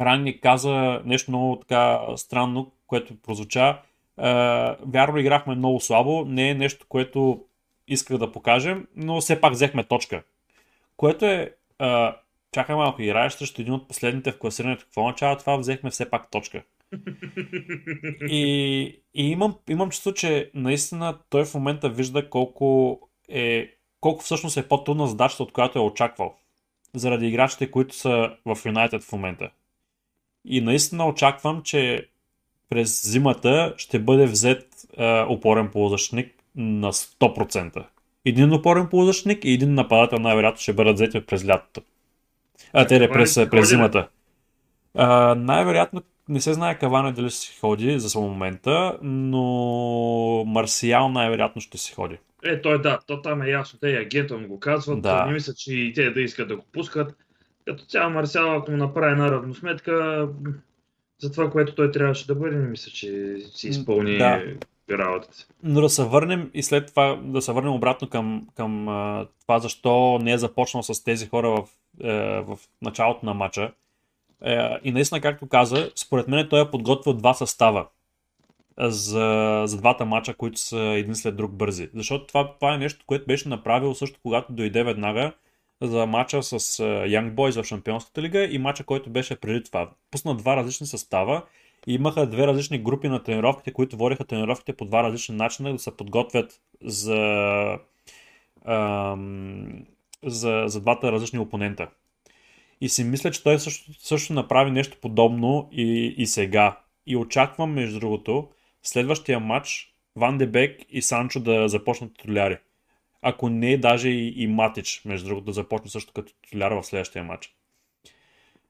Ранник 0.00 0.42
каза 0.42 1.02
нещо 1.04 1.30
много 1.30 1.56
така 1.56 2.00
странно, 2.16 2.72
което 2.86 3.16
прозвуча. 3.22 3.78
А, 4.16 4.76
вярно, 4.86 5.18
играхме 5.18 5.54
много 5.54 5.80
слабо. 5.80 6.24
Не 6.24 6.50
е 6.50 6.54
нещо, 6.54 6.86
което 6.88 7.44
исках 7.88 8.18
да 8.18 8.32
покажем, 8.32 8.86
но 8.96 9.20
все 9.20 9.40
пак 9.40 9.52
взехме 9.52 9.84
точка. 9.84 10.22
Което 10.96 11.24
е... 11.26 11.54
А, 11.78 12.16
чакай 12.52 12.74
малко, 12.74 13.02
играеш 13.02 13.32
срещу 13.32 13.62
един 13.62 13.74
от 13.74 13.88
последните 13.88 14.32
в 14.32 14.38
класирането. 14.38 14.84
Какво 14.84 15.00
означава 15.00 15.36
това? 15.36 15.56
Взехме 15.56 15.90
все 15.90 16.10
пак 16.10 16.30
точка. 16.30 16.62
И, 18.28 18.82
и 19.14 19.30
имам, 19.30 19.56
имам 19.68 19.90
чувство, 19.90 20.14
че 20.14 20.50
наистина 20.54 21.18
той 21.28 21.44
в 21.44 21.54
момента 21.54 21.88
вижда 21.88 22.30
колко 22.30 23.00
е 23.28 23.76
колко 24.00 24.24
всъщност 24.24 24.56
е 24.56 24.68
по-трудна 24.68 25.06
задачата, 25.06 25.42
от 25.42 25.52
която 25.52 25.78
е 25.78 25.82
очаквал. 25.82 26.34
Заради 26.94 27.26
играчите, 27.26 27.70
които 27.70 27.96
са 27.96 28.30
в 28.44 28.58
Юнайтед 28.66 29.02
в 29.02 29.12
момента. 29.12 29.50
И 30.44 30.60
наистина 30.60 31.08
очаквам, 31.08 31.62
че 31.62 32.08
през 32.68 33.10
зимата 33.10 33.74
ще 33.76 33.98
бъде 33.98 34.26
взет 34.26 34.66
е, 34.96 35.20
опорен 35.20 35.70
полузащитник 35.70 36.34
на 36.56 36.92
100%. 36.92 37.84
Един 38.24 38.52
опорен 38.52 38.88
полузащитник 38.88 39.44
и 39.44 39.52
един 39.52 39.74
нападател 39.74 40.18
най-вероятно 40.18 40.60
ще 40.60 40.72
бъдат 40.72 40.94
взети 40.94 41.26
през 41.26 41.46
лятото. 41.48 41.82
А, 42.72 42.86
те 42.86 43.10
през, 43.10 43.34
през 43.34 43.68
зимата. 43.68 44.08
А, 44.94 45.34
най-вероятно 45.34 46.02
не 46.28 46.40
се 46.40 46.54
знае 46.54 46.78
Каване 46.78 47.12
дали 47.12 47.30
ще 47.30 47.40
си 47.40 47.58
ходи 47.60 47.98
за 47.98 48.20
момента, 48.20 48.98
но 49.02 50.44
Марсиал 50.46 51.08
най-вероятно 51.08 51.60
ще 51.60 51.78
си 51.78 51.92
ходи. 51.94 52.18
Е, 52.44 52.60
той 52.60 52.82
да, 52.82 52.98
то 53.06 53.22
там 53.22 53.42
е 53.42 53.50
ясно. 53.50 53.78
Те 53.78 53.88
и 53.88 53.96
агента 53.96 54.38
му 54.38 54.48
го 54.48 54.60
казват. 54.60 55.02
Да. 55.02 55.26
Не 55.26 55.32
мисля, 55.32 55.54
че 55.54 55.74
и 55.74 55.92
те 55.92 56.10
да 56.10 56.20
искат 56.20 56.48
да 56.48 56.56
го 56.56 56.64
пускат. 56.72 57.16
Като 57.64 57.84
цяло 57.84 58.10
Марсиал, 58.10 58.56
ако 58.56 58.70
му 58.70 58.76
направи 58.76 59.12
една 59.12 59.30
равносметка, 59.30 60.28
за 61.22 61.32
това, 61.32 61.50
което 61.50 61.74
той 61.74 61.90
трябваше 61.90 62.26
да 62.26 62.34
бъде, 62.34 62.56
не 62.56 62.68
мисля, 62.68 62.90
че 62.90 63.36
си 63.54 63.68
изпълни 63.68 64.18
да. 64.18 64.42
работата. 64.90 65.46
Но 65.62 65.80
да 65.80 65.88
се 65.88 66.04
върнем 66.04 66.50
и 66.54 66.62
след 66.62 66.86
това 66.86 67.20
да 67.24 67.42
се 67.42 67.52
върнем 67.52 67.72
обратно 67.72 68.08
към, 68.08 68.48
към 68.56 68.84
това, 69.42 69.58
защо 69.58 70.18
не 70.22 70.32
е 70.32 70.38
започнал 70.38 70.82
с 70.82 71.04
тези 71.04 71.26
хора 71.28 71.48
в, 71.50 71.68
е, 72.04 72.40
в 72.40 72.58
началото 72.82 73.26
на 73.26 73.34
матча. 73.34 73.72
Е, 74.44 74.78
и 74.84 74.92
наистина, 74.92 75.20
както 75.20 75.48
каза, 75.48 75.90
според 75.94 76.28
мен 76.28 76.48
той 76.48 76.62
е 76.62 76.70
подготвил 76.70 77.14
два 77.14 77.34
състава 77.34 77.86
за, 78.78 79.62
за 79.66 79.76
двата 79.76 80.04
мача, 80.04 80.34
които 80.34 80.60
са 80.60 80.78
един 80.78 81.14
след 81.14 81.36
друг 81.36 81.52
бързи. 81.52 81.88
Защото 81.94 82.26
това, 82.26 82.54
това 82.54 82.74
е 82.74 82.78
нещо, 82.78 83.04
което 83.06 83.26
беше 83.26 83.48
направил 83.48 83.94
също 83.94 84.20
когато 84.22 84.52
дойде 84.52 84.84
веднага 84.84 85.32
за 85.80 86.06
мача 86.06 86.42
с 86.42 86.58
Young 86.82 87.34
Boys 87.34 87.62
в 87.62 87.66
Шампионската 87.66 88.22
лига 88.22 88.44
и 88.44 88.58
мача, 88.58 88.84
който 88.84 89.10
беше 89.10 89.36
преди 89.36 89.64
това. 89.64 89.90
Пусна 90.10 90.36
два 90.36 90.56
различни 90.56 90.86
състава 90.86 91.42
и 91.86 91.94
имаха 91.94 92.26
две 92.26 92.46
различни 92.46 92.78
групи 92.78 93.08
на 93.08 93.22
тренировките, 93.22 93.72
които 93.72 93.96
водиха 93.96 94.24
тренировките 94.24 94.76
по 94.76 94.84
два 94.84 95.02
различни 95.02 95.36
начина 95.36 95.72
да 95.72 95.78
се 95.78 95.96
подготвят 95.96 96.60
за, 96.84 97.78
ам, 98.64 99.84
за, 100.24 100.64
за 100.66 100.80
двата 100.80 101.12
различни 101.12 101.38
опонента. 101.38 101.88
И 102.80 102.88
си 102.88 103.04
мисля, 103.04 103.30
че 103.30 103.42
той 103.42 103.58
също, 103.58 103.92
също 103.98 104.32
направи 104.32 104.70
нещо 104.70 104.98
подобно 105.00 105.68
и, 105.72 106.14
и 106.18 106.26
сега. 106.26 106.80
И 107.06 107.16
очаквам, 107.16 107.72
между 107.72 108.00
другото, 108.00 108.48
следващия 108.82 109.40
матч 109.40 109.94
Ван 110.16 110.38
Дебек 110.38 110.80
и 110.88 111.02
Санчо 111.02 111.40
да 111.40 111.68
започнат 111.68 112.14
титуляри. 112.14 112.58
Ако 113.22 113.48
не, 113.48 113.76
даже 113.76 114.08
и, 114.08 114.42
и 114.42 114.46
Матич, 114.46 115.02
между 115.04 115.28
другото, 115.28 115.44
да 115.46 115.52
започне 115.52 115.90
също 115.90 116.12
като 116.12 116.32
титуляр 116.42 116.72
в 116.72 116.84
следващия 116.84 117.24
матч. 117.24 117.54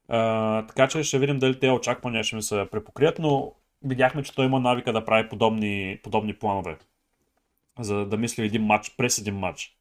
А, 0.09 0.63
така 0.67 0.89
че 0.89 1.03
ще 1.03 1.19
видим 1.19 1.39
дали 1.39 1.59
те 1.59 1.71
очаквания 1.71 2.25
ще 2.25 2.37
ми 2.37 2.43
се 2.43 2.67
препокрият, 2.71 3.19
но 3.19 3.53
видяхме, 3.85 4.23
че 4.23 4.35
той 4.35 4.47
има 4.47 4.61
навика 4.61 4.93
да 4.93 5.05
прави 5.05 5.29
подобни, 5.29 5.99
подобни 6.03 6.35
планове. 6.35 6.79
За 7.79 8.07
да 8.07 8.17
мисли 8.17 8.45
един 8.45 8.63
матч 8.63 8.95
през 8.97 9.19
един 9.19 9.39
матч. 9.39 9.77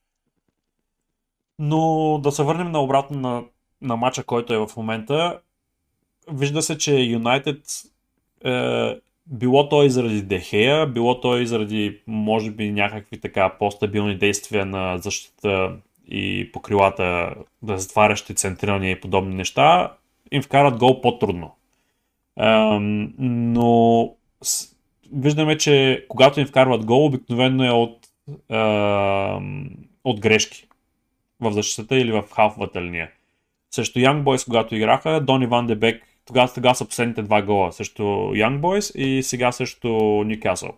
Но 1.60 2.20
да 2.24 2.32
се 2.32 2.44
върнем 2.44 2.72
на 2.72 2.82
обратно 2.82 3.20
на, 3.20 3.44
на 3.86 3.96
матча, 3.96 4.24
който 4.24 4.54
е 4.54 4.58
в 4.58 4.70
момента. 4.78 5.40
Вижда 6.32 6.62
се, 6.62 6.78
че 6.78 7.00
Юнайтед 7.00 7.62
е, 8.46 8.96
било 9.28 9.70
то 9.70 9.84
и 9.84 9.90
заради 9.90 10.22
Дехея, 10.22 10.88
било 10.88 11.22
то 11.22 11.38
и 11.38 11.48
заради, 11.48 12.02
може 12.08 12.52
би, 12.52 12.72
някакви 12.72 13.22
така 13.22 13.50
по-стабилни 13.60 14.18
действия 14.18 14.66
на 14.66 14.98
защита 14.98 15.78
и 16.08 16.52
покрилата, 16.52 17.36
да 17.62 17.78
затварящи 17.78 18.36
центрирания 18.36 18.92
и 18.92 19.02
подобни 19.02 19.36
неща, 19.36 19.94
им 20.32 20.42
вкарат 20.42 20.78
гол 20.78 21.02
по-трудно. 21.02 21.56
Ем, 22.40 23.14
но 23.20 24.14
с, 24.42 24.76
виждаме, 25.14 25.58
че 25.58 26.06
когато 26.10 26.40
им 26.40 26.48
вкарват 26.48 26.86
гол, 26.86 27.06
обикновено 27.06 27.66
е 27.66 27.70
от, 27.70 27.98
ем, 28.50 29.70
от 30.04 30.20
грешки 30.20 30.68
в 31.40 31.52
защитата 31.52 31.98
или 31.98 32.12
в 32.12 32.24
халфовата 32.32 32.82
линия. 32.82 33.12
Също 33.76 34.00
Young 34.00 34.24
Boys, 34.24 34.46
когато 34.46 34.76
играха, 34.76 35.22
Дони 35.22 35.48
Ван 35.48 35.68
Дебек 35.68 36.04
тогава, 36.26 36.54
тогава 36.54 36.76
са 36.76 36.86
последните 36.86 37.22
два 37.22 37.42
гола 37.42 37.72
срещу 37.72 38.04
Young 38.04 38.60
Boys 38.60 38.96
и 38.98 39.24
сега 39.24 39.52
срещу 39.52 39.90
Ньюкасъл. 40.26 40.74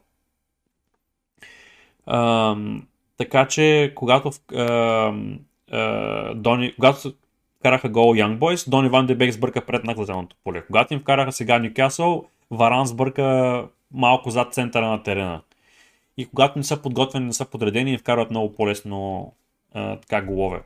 така 3.17 3.47
че, 3.49 3.93
когато, 3.95 4.31
uh, 4.31 5.37
uh, 5.73 6.33
Дони, 6.33 6.73
когато 6.75 7.13
вкараха 7.59 7.89
гол 7.89 8.15
Young 8.15 8.37
Boys, 8.37 8.69
Дони 8.69 8.89
Ван 8.89 9.05
Дебек 9.05 9.31
сбърка 9.31 9.65
пред 9.65 9.83
наказателното 9.83 10.35
поле. 10.43 10.65
Когато 10.65 10.93
им 10.93 10.99
вкараха 10.99 11.31
сега 11.31 11.59
Ньюкасъл, 11.59 12.25
Варан 12.51 12.85
сбърка 12.85 13.67
малко 13.91 14.29
зад 14.29 14.53
центъра 14.53 14.87
на 14.87 15.03
терена. 15.03 15.41
И 16.17 16.25
когато 16.25 16.59
не 16.59 16.63
са 16.63 16.81
подготвени, 16.81 17.25
не 17.25 17.33
са 17.33 17.45
подредени, 17.45 17.91
им 17.91 17.99
вкарват 17.99 18.29
много 18.29 18.55
по-лесно 18.55 19.33
uh, 19.75 20.01
така 20.01 20.21
голове. 20.21 20.61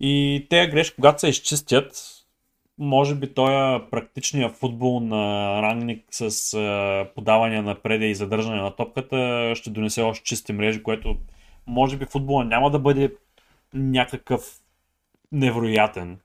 И 0.00 0.46
тези 0.50 0.70
грешки, 0.70 0.94
когато 0.94 1.20
се 1.20 1.28
изчистят, 1.28 2.18
може 2.78 3.14
би 3.14 3.34
той 3.34 3.82
практичният 3.90 4.56
футбол 4.56 5.00
на 5.00 5.52
Рангник 5.62 6.04
с 6.10 7.10
подаване 7.14 7.62
напред 7.62 8.02
и 8.02 8.14
задържане 8.14 8.62
на 8.62 8.76
топката 8.76 9.52
ще 9.56 9.70
донесе 9.70 10.02
още 10.02 10.24
чисти 10.24 10.52
мрежи, 10.52 10.82
което 10.82 11.16
може 11.66 11.96
би 11.96 12.04
футбола 12.04 12.44
няма 12.44 12.70
да 12.70 12.78
бъде 12.78 13.14
някакъв 13.74 14.60
невероятен, 15.32 16.18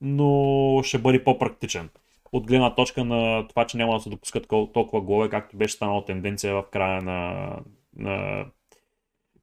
но 0.00 0.80
ще 0.84 0.98
бъде 0.98 1.24
по-практичен. 1.24 1.88
От 2.32 2.46
гледна 2.46 2.74
точка 2.74 3.04
на 3.04 3.48
това, 3.48 3.66
че 3.66 3.76
няма 3.76 3.94
да 3.94 4.00
се 4.00 4.10
допускат 4.10 4.48
толкова 4.48 5.00
голове, 5.00 5.28
както 5.28 5.56
беше 5.56 5.74
станала 5.74 6.04
тенденция 6.04 6.54
в 6.54 6.64
края 6.70 7.02
на, 7.02 7.50
на 7.96 8.44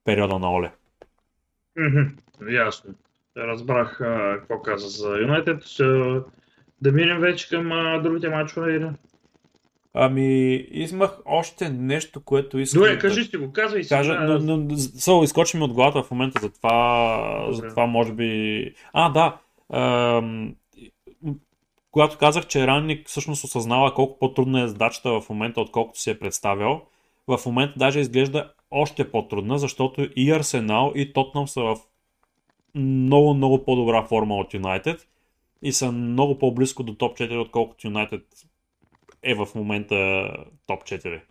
периода 0.03 0.39
на 0.39 0.53
Оле. 0.53 0.71
Mm-hmm. 1.77 2.15
Ясно 2.49 2.93
разбрах 3.37 4.01
а, 4.01 4.37
какво 4.39 4.61
каза 4.61 4.87
за 4.87 5.17
Юнайтед. 5.17 5.63
Да 6.81 6.91
минем 6.91 7.19
вече 7.19 7.49
към 7.49 7.71
а, 7.71 7.99
другите 8.01 8.29
мачове 8.29 8.75
или? 8.75 8.89
Ами, 9.93 10.55
имах 10.71 11.19
още 11.25 11.69
нещо, 11.69 12.23
което 12.23 12.59
искам. 12.59 12.81
Добре, 12.81 12.99
кажи 12.99 13.23
си 13.23 13.37
го, 13.37 13.51
казвай 13.53 13.83
си. 13.83 13.89
Кажа, 13.89 14.19
но, 14.19 14.39
но, 14.39 14.57
so, 14.75 15.23
изкочи 15.23 15.57
ми 15.57 15.63
от 15.63 15.73
главата 15.73 16.03
в 16.03 16.11
момента, 16.11 16.39
затова, 16.41 17.47
за 17.49 17.69
това 17.69 17.85
може 17.85 18.13
би... 18.13 18.73
А, 18.93 19.09
да. 19.09 19.37
Ам, 19.73 20.55
когато 21.91 22.17
казах, 22.17 22.47
че 22.47 22.67
Ранник 22.67 23.07
всъщност 23.07 23.43
осъзнава 23.43 23.93
колко 23.93 24.19
по-трудна 24.19 24.61
е 24.61 24.67
задачата 24.67 25.21
в 25.21 25.29
момента, 25.29 25.61
отколкото 25.61 25.99
си 25.99 26.09
е 26.09 26.19
представял, 26.19 26.81
в 27.27 27.39
момента 27.45 27.73
даже 27.77 27.99
изглежда 27.99 28.51
още 28.71 29.11
по-трудна, 29.11 29.59
защото 29.59 30.07
и 30.15 30.31
Арсенал, 30.31 30.91
и 30.95 31.13
Тотнам 31.13 31.47
са 31.47 31.61
в 31.61 31.77
много, 32.75 33.33
много 33.33 33.65
по-добра 33.65 34.03
форма 34.03 34.35
от 34.35 34.53
Юнайтед 34.53 35.07
и 35.61 35.71
са 35.71 35.91
много 35.91 36.39
по-близко 36.39 36.83
до 36.83 36.95
топ 36.95 37.17
4, 37.17 37.41
отколкото 37.41 37.87
Юнайтед 37.87 38.23
е 39.23 39.35
в 39.35 39.47
момента 39.55 40.27
топ 40.65 40.83
4. 40.83 41.21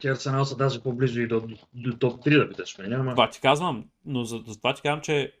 Те 0.00 0.08
Арсенал 0.08 0.44
са 0.44 0.56
даже 0.56 0.82
по-близо 0.82 1.20
и 1.20 1.26
до, 1.26 1.40
до, 1.40 1.56
до 1.74 1.96
топ 1.96 2.24
3 2.24 2.38
да 2.38 2.48
питаш 2.48 2.78
ме, 2.78 2.88
няма? 2.88 3.10
Това 3.10 3.30
ти 3.30 3.40
казвам, 3.40 3.84
но 4.04 4.24
за, 4.24 4.42
за 4.46 4.56
това 4.56 4.74
ти 4.74 4.82
казвам, 4.82 5.00
че 5.00 5.32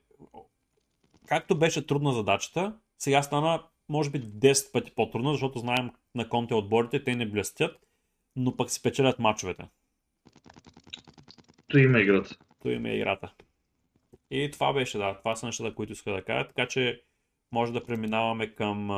както 1.26 1.58
беше 1.58 1.86
трудна 1.86 2.12
задачата, 2.12 2.74
сега 2.98 3.22
стана 3.22 3.62
може 3.88 4.10
би 4.10 4.20
10 4.20 4.72
пъти 4.72 4.90
по-трудна, 4.90 5.32
защото 5.32 5.58
знаем 5.58 5.90
на 6.14 6.28
конте 6.28 6.54
отборите, 6.54 7.04
те 7.04 7.14
не 7.14 7.26
блестят, 7.26 7.76
но 8.36 8.56
пък 8.56 8.70
си 8.70 8.82
печелят 8.82 9.18
мачовете. 9.18 9.64
То 11.68 11.78
има 11.78 12.00
играта. 12.00 12.36
То 12.62 12.68
има 12.68 12.88
играта. 12.88 13.32
И 14.34 14.50
това 14.50 14.72
беше, 14.72 14.98
да, 14.98 15.18
това 15.18 15.36
са 15.36 15.46
нещата, 15.46 15.74
които 15.74 15.92
иска 15.92 16.12
да 16.12 16.22
кажа, 16.22 16.48
така 16.48 16.66
че 16.66 17.00
може 17.52 17.72
да 17.72 17.84
преминаваме 17.84 18.46
към... 18.46 18.88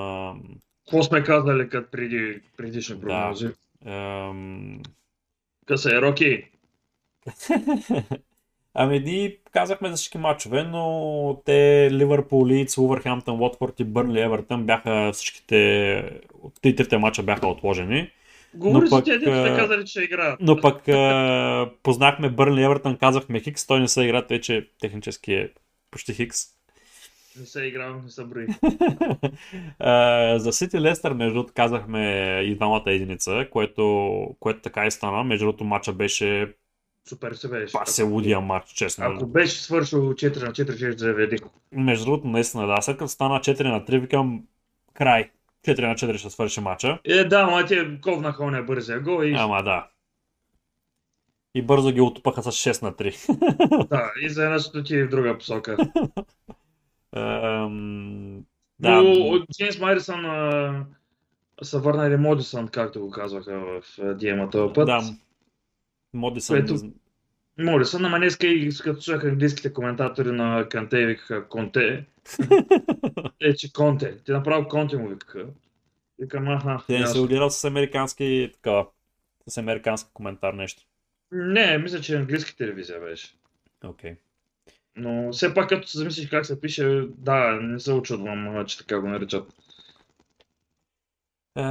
Какво 0.85 1.03
сме 1.03 1.22
казали 1.22 1.68
като 1.68 1.91
преди, 1.91 2.41
предишни 2.57 3.01
прогнози? 3.01 3.49
Да. 3.85 4.35
Къса 5.66 5.97
е 5.97 6.01
Роки? 6.01 6.45
ами 8.74 9.01
ние 9.01 9.39
казахме 9.53 9.89
за 9.89 9.97
всички 9.97 10.18
матчове, 10.18 10.62
но 10.62 11.43
те 11.45 11.89
Ливърпул, 11.93 12.47
Лидс, 12.47 12.78
Увърхемптън, 12.78 13.41
Уотфорд 13.41 13.80
и 13.80 13.85
Бърнли, 13.85 14.20
Евертън 14.20 14.66
бяха 14.66 15.11
всичките, 15.12 16.20
трите 16.62 16.99
мача 16.99 17.22
бяха 17.22 17.49
отложени. 17.49 18.11
Говори 18.55 18.89
Но 18.91 19.03
тези, 19.03 19.25
пък, 19.25 19.35
дето 19.35 19.45
те 19.45 19.53
а, 19.53 19.57
казали, 19.57 19.85
че 19.87 20.03
играят. 20.03 20.41
Но 20.41 20.61
пък 20.61 20.89
а, 20.89 21.71
познахме 21.83 22.31
Бърнли 22.31 22.63
Евертън, 22.63 22.97
казахме 22.97 23.41
Хикс, 23.41 23.67
той 23.67 23.81
не 23.81 23.89
се 23.89 24.03
игра, 24.03 24.27
тъй 24.27 24.41
че 24.41 24.69
технически 24.81 25.33
е 25.33 25.51
почти 25.91 26.15
Хикс. 26.15 26.55
Не 27.41 27.47
се 27.47 27.63
играл, 27.63 28.01
не 28.05 28.11
се 28.11 28.25
брои. 28.25 28.47
За 30.39 30.53
Сити 30.53 30.81
Лестър, 30.81 31.13
между 31.13 31.35
другото, 31.35 31.53
казахме 31.57 32.41
и 32.45 32.55
двамата 32.55 32.83
единица, 32.87 33.47
което, 33.51 34.11
което 34.41 34.61
така 34.61 34.87
и 34.87 34.91
стана. 34.91 35.25
Между 35.25 35.47
другото, 35.47 35.65
матча 35.65 35.93
беше 35.93 36.55
Супер 37.09 37.33
се 37.33 37.49
беше. 37.49 37.73
пасе 37.73 38.03
лудия 38.03 38.41
матч, 38.41 38.69
честно. 38.71 39.05
Ако 39.05 39.27
беше 39.27 39.63
свършил 39.63 40.01
4 40.01 40.43
на 40.43 40.53
4, 40.53 40.77
ще 40.77 40.99
заведи. 40.99 41.37
Между 41.73 42.05
другото, 42.05 42.27
наистина, 42.27 42.67
да. 42.67 42.83
След 42.83 42.97
като 42.97 43.09
стана 43.09 43.41
4 43.41 43.63
на 43.65 43.85
3, 43.85 43.99
викам 44.01 44.43
край. 44.95 45.31
4 45.65 45.89
на 45.89 45.95
4 45.95 46.17
ще 46.17 46.31
свърши 46.31 46.61
матча. 46.61 46.99
Е, 47.05 47.25
да, 47.25 47.47
ма 47.47 47.67
те 47.67 48.01
ковнаха 48.01 48.45
оня 48.45 48.62
бързия 48.62 49.01
гол 49.01 49.25
и, 49.25 49.35
Ама 49.39 49.62
да. 49.62 49.89
И 51.55 51.62
бързо 51.62 51.93
ги 51.93 52.01
отупаха 52.01 52.43
с 52.43 52.47
6 52.47 52.83
на 52.83 52.93
3. 52.93 53.89
да, 53.89 54.12
и 54.23 54.29
за 54.31 54.45
една 54.45 54.59
отиде 54.81 55.05
в 55.05 55.09
друга 55.11 55.39
посока. 55.39 55.77
Ам, 57.17 58.45
Да. 58.79 59.03
Но 59.03 59.45
Джеймс 59.53 59.79
Майрисън 59.79 60.27
а, 60.27 60.85
са 61.62 61.79
върнали 61.79 62.17
Модисън, 62.17 62.69
както 62.69 63.01
го 63.01 63.11
казваха 63.11 63.59
в 63.61 63.83
Диема 64.15 64.51
този 64.51 64.73
път. 64.73 64.87
да. 64.87 65.01
Модисън. 66.15 66.67
Което- 66.67 66.93
Модисън, 67.59 68.05
ама 68.05 68.27
и 68.43 68.71
като 68.83 69.03
слушах 69.03 69.25
английските 69.25 69.73
коментатори 69.73 70.31
на 70.33 70.69
Канте 70.69 70.99
и 70.99 71.07
викаха 71.07 71.49
Конте. 71.49 72.07
Е, 73.41 73.55
че 73.55 73.72
Конте. 73.72 74.18
Ти 74.25 74.33
направо 74.33 74.68
Конте 74.68 74.97
му 74.97 75.09
викаха. 75.09 75.47
Викам, 76.18 76.49
аха, 76.49 76.85
Те 76.87 76.93
не 76.93 76.99
се 76.99 77.03
ясно. 77.03 77.22
отгледал 77.22 77.51
с 77.51 77.64
американски 77.64 78.51
такова. 78.55 78.87
С 79.49 79.59
американски 79.59 80.11
коментар 80.14 80.55
нещо. 80.55 80.83
Не, 81.33 81.79
мисля, 81.79 82.01
че 82.01 82.16
английска 82.16 82.57
телевизия 82.57 83.01
беше. 83.01 83.35
Окей. 83.85 84.14
Но 84.97 85.33
все 85.33 85.55
пак 85.55 85.68
като 85.68 85.89
се 85.89 85.99
замислиш 85.99 86.29
как 86.29 86.47
се 86.47 86.61
пише, 86.61 87.03
да, 87.09 87.53
не 87.62 87.81
се 87.81 87.93
очудвам, 87.93 88.66
че 88.66 88.79
така 88.79 89.01
го 89.01 89.09
наричат. 89.09 89.55
Е, 91.57 91.63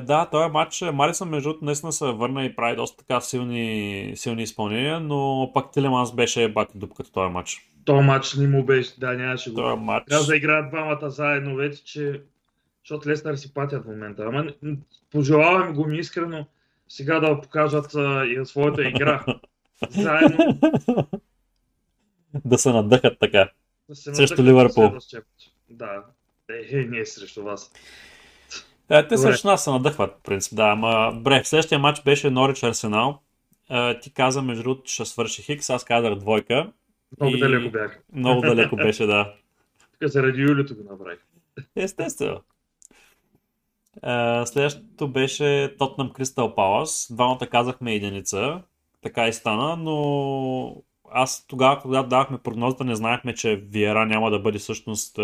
да, 0.00 0.28
този 0.32 0.50
матч, 0.50 0.82
Марисън 0.92 1.28
между 1.28 1.48
другото 1.48 1.64
наистина 1.64 1.92
се 1.92 2.04
върна 2.04 2.44
и 2.44 2.56
прави 2.56 2.76
доста 2.76 2.96
така 2.96 3.20
силни, 3.20 4.12
силни 4.16 4.42
изпълнения, 4.42 5.00
но 5.00 5.50
пак 5.54 5.72
Телеманс 5.72 6.14
беше 6.14 6.48
бак 6.48 6.68
дупка 6.74 6.96
като 6.96 7.12
този 7.12 7.32
матч. 7.32 7.70
То 7.84 8.02
матч 8.02 8.34
не 8.34 8.48
му 8.48 8.64
беше, 8.64 9.00
да, 9.00 9.12
нямаше 9.12 9.50
го. 9.50 9.56
Този 9.56 9.80
матч, 9.80 10.06
Трябва 10.08 10.26
да 10.26 10.36
играят 10.36 10.70
двамата 10.70 11.10
заедно 11.10 11.56
вече, 11.56 11.84
че... 11.84 12.22
защото 12.84 13.08
Лестър 13.08 13.36
си 13.36 13.54
патят 13.54 13.84
в 13.84 13.88
момента. 13.88 14.22
Ама 14.22 14.46
пожелавам 15.12 15.74
го 15.74 15.86
ми 15.86 15.98
искрено 15.98 16.46
сега 16.88 17.20
да 17.20 17.40
покажат 17.40 17.94
а, 17.94 18.26
и 18.26 18.46
своята 18.46 18.88
игра. 18.88 19.24
Заедно 19.90 20.58
да 22.44 22.58
се 22.58 22.72
надъхат 22.72 23.18
така. 23.20 23.50
да 23.88 23.94
се 23.94 24.14
Срещу 24.14 24.42
Ливърпул. 24.42 24.92
Да. 25.70 26.04
Е, 26.50 26.78
е, 26.78 26.84
ние 26.84 27.06
срещу 27.06 27.42
вас. 27.42 27.72
Е, 28.90 29.08
те 29.08 29.14
Добре. 29.14 29.18
срещу 29.18 29.46
нас 29.48 29.64
се 29.64 29.70
надъхват, 29.70 30.16
в 30.20 30.22
принцип, 30.22 30.56
да. 30.56 30.62
Ама, 30.62 31.12
добре, 31.14 31.42
в 31.42 31.48
следващия 31.48 31.78
матч 31.78 32.02
беше 32.02 32.30
Норич 32.30 32.62
Арсенал. 32.62 33.18
Е, 33.70 34.00
ти 34.00 34.12
каза, 34.12 34.42
между 34.42 34.62
другото, 34.62 34.90
ще 34.90 35.04
свърши 35.04 35.42
Хикс, 35.42 35.70
аз 35.70 35.84
казах 35.84 36.14
двойка. 36.14 36.72
Много 37.20 37.36
И- 37.36 37.40
далеко 37.40 37.70
бях. 37.70 38.00
Много 38.12 38.40
далеко 38.40 38.76
беше, 38.76 39.06
да. 39.06 39.32
Тук 40.00 40.10
заради 40.10 40.40
Юлито 40.42 40.74
го 40.76 40.82
направих. 40.90 41.18
Естествено. 41.76 42.40
Е, 44.06 44.46
следващото 44.46 45.08
беше 45.08 45.74
Тотнам 45.78 46.10
Кристал 46.10 46.54
Палас. 46.54 47.08
Двамата 47.12 47.46
казахме 47.50 47.94
единица. 47.94 48.62
Така 49.02 49.28
и 49.28 49.32
стана, 49.32 49.76
но 49.76 50.76
аз 51.10 51.46
тогава, 51.46 51.80
когато 51.80 52.08
давахме 52.08 52.38
прогнозата, 52.38 52.84
не 52.84 52.94
знаехме, 52.94 53.34
че 53.34 53.56
Виера 53.56 54.06
няма 54.06 54.30
да 54.30 54.38
бъде 54.38 54.58
всъщност 54.58 55.18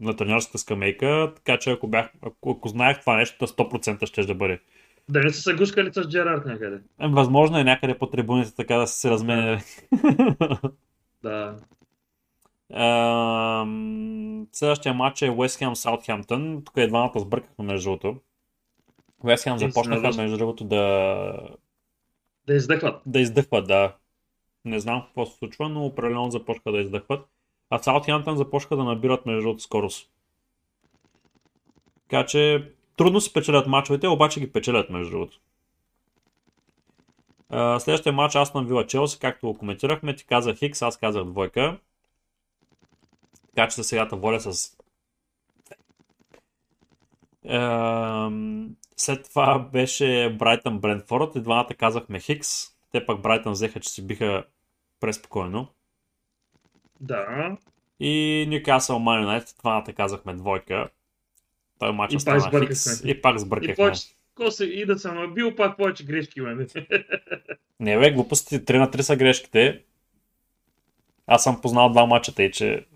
на 0.00 0.16
тренерската 0.16 0.58
скамейка, 0.58 1.32
така 1.36 1.58
че 1.58 1.70
ако, 1.70 1.88
бях, 1.88 2.12
ако, 2.22 2.50
ако 2.50 2.68
знаех 2.68 3.00
това 3.00 3.16
нещо, 3.16 3.38
то 3.38 3.46
100% 3.46 4.06
ще 4.06 4.22
да 4.22 4.34
бъде. 4.34 4.60
Да 5.08 5.20
не 5.20 5.30
са 5.30 5.42
се 5.42 5.54
гускали 5.54 5.92
с 5.92 6.08
Джерард 6.08 6.46
някъде. 6.46 6.80
Е, 7.00 7.08
Възможно 7.08 7.58
е 7.58 7.64
някъде 7.64 7.98
по 7.98 8.10
трибуните 8.10 8.54
така 8.54 8.76
да 8.76 8.86
се 8.86 9.10
разменя. 9.10 9.60
Да. 11.22 11.56
Ам, 12.72 14.46
Следващия 14.52 14.94
матч 14.94 15.22
е 15.22 15.30
Уест 15.30 15.58
Хем 15.58 15.76
Саутхемптън. 15.76 16.62
Тук 16.64 16.74
и 16.76 16.86
двамата 16.88 17.12
сбъркахме 17.20 17.64
между 17.64 17.90
другото. 17.90 18.20
Уест 19.24 19.44
Хем 19.44 19.58
започнаха 19.58 20.12
между 20.16 20.36
другото 20.38 20.64
да, 20.64 21.32
Да 22.46 22.54
издъхват. 22.54 23.02
да 23.06 23.20
издъхват, 23.20 23.66
да. 23.66 23.96
Не 24.64 24.80
знам 24.80 25.02
какво 25.02 25.26
се 25.26 25.38
случва, 25.38 25.68
но 25.68 25.84
определено 25.86 26.30
започнаха 26.30 26.72
да 26.72 26.78
издъхват. 26.78 27.28
А 27.70 27.78
Саутхемптън 27.78 28.36
започнаха 28.36 28.76
да 28.76 28.84
набират 28.84 29.26
между 29.26 29.42
другото 29.42 29.62
скорост. 29.62 30.10
Така 32.08 32.26
че 32.26 32.72
трудно 32.96 33.20
се 33.20 33.32
печелят 33.32 33.66
мачовете, 33.66 34.08
обаче 34.08 34.40
ги 34.40 34.52
печелят 34.52 34.90
между 34.90 35.10
другото. 35.10 35.40
Следващия 37.78 38.12
матч 38.12 38.34
аз 38.34 38.54
на 38.54 38.64
Вила 38.64 38.86
Челси, 38.86 39.18
както 39.18 39.46
го 39.46 39.58
коментирахме, 39.58 40.16
ти 40.16 40.26
казах 40.26 40.56
Хикс, 40.56 40.82
аз 40.82 40.98
казах 40.98 41.24
двойка. 41.24 41.78
Така 43.46 43.68
че 43.68 43.76
за 43.76 43.84
сегата 43.84 44.16
воля 44.16 44.40
с... 44.40 44.76
След 48.96 49.28
това 49.30 49.58
беше 49.58 50.36
Брайтън 50.38 50.78
Брентфорд 50.78 51.36
и 51.36 51.40
двамата 51.40 51.74
казахме 51.78 52.20
Хикс. 52.20 52.48
Те 52.92 53.06
пък 53.06 53.20
Брайтън 53.20 53.52
взеха, 53.52 53.80
че 53.80 53.90
си 53.90 54.06
биха 54.06 54.44
преспокойно. 55.00 55.68
Да. 57.00 57.56
И 58.00 58.46
Ньюкасъл 58.48 58.98
Ман 58.98 59.20
Юнайтед, 59.22 59.56
двамата 59.60 59.92
казахме 59.96 60.34
двойка. 60.34 60.88
Той 61.78 61.92
матч 61.92 62.14
И 62.14 62.20
стана. 62.20 62.60
Хикс 62.60 63.04
и 63.04 63.20
пак 63.22 63.36
И 63.36 63.38
сбъркахме. 63.38 63.74
повече, 63.74 64.02
ко 64.34 64.50
се, 64.50 64.64
и 64.64 64.86
да 64.86 64.98
съм 64.98 65.16
набил, 65.16 65.56
пак 65.56 65.76
повече 65.76 66.04
грешки 66.04 66.38
имаме. 66.38 66.66
Не 67.80 67.98
бе, 67.98 68.12
глупости, 68.12 68.60
3 68.60 68.78
на 68.78 68.90
3 68.90 69.00
са 69.00 69.16
грешките. 69.16 69.82
Аз 71.26 71.42
съм 71.42 71.60
познал 71.60 71.90
два 71.90 72.06
мача, 72.06 72.34
тъй 72.34 72.50
че 72.50 72.86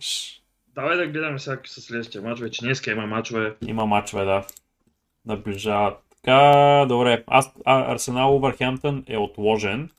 Давай 0.74 0.96
да 0.96 1.06
гледаме 1.06 1.38
всяки 1.38 1.70
със 1.70 1.84
следващия 1.84 2.22
матч. 2.22 2.40
Вече 2.40 2.60
днеска 2.64 2.90
има 2.90 3.06
мачове. 3.06 3.54
има 3.66 3.86
мачове, 3.86 4.24
да. 4.24 4.46
Наближават. 5.26 5.98
Така, 6.16 6.86
добре. 6.88 7.24
Аз, 7.26 7.52
а, 7.64 7.92
Арсенал 7.92 8.36
Увърхемптън 8.36 9.04
е 9.06 9.16
отложен. 9.16 9.90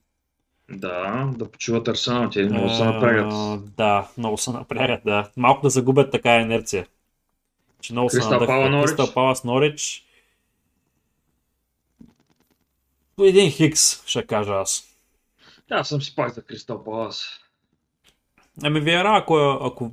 Да, 0.69 1.29
да 1.37 1.51
почуват 1.51 1.87
Арсенал, 1.87 2.29
те 2.29 2.43
много 2.43 2.69
се 2.69 2.83
напрягат. 2.83 3.33
Да, 3.75 4.11
много 4.17 4.37
се 4.37 4.51
напрягат, 4.51 5.01
да. 5.05 5.31
Малко 5.37 5.61
да 5.61 5.69
загубят 5.69 6.11
така 6.11 6.39
инерция. 6.39 6.87
Че 7.81 7.93
много 7.93 8.09
се 8.09 8.17
Кристал 8.17 8.39
надъхват. 8.39 8.85
Кристал 8.85 9.13
Палас 9.13 9.43
Норич. 9.43 10.05
Един 13.19 13.51
хикс, 13.51 14.05
ще 14.05 14.25
кажа 14.25 14.53
аз. 14.53 14.83
Да, 15.67 15.83
съм 15.83 16.01
си 16.01 16.15
пак 16.15 16.33
за 16.33 16.41
Кристал 16.41 16.83
Палас. 16.83 17.39
Ами 18.63 18.79
Виера, 18.79 19.17
ако, 19.17 19.35
ако 19.61 19.91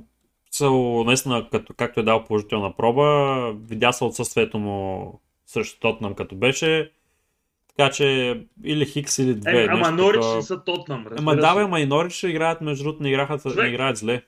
са 0.51 0.71
наистина, 1.05 1.49
като, 1.51 1.73
както 1.73 1.99
е 1.99 2.03
дал 2.03 2.23
положителна 2.23 2.75
проба, 2.75 3.51
видя 3.53 3.91
се 3.91 4.03
отсъствието 4.03 4.59
му 4.59 5.19
срещу 5.45 5.79
Тотнам 5.79 6.15
като 6.15 6.35
беше. 6.35 6.91
Така 7.77 7.91
че 7.91 8.39
или 8.63 8.85
Хикс 8.85 9.17
или 9.17 9.35
две. 9.35 9.63
Е, 9.63 9.67
ама 9.69 9.91
Норич 9.91 10.25
не 10.35 10.41
са 10.41 10.63
Тотнам, 10.63 11.05
Ама 11.17 11.35
да, 11.35 11.55
бе, 11.55 11.61
ама 11.61 11.79
и 11.79 11.85
Норич 11.85 12.13
ще 12.13 12.27
играят, 12.27 12.61
между 12.61 12.83
другото, 12.83 13.03
не, 13.03 13.09
играха, 13.09 13.33
не 13.33 13.51
Човек. 13.51 13.69
играят 13.69 13.97
зле. 13.97 14.21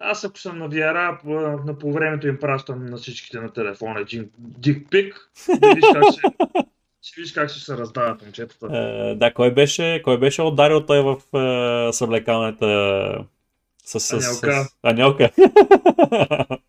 Аз 0.00 0.24
ако 0.24 0.38
съм 0.38 0.58
на 0.58 0.68
Виара, 0.68 1.18
на 1.66 1.78
по 1.78 1.92
времето 1.92 2.26
им 2.28 2.38
пращам 2.38 2.86
на 2.86 2.96
всичките 2.96 3.40
на 3.40 3.52
телефона 3.52 4.00
един 4.00 4.30
дикпик. 4.38 5.30
Видиш 5.48 5.84
как 5.92 6.04
ще, 6.12 6.20
ще 7.02 7.20
видиш 7.20 7.32
как 7.32 7.50
ще 7.50 7.60
се 7.60 7.76
раздават 7.76 8.22
момчетата. 8.22 8.66
Е, 8.76 9.14
да, 9.14 9.34
кой 9.34 9.50
беше, 9.54 10.00
кой 10.04 10.18
беше 10.18 10.42
ударил 10.42 10.86
той 10.86 11.02
в 11.02 11.16
е, 11.88 11.92
съблекалната 11.92 13.24
с, 13.84 14.00
с, 14.00 14.12
Анелка. 14.12 14.64
с, 14.64 14.76
Анелка. 14.82 15.30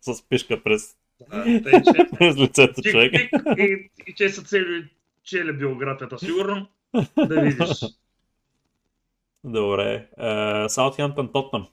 с 0.00 0.28
пишка 0.28 0.62
през, 0.64 0.96
Да, 1.30 1.42
тъй, 1.44 1.82
че, 1.82 2.10
през 2.18 2.36
лицето 2.36 2.82
човек. 2.82 3.12
дикпик 3.12 3.42
и, 3.58 3.90
и 4.06 4.14
че 4.14 4.28
са 4.28 4.42
цели, 4.42 4.84
чели 5.26 5.52
биографията, 5.52 6.18
сигурно. 6.18 6.68
Да 7.16 7.40
видиш. 7.40 7.80
Добре. 9.44 10.08
Е, 10.18 10.68
Саутхемптън 10.68 11.32
Тотнам. 11.32 11.68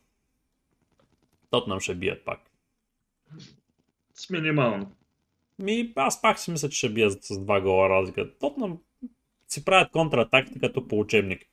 Тотнам 1.50 1.80
ще 1.80 1.96
бият 1.96 2.26
пак. 2.26 2.40
С 4.14 4.30
минимално. 4.30 4.92
Ми, 5.60 5.94
аз 5.96 6.22
пак 6.22 6.40
си 6.40 6.52
мисля, 6.52 6.70
че 6.70 6.78
ще 6.78 6.90
бият 6.90 7.24
с 7.24 7.40
два 7.40 7.62
гола 7.62 7.90
разлика. 7.90 8.38
Тотнам 8.40 8.78
си 9.48 9.66
правят 9.66 9.92
контратакти 9.92 10.60
като 10.60 10.88
по 10.88 11.00
учебник. 11.00 11.46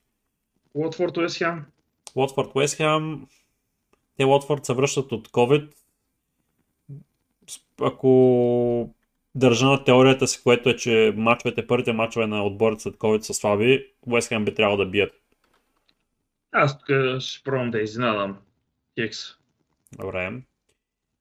Уотфорд 0.74 1.16
Уест 1.16 1.38
Хем. 1.38 1.64
Уотфорд 2.14 2.54
Уестхем. 2.54 3.26
Те 4.16 4.24
Уотфорд 4.24 4.64
се 4.64 4.74
връщат 4.74 5.12
от 5.12 5.28
COVID. 5.28 5.72
Ако 7.80 8.94
държа 9.34 9.66
на 9.66 9.84
теорията 9.84 10.26
си, 10.26 10.42
което 10.42 10.68
е, 10.68 10.76
че 10.76 11.14
мачовете, 11.16 11.66
първите 11.66 11.92
мачове 11.92 12.26
на 12.26 12.44
отборите 12.44 12.82
след 12.82 12.94
COVID 12.94 13.20
са 13.20 13.34
слаби, 13.34 13.86
Уест 14.06 14.28
Хем 14.28 14.44
би 14.44 14.54
трябвало 14.54 14.84
да 14.84 14.86
бият. 14.86 15.12
Аз 16.52 16.78
тук 16.78 17.20
ще 17.20 17.44
пробвам 17.44 17.70
да 17.70 17.80
изненадам. 17.80 18.36
Хикс. 19.00 19.18
Добре. 19.98 20.32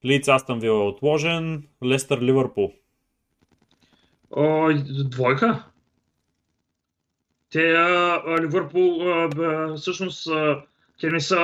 Лиц 0.04 0.28
Астън 0.28 0.60
Вила 0.60 0.84
е 0.84 0.88
отложен, 0.88 1.62
Лестър 1.84 2.20
Ливърпул. 2.20 2.72
О, 4.30 4.72
двойка? 5.10 5.64
Те, 7.50 7.72
а, 7.72 8.22
Ливърпул, 8.40 9.02
а, 9.02 9.76
всъщност, 9.76 10.26
а, 10.26 10.62
те 11.00 11.10
не 11.10 11.20
са 11.20 11.38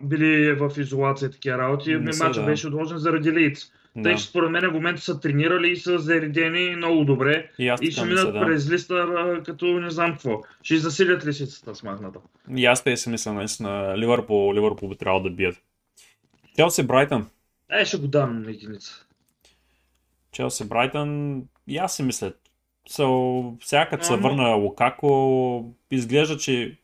били 0.00 0.52
в 0.52 0.72
изолация 0.78 1.30
такива 1.30 1.58
работи. 1.58 1.96
Матчът 1.96 2.34
да. 2.34 2.44
беше 2.44 2.68
отложен 2.68 2.98
заради 2.98 3.32
Лиц. 3.32 3.72
Тъй, 3.94 4.02
Да. 4.02 4.14
че 4.16 4.24
според 4.24 4.50
мен 4.50 4.70
в 4.70 4.72
момента 4.72 5.00
са 5.02 5.20
тренирали 5.20 5.70
и 5.70 5.76
са 5.76 5.98
заредени 5.98 6.76
много 6.76 7.04
добре. 7.04 7.50
И 7.58 7.68
аз 7.68 7.80
И 7.82 7.90
ще 7.90 8.04
минат 8.04 8.32
да. 8.32 8.40
през 8.40 8.70
листа 8.70 8.94
а, 8.94 9.42
като 9.42 9.66
не 9.80 9.90
знам 9.90 10.12
какво. 10.12 10.42
Ще 10.62 10.76
засилят 10.76 11.26
лисицата 11.26 11.74
с 11.74 11.82
махната. 11.82 12.18
И 12.56 12.66
аз 12.66 12.84
те 12.84 12.96
си 12.96 13.08
мисля, 13.08 13.32
наистина, 13.32 13.94
Ливърпул, 13.98 14.54
Ливърпул 14.54 14.88
би 14.88 14.96
трябвало 14.96 15.22
да 15.24 15.30
бият. 15.30 15.62
Челси 16.56 16.82
Брайтън. 16.82 17.28
Е, 17.70 17.84
ще 17.84 17.96
го 17.96 18.06
дам 18.06 18.42
на 18.42 18.50
единица. 18.50 19.06
Челси 20.32 20.68
Брайтън, 20.68 21.42
и 21.66 21.78
аз 21.78 21.96
си 21.96 22.02
мисля. 22.02 22.32
So, 22.90 23.64
сега 23.64 23.88
като 23.88 24.04
се 24.04 24.16
върна 24.16 24.48
Лукако, 24.54 25.72
изглежда, 25.90 26.36
че 26.36 26.76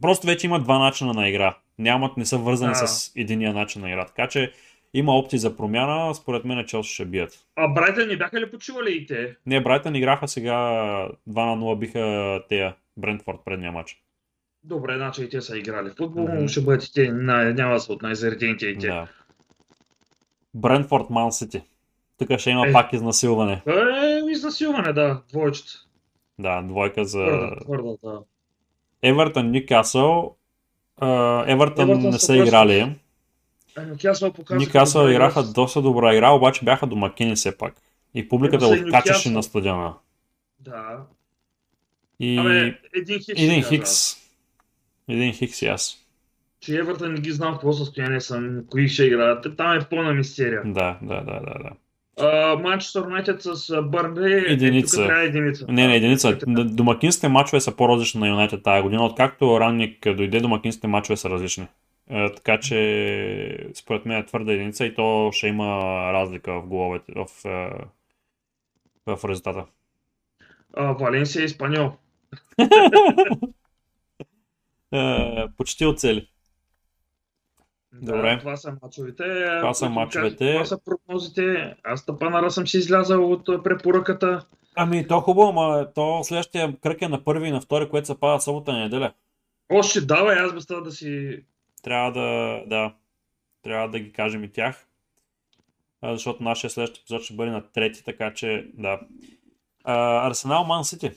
просто 0.00 0.26
вече 0.26 0.46
има 0.46 0.60
два 0.60 0.78
начина 0.78 1.12
на 1.12 1.28
игра. 1.28 1.56
Нямат, 1.78 2.16
не 2.16 2.26
са 2.26 2.38
вързани 2.38 2.72
Да. 2.72 2.86
с 2.86 3.12
единия 3.16 3.52
начин 3.52 3.82
на 3.82 3.88
игра. 3.90 4.06
Така 4.06 4.28
че 4.28 4.52
има 4.94 5.16
опции 5.18 5.38
за 5.38 5.56
промяна, 5.56 6.14
според 6.14 6.44
мен 6.44 6.66
Челси 6.66 6.94
ще 6.94 7.04
бият. 7.04 7.46
А 7.56 7.68
Брайтън 7.68 8.08
не 8.08 8.16
бяха 8.16 8.40
ли 8.40 8.50
почивали 8.50 8.92
и 8.92 9.06
те? 9.06 9.36
Не, 9.46 9.62
Брайтън 9.62 9.94
играха 9.94 10.28
сега 10.28 10.52
2 10.52 11.08
на 11.28 11.56
0 11.56 11.78
биха 11.78 12.40
тея 12.48 12.74
Брентфорд 12.96 13.38
предния 13.44 13.72
матч. 13.72 14.02
Добре, 14.64 14.96
значи 14.96 15.24
и 15.24 15.28
те 15.28 15.40
са 15.40 15.58
играли 15.58 15.90
футбол, 15.90 16.28
Мгм. 16.28 16.46
ще 16.46 16.60
бъдат 16.60 16.84
и 16.84 16.92
те, 16.92 17.12
няма 17.12 17.74
да 17.74 17.80
са 17.80 17.92
от 17.92 18.02
най-заредените 18.02 18.66
и 18.66 18.78
те. 18.78 18.86
Да. 18.86 19.06
Брентфорд 20.54 21.10
Ман 21.10 21.32
Сити. 21.32 21.62
Тук 22.18 22.38
ще 22.38 22.50
има 22.50 22.68
Е. 22.68 22.72
пак 22.72 22.92
изнасилване. 22.92 23.62
Е, 23.66 24.30
изнасилване, 24.30 24.92
да, 24.92 25.20
двоечета. 25.28 25.70
Да, 26.38 26.62
двойка 26.62 27.04
за 27.04 27.24
Твърда, 27.26 27.56
твърда, 27.64 27.90
да. 28.04 28.20
Евертън 29.02 29.50
Ньюкасъл. 29.50 30.36
Е, 31.02 31.06
Евертън 31.46 32.00
не 32.00 32.12
са 32.12 32.36
играли. 32.36 32.94
Е, 33.78 33.80
Нюкасъл 33.80 34.32
показаха 34.32 34.66
Ньюкасъл 34.66 35.02
добра 35.02 35.12
играха 35.14 35.40
игра. 35.40 35.52
доста 35.52 35.82
добра 35.82 36.14
игра, 36.14 36.30
обаче 36.30 36.64
бяха 36.64 36.86
домакини 36.86 37.34
все 37.34 37.58
пак. 37.58 37.74
И 38.14 38.28
публиката 38.28 38.64
Ема 38.64 38.74
са 38.74 38.80
и 38.80 38.84
откачаше 38.84 39.10
Нюкасъл. 39.28 39.32
на 39.32 39.42
стадиона. 39.42 39.94
Да. 40.60 40.96
И 42.20 42.38
Абе, 42.38 42.78
един 42.94 43.18
хикс. 43.18 43.40
един 43.40 43.62
Хикс. 43.62 44.16
Един 45.08 45.32
Хикс 45.32 45.62
и 45.62 45.66
аз. 45.66 45.96
Че 46.60 46.78
Евертън 46.78 47.12
не 47.12 47.20
ги 47.20 47.32
знам 47.32 47.52
в 47.52 47.56
какво 47.56 47.72
състояние 47.72 48.20
съм, 48.20 48.64
кои 48.70 48.88
ще 48.88 49.04
играят. 49.04 49.46
Там 49.56 49.72
е 49.72 49.84
пълна 49.90 50.12
мистерия. 50.12 50.62
Да, 50.64 50.98
да, 51.02 51.14
да, 51.14 51.40
да, 51.40 51.54
да. 51.62 51.70
Манчестър 52.56 53.04
Юнайтед 53.04 53.42
с 53.42 53.82
Бърнли. 53.82 54.44
Единица. 54.48 54.96
Тук 54.96 55.06
трябва 55.06 55.22
единица. 55.22 55.66
Не, 55.68 55.86
не, 55.86 55.96
единица. 55.96 56.28
Е- 56.28 56.34
Домакинските 56.64 57.28
матчове 57.28 57.60
са 57.60 57.76
по-различни 57.76 58.20
на 58.20 58.28
Юнайтед 58.28 58.62
тази 58.62 58.82
година. 58.82 59.04
Откакто 59.04 59.60
Ранник 59.60 60.14
дойде, 60.16 60.40
домакинските 60.40 60.86
матчове 60.86 61.16
са 61.16 61.30
различни. 61.30 61.66
Е, 62.10 62.32
така 62.34 62.60
че, 62.60 63.70
според 63.74 64.06
мен 64.06 64.18
е 64.18 64.26
твърда 64.26 64.52
единица 64.52 64.86
и 64.86 64.94
то 64.94 65.30
ще 65.32 65.46
има 65.46 65.66
разлика 66.12 66.52
в 66.52 66.66
головете, 66.66 67.12
в, 67.16 67.26
е, 67.44 67.70
в 69.06 69.28
резултата. 69.28 69.64
А, 70.74 70.92
Валенсия 70.92 71.42
и 71.42 71.44
Испаньол. 71.44 71.92
Е, 74.92 75.44
почти 75.56 75.86
оцели. 75.86 76.28
Да, 77.92 78.12
Добре. 78.12 78.38
Това 78.38 78.56
са 78.56 78.76
мачовете. 78.82 79.24
Това 79.60 79.74
са 79.74 79.88
мачовете. 79.88 80.52
Това 80.52 80.64
са 80.64 80.78
прогнозите. 80.84 81.74
Аз 81.84 82.06
тъпанара 82.06 82.50
съм 82.50 82.66
си 82.66 82.78
излязал 82.78 83.32
от 83.32 83.48
а, 83.48 83.62
препоръката. 83.62 84.46
Ами, 84.76 85.06
то 85.08 85.20
хубаво, 85.20 85.48
ама 85.48 85.92
то 85.94 86.24
следващия 86.24 86.76
кръг 86.80 87.02
е 87.02 87.08
на 87.08 87.24
първи 87.24 87.48
и 87.48 87.52
на 87.52 87.60
втори, 87.60 87.88
което 87.88 88.06
се 88.06 88.20
пада 88.20 88.40
събота 88.40 88.72
и 88.72 88.74
неделя. 88.74 89.12
Още 89.68 90.00
давай, 90.00 90.38
аз 90.38 90.54
без 90.54 90.66
това 90.66 90.80
да 90.80 90.90
си... 90.90 91.42
Трябва 91.82 92.12
да, 92.12 92.62
да, 92.66 92.94
трябва 93.62 93.88
да 93.88 93.98
ги 93.98 94.12
кажем 94.12 94.44
и 94.44 94.52
тях. 94.52 94.86
А, 96.02 96.14
Защото 96.14 96.42
нашия 96.42 96.70
следващ 96.70 96.98
епизод 96.98 97.22
ще 97.22 97.34
бъде 97.34 97.50
на 97.50 97.62
трети, 97.72 98.04
така 98.04 98.34
че 98.34 98.66
да. 98.74 99.00
А, 99.84 100.26
Арсенал 100.28 100.64
Ман 100.64 100.84
Сити. 100.84 101.10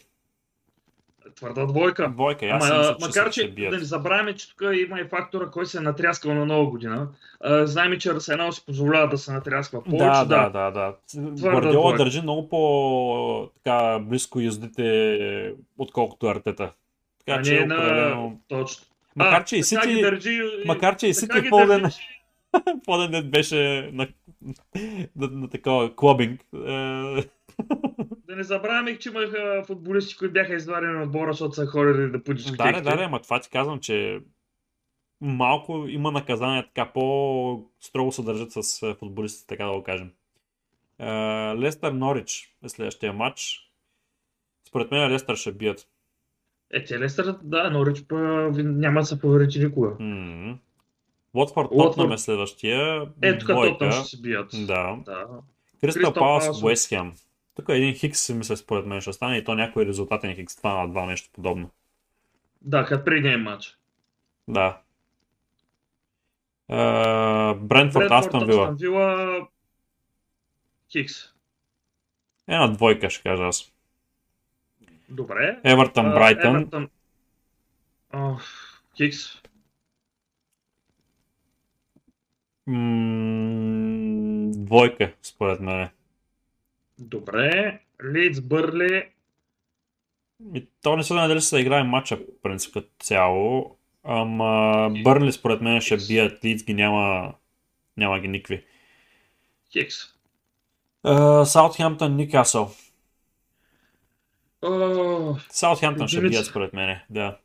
Твърда 1.35 1.65
двойка. 1.65 2.09
Двойка, 2.09 2.45
аз 2.45 2.71
Ама, 2.71 2.83
си 2.83 2.93
мисля, 2.95 3.11
че 3.11 3.19
макар, 3.19 3.31
че 3.31 3.51
бият. 3.51 3.71
да 3.71 3.77
не 3.77 3.83
забравяме, 3.83 4.35
че 4.35 4.49
тук 4.49 4.61
има 4.61 4.99
и 4.99 5.07
фактора, 5.07 5.49
кой 5.51 5.65
се 5.65 5.77
е 5.77 5.81
натряскал 5.81 6.33
на 6.33 6.45
нова 6.45 6.69
година. 6.69 7.07
А, 7.39 7.67
знаем, 7.67 7.99
че 7.99 8.09
Арсенал 8.09 8.51
си 8.51 8.65
позволява 8.65 9.07
да 9.09 9.17
се 9.17 9.31
натрясква 9.31 9.83
повече. 9.83 10.05
Да, 10.05 10.25
да, 10.25 10.49
да, 10.49 10.71
да. 10.71 10.95
Гвардиола 11.15 11.97
държи 11.97 12.21
много 12.21 12.49
по 12.49 13.49
така 13.63 13.99
близко 13.99 14.39
юздите, 14.39 15.55
отколкото 15.77 16.27
Артета. 16.27 16.63
А 16.63 16.73
Така 17.25 17.41
че 17.41 17.59
не 17.59 17.65
на... 17.65 17.75
определено... 17.75 18.39
Точно. 18.47 18.85
Макар 19.15 19.43
че 19.43 19.57
и 19.57 19.63
Сити, 19.63 20.01
държи, 20.01 20.39
макар 20.65 20.95
че 20.95 21.07
и 21.07 21.13
Сити 21.13 21.49
дет 23.09 23.31
беше 23.31 23.89
на, 23.93 24.07
на, 25.15 25.27
на 25.27 25.49
такова 25.49 25.95
клубинг. 25.95 26.41
Е, 26.41 27.23
Да 28.27 28.35
не 28.35 28.43
забравяме, 28.43 28.99
че 28.99 29.09
имаха 29.09 29.63
футболисти, 29.67 30.17
които 30.17 30.33
бяха 30.33 30.55
извадени 30.55 30.97
от 30.97 31.05
отбора, 31.05 31.33
защото 31.33 31.53
са 31.53 31.65
ходили 31.65 32.11
да 32.11 32.23
по 32.23 32.33
Да, 32.33 32.71
да, 32.71 32.81
да, 32.81 33.03
ама 33.03 33.21
това 33.21 33.39
ти 33.39 33.49
казвам, 33.49 33.79
че 33.79 34.19
малко 35.21 35.85
има 35.87 36.11
наказание, 36.11 36.63
така 36.63 36.91
по-строго 36.93 38.11
се 38.11 38.21
държат 38.21 38.51
с 38.51 38.83
е, 38.83 38.95
футболистите, 38.99 39.47
така 39.47 39.65
да 39.65 39.73
го 39.73 39.83
кажем. 39.83 40.11
Е, 40.99 41.05
Лестър 41.55 41.91
Норич 41.91 42.55
е 42.63 42.69
следващия 42.69 43.13
матч. 43.13 43.69
Според 44.67 44.91
мен 44.91 45.11
Лестър 45.11 45.35
ще 45.35 45.51
бият. 45.51 45.87
Е, 46.73 46.83
те 46.83 46.99
Лестър, 46.99 47.35
да, 47.43 47.69
Норич 47.69 48.03
па, 48.07 48.15
няма 48.63 48.99
да 48.99 49.05
се 49.05 49.19
поверите 49.19 49.59
никога. 49.59 49.95
М. 49.99 50.57
Уотфорд. 51.33 51.69
Тотнам 51.69 52.11
е 52.11 52.17
следващия. 52.17 53.07
Е, 53.21 53.37
тук. 53.37 53.47
Тотнам 53.47 53.91
ще 53.91 54.03
се 54.03 54.21
бият. 54.21 54.51
Да. 54.67 54.97
да. 55.05 55.25
Кристал 55.81 56.13
Палас. 56.13 56.63
Уест 56.63 56.89
Хем. 56.89 57.13
Тук 57.55 57.69
е 57.69 57.73
един 57.73 57.93
хикс, 57.93 58.19
си 58.19 58.33
мисля, 58.33 58.57
според 58.57 58.85
мен 58.85 59.01
ще 59.01 59.13
стане 59.13 59.37
и 59.37 59.43
то 59.43 59.55
някой 59.55 59.85
резултатен 59.85 60.35
хикс. 60.35 60.55
Това 60.55 60.81
на 60.81 60.89
два 60.89 61.05
нещо 61.05 61.29
подобно. 61.33 61.69
Да, 62.61 62.85
като 62.85 63.05
предния 63.05 63.37
матч. 63.37 63.77
Да. 64.47 64.77
Е, 66.69 66.75
Брентфорд. 67.53 68.11
Астон 68.11 68.45
Вила. 68.45 69.47
Хикс. 70.91 71.13
Една 72.47 72.67
двойка 72.67 73.09
ще 73.09 73.23
кажа 73.23 73.43
аз. 73.43 73.72
Добре. 75.13 75.59
Евертън, 75.63 76.05
Брайтън. 76.05 76.55
Евертън. 76.55 76.89
Хикс. 78.97 79.17
М, 82.67 84.51
Двойка, 84.55 85.13
според 85.21 85.59
мен. 85.59 85.89
Добре. 86.99 87.79
Лидс, 88.13 88.41
Бърли. 88.41 89.09
И 90.53 90.67
то 90.81 90.97
не 90.97 91.03
се 91.03 91.13
дали 91.13 91.39
ще 91.39 91.49
се 91.49 91.59
играе 91.59 91.83
матча, 91.83 92.19
принцип, 92.43 92.73
като 92.73 92.89
цяло. 92.99 93.77
Ама 94.03 94.89
Бърнли, 95.03 95.31
според 95.31 95.61
мен, 95.61 95.81
ще 95.81 95.97
бият 95.97 96.45
Лидс 96.45 96.63
ги 96.63 96.73
няма, 96.73 97.33
няма 97.97 98.19
ги 98.19 98.27
никакви. 98.27 98.65
Хикс. 99.71 99.95
Саутхемптън, 101.45 102.17
Ньюкасъл. 102.17 102.71
Саутхемптън 105.49 106.07
ще 106.07 106.21
бият, 106.21 106.45
според 106.45 106.73
мен. 106.73 106.97
Да. 107.09 107.37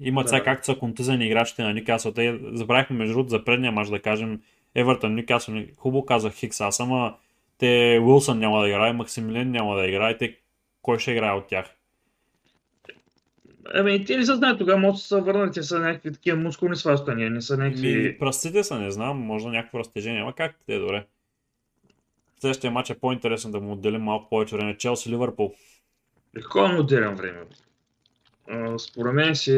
Имат 0.00 0.24
Да. 0.24 0.28
сега 0.28 0.44
както 0.44 0.66
са 0.66 0.78
контузени 0.78 1.26
играчите 1.26 1.62
на 1.62 1.74
Ньюкасъл. 1.74 2.12
Те 2.12 2.38
забравихме 2.52 2.96
между 2.96 3.14
другото 3.14 3.30
за 3.30 3.44
предния 3.44 3.72
мач 3.72 3.88
да 3.88 4.02
кажем 4.02 4.40
Евертън, 4.74 5.14
Ньюкасъл. 5.14 5.54
Хубаво 5.76 6.06
казах 6.06 6.34
Хикс, 6.34 6.60
аз 6.60 6.80
ама 6.80 7.14
те 7.58 8.00
Уилсън 8.02 8.38
няма 8.38 8.60
да 8.60 8.68
играе, 8.68 8.92
Максимилиан 8.92 9.50
няма 9.50 9.76
да 9.76 9.86
играе. 9.86 10.16
Те 10.16 10.36
кой 10.82 10.98
ще 10.98 11.12
играе 11.12 11.32
от 11.32 11.46
тях? 11.46 11.66
Ами, 13.74 14.04
те 14.04 14.16
не 14.16 14.24
се 14.24 14.34
знаят 14.34 14.58
тогава, 14.58 14.78
може 14.78 14.96
да 14.96 15.02
се 15.02 15.20
върнат, 15.20 15.54
те 15.54 15.62
са 15.62 15.78
някакви 15.78 16.12
такива 16.12 16.38
мускулни 16.38 16.76
сващания, 16.76 17.30
не 17.30 17.40
са 17.40 17.56
Ми, 17.56 17.64
някакви... 17.64 18.18
пръстите 18.18 18.64
са, 18.64 18.78
не 18.78 18.90
знам, 18.90 19.18
може 19.18 19.48
някакво 19.48 19.78
разтежение, 19.78 20.20
ама 20.20 20.32
как 20.32 20.56
те 20.66 20.74
е 20.74 20.78
добре. 20.78 21.06
Следващия 22.40 22.70
матч 22.70 22.90
е 22.90 22.98
по-интересен 22.98 23.50
да 23.50 23.60
му 23.60 23.72
отделим 23.72 24.02
малко 24.02 24.28
повече 24.28 24.56
време. 24.56 24.76
Челси 24.76 25.10
Ливърпул. 25.10 25.54
Му 26.54 26.80
отделям 26.80 27.14
време. 27.14 27.44
А, 28.50 28.78
според 28.78 29.14
мен 29.14 29.36
си... 29.36 29.52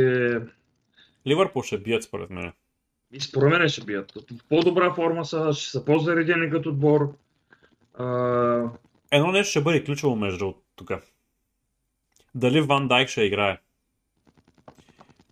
Ливърпул 1.26 1.62
ще 1.62 1.78
бият 1.78 2.02
според 2.02 2.30
мен. 2.30 2.52
И 3.12 3.20
според 3.20 3.50
мен 3.50 3.68
ще 3.68 3.84
бият. 3.84 4.12
В 4.12 4.48
по-добра 4.48 4.94
форма 4.94 5.24
са, 5.24 5.52
ще 5.52 5.70
са 5.70 5.84
по-заредени 5.84 6.50
като 6.50 6.68
отбор. 6.68 7.14
А, 7.94 8.04
Едно 9.10 9.32
нещо 9.32 9.50
ще 9.50 9.60
бъде 9.60 9.84
ключово 9.84 10.16
между 10.16 10.52
тук. 10.76 10.90
Дали 12.34 12.60
Ван 12.60 12.88
Дайк 12.88 13.08
ще 13.08 13.22
играе. 13.22 13.58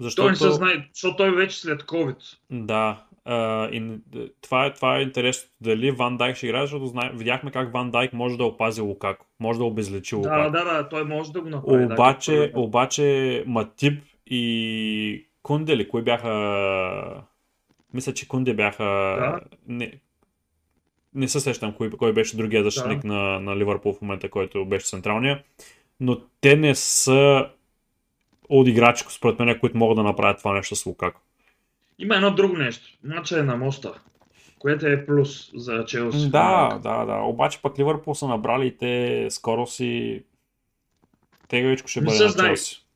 Защото... 0.00 0.22
Той 0.22 0.30
не 0.30 0.36
се 0.36 0.50
знае, 0.50 0.88
защото 0.94 1.16
той 1.16 1.34
вече 1.34 1.60
след 1.60 1.82
COVID. 1.82 2.38
Да. 2.50 3.04
Uh, 3.28 3.70
и, 3.70 4.00
това, 4.40 4.66
е, 4.66 4.72
това 4.72 4.98
е 4.98 5.02
интересно. 5.02 5.50
Дали 5.60 5.90
Ван 5.90 6.16
Дайк 6.16 6.36
ще 6.36 6.46
играе, 6.46 6.60
защото 6.60 6.86
знае, 6.86 7.10
видяхме 7.14 7.50
как 7.50 7.72
Ван 7.72 7.90
Дайк 7.90 8.12
може 8.12 8.36
да 8.36 8.44
опази 8.44 8.80
Лукако. 8.80 9.26
Може 9.40 9.58
да 9.58 9.64
обезлечи 9.64 10.14
Лукако. 10.14 10.50
Да, 10.50 10.64
да, 10.64 10.64
да, 10.64 10.88
той 10.88 11.04
може 11.04 11.32
да 11.32 11.40
го 11.40 11.48
направи. 11.48 11.84
Обаче, 11.84 12.50
да, 12.54 12.60
обаче 12.60 13.44
Матип 13.46 14.02
и 14.26 15.26
Кунде 15.42 15.88
кои 15.88 16.02
бяха... 16.02 17.22
Мисля, 17.94 18.14
че 18.14 18.28
Кунде 18.28 18.54
бяха... 18.54 18.84
Да. 18.84 19.40
Не, 19.68 19.92
не 21.14 21.28
се 21.28 21.40
сещам 21.40 21.72
кой, 21.72 21.90
кой 21.90 22.12
беше 22.12 22.36
другия 22.36 22.64
защитник 22.64 23.02
да. 23.02 23.08
на, 23.08 23.40
на 23.40 23.56
Ливърпул 23.56 23.92
в 23.92 24.02
момента, 24.02 24.30
който 24.30 24.64
беше 24.64 24.86
централния. 24.86 25.42
Но 26.00 26.20
те 26.40 26.56
не 26.56 26.74
са 26.74 27.48
от 28.48 28.68
играчи, 28.68 29.04
според 29.08 29.38
мен, 29.38 29.58
които 29.58 29.78
могат 29.78 29.96
да 29.96 30.02
направят 30.02 30.38
това 30.38 30.54
нещо 30.54 30.76
с 30.76 30.86
Лукако. 30.86 31.20
Има 31.98 32.16
едно 32.16 32.34
друго 32.34 32.56
нещо. 32.56 32.98
Мача 33.04 33.38
е 33.38 33.42
на 33.42 33.56
моста. 33.56 33.92
Което 34.58 34.86
е 34.86 35.06
плюс 35.06 35.50
за 35.54 35.84
Челси. 35.84 36.30
Да, 36.30 36.80
да, 36.82 37.04
да. 37.04 37.14
Обаче 37.14 37.62
пък 37.62 37.78
Ливърпул 37.78 38.14
са 38.14 38.28
набрали 38.28 38.66
и 38.66 38.76
те 38.76 39.26
скоро 39.30 39.66
си 39.66 40.22
тегавичко 41.48 41.88
ще 41.88 42.00
бъде 42.00 42.24
на 42.24 42.32
Челси. 42.32 42.86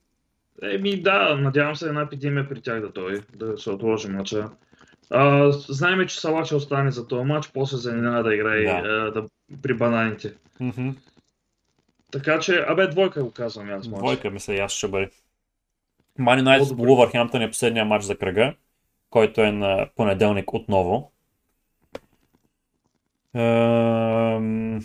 Еми 0.63 1.03
да, 1.03 1.37
надявам 1.37 1.77
се 1.77 1.89
една 1.89 2.01
епидемия 2.01 2.49
при 2.49 2.61
тях 2.61 2.81
да 2.81 2.93
той, 2.93 3.21
да 3.37 3.59
се 3.59 3.71
отложи 3.71 4.09
мача. 4.09 4.51
А, 5.11 5.53
знаем, 5.53 6.07
че 6.09 6.21
Сала 6.21 6.45
ще 6.45 6.55
остане 6.55 6.91
за 6.91 7.09
този 7.09 7.25
матч, 7.25 7.51
после 7.55 7.77
за 7.77 7.93
няма 7.93 8.23
да 8.23 8.35
играе 8.35 8.63
да. 8.63 8.71
А, 8.71 9.11
да, 9.11 9.27
при 9.63 9.75
бананите. 9.75 10.35
Mm-hmm. 10.61 10.95
Така 12.13 12.39
че, 12.39 12.65
абе, 12.69 12.87
двойка 12.87 13.25
го 13.25 13.31
казвам 13.31 13.71
аз. 13.71 13.89
Двойка 13.89 14.31
мисля, 14.31 14.55
аз 14.55 14.73
ще 14.73 14.89
бъде. 14.89 15.11
Мани 16.19 16.43
Найт 16.43 16.65
с 16.65 16.73
Вулвърхемптън 16.73 17.43
е 17.43 17.51
последния 17.51 17.85
матч 17.85 18.05
за 18.05 18.17
кръга, 18.17 18.55
който 19.11 19.41
е 19.41 19.53
на 19.53 19.89
понеделник 19.97 20.55
отново. 20.55 21.13
Ем... 23.35 24.81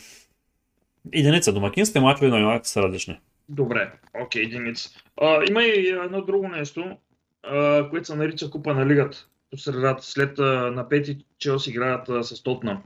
Единица. 1.11 1.53
Домакинските 1.53 1.99
мачове 1.99 2.28
на 2.28 2.39
Юнайтед 2.39 2.65
са 2.65 2.82
различни. 2.82 3.19
Добре, 3.49 3.91
окей, 4.13 4.43
okay, 4.43 4.45
единица. 4.45 4.89
А, 5.21 5.43
има 5.49 5.63
и 5.63 5.89
едно 5.89 6.21
друго 6.21 6.47
нещо, 6.47 6.97
а, 7.43 7.89
което 7.89 8.07
се 8.07 8.15
нарича 8.15 8.49
Купа 8.49 8.73
на 8.73 8.86
лигата. 8.86 9.28
По 9.51 9.57
средата, 9.57 10.03
след 10.03 10.39
а, 10.39 10.71
на 10.71 10.89
пети 10.89 11.26
Челси 11.39 11.69
играят 11.69 12.09
а, 12.09 12.23
с 12.23 12.43
Тотнам. 12.43 12.84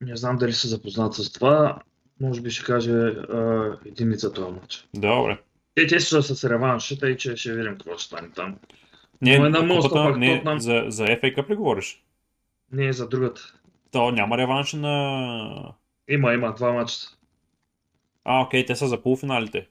Не 0.00 0.16
знам 0.16 0.36
дали 0.36 0.52
са 0.52 0.68
запознат 0.68 1.14
с 1.14 1.32
това. 1.32 1.78
Може 2.20 2.40
би 2.40 2.50
ще 2.50 2.64
каже 2.64 2.92
а, 2.92 3.72
единица 3.86 4.32
този 4.32 4.52
матч. 4.52 4.88
Добре. 4.94 5.38
Те, 5.74 5.86
те 5.86 6.00
са 6.00 6.22
с 6.22 6.50
реванш, 6.50 6.98
тъй 7.00 7.16
че 7.16 7.36
ще 7.36 7.52
видим 7.52 7.72
какво 7.72 7.98
ще 7.98 8.06
стане 8.06 8.30
там. 8.30 8.56
Не, 9.22 9.38
Но 9.38 9.46
е 9.46 9.48
на 9.48 9.62
моста, 9.62 9.94
пак, 9.94 10.16
не 10.16 10.36
Тотнам... 10.36 10.60
за, 10.60 10.84
за 10.88 11.04
FA 11.04 11.36
Cup 11.36 11.50
ли 11.50 11.54
говориш? 11.54 12.04
Не, 12.72 12.92
за 12.92 13.08
другата. 13.08 13.54
То 13.92 14.10
няма 14.10 14.38
реванш 14.38 14.72
на... 14.72 15.74
Има, 16.08 16.32
има, 16.32 16.54
два 16.54 16.72
матча. 16.72 16.96
А, 18.24 18.42
окей, 18.42 18.66
те 18.66 18.76
са 18.76 18.86
за 18.86 19.02
полуфиналите. 19.02 19.68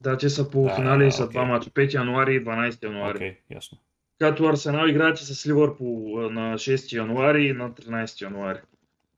Да, 0.00 0.18
те 0.18 0.28
са 0.28 0.50
полуфинали 0.50 1.02
да, 1.02 1.08
и 1.08 1.12
са 1.12 1.28
okay. 1.28 1.30
два 1.30 1.44
мача. 1.44 1.70
5 1.70 1.94
януари 1.94 2.34
и 2.34 2.44
12 2.44 2.84
януари. 2.84 3.16
Окей, 3.16 3.30
okay, 3.30 3.54
ясно. 3.54 3.78
Като 4.18 4.44
Арсенал 4.44 4.86
играете 4.86 5.24
с 5.24 5.46
Ливърпул 5.46 6.20
на 6.20 6.54
6 6.54 6.96
януари 6.96 7.46
и 7.46 7.52
на 7.52 7.70
13 7.70 8.22
януари. 8.22 8.58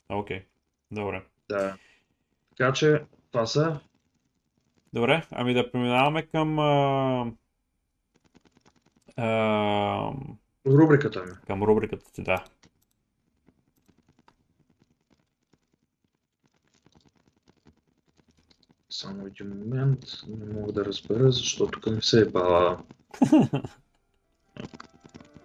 Окей, 0.09 0.39
okay. 0.39 0.43
добре. 0.91 1.23
Да. 1.49 1.77
Така 2.57 2.73
че, 2.73 3.03
това 3.33 3.47
са. 3.47 3.81
Добре, 4.93 5.23
ами 5.31 5.55
да 5.55 5.71
преминаваме 5.73 6.23
към 6.23 6.59
а... 6.59 7.27
А... 9.17 10.13
рубриката 10.67 11.23
ми. 11.23 11.33
Към 11.47 11.63
рубриката 11.63 12.13
ти, 12.13 12.23
да. 12.23 12.45
Само 18.91 19.27
един 19.27 19.49
момент, 19.49 20.01
не 20.29 20.55
мога 20.55 20.73
да 20.73 20.85
разбера, 20.85 21.33
защото 21.33 21.81
тук 21.81 21.95
ми 21.95 22.03
се 22.03 22.21
е 22.21 22.25
бала 22.25 22.83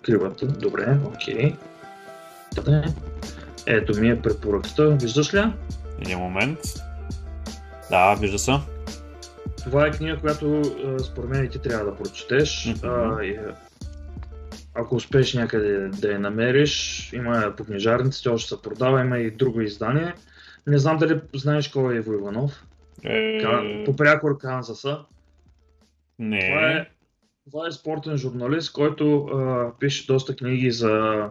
кривата. 0.05 0.47
Добре, 0.47 0.99
окей. 1.05 1.55
Добре. 2.55 2.85
Ето 3.65 3.99
ми 3.99 4.09
е 4.09 4.21
препоръката. 4.21 4.89
Виждаш 4.89 5.33
ли? 5.33 5.43
Един 6.01 6.19
момент. 6.19 6.59
Да, 7.89 8.15
вижда 8.15 8.39
се. 8.39 8.78
Това 9.63 9.87
е 9.87 9.91
книга, 9.91 10.19
която 10.19 10.61
според 11.03 11.29
мен 11.29 11.49
ти 11.49 11.61
трябва 11.61 11.85
да 11.85 11.97
прочетеш. 11.97 12.49
Mm-hmm. 12.49 13.19
А, 13.19 13.23
и, 13.23 13.39
ако 14.73 14.95
успееш 14.95 15.33
някъде 15.33 15.87
да 15.87 16.11
я 16.11 16.19
намериш, 16.19 17.09
има 17.13 17.53
по 17.57 17.63
книжарниците, 17.63 18.29
още 18.29 18.55
се 18.55 18.61
продава, 18.61 19.01
има 19.01 19.19
и 19.19 19.31
друго 19.31 19.61
издание. 19.61 20.13
Не 20.67 20.77
знам 20.77 20.97
дали 20.97 21.21
знаеш 21.35 21.67
кой 21.67 21.95
е 21.95 21.97
Иво 21.97 22.13
Иванов. 22.13 22.65
Е... 23.03 23.83
По 23.85 23.95
прякор 23.95 24.37
Канзаса. 24.37 24.99
Не. 26.19 26.39
Това 26.39 26.71
е, 26.71 26.89
това 27.49 27.67
е 27.67 27.71
спортен 27.71 28.17
журналист, 28.17 28.73
който 28.73 29.25
а, 29.25 29.71
пише 29.79 30.07
доста 30.07 30.35
книги 30.35 30.71
за... 30.71 31.25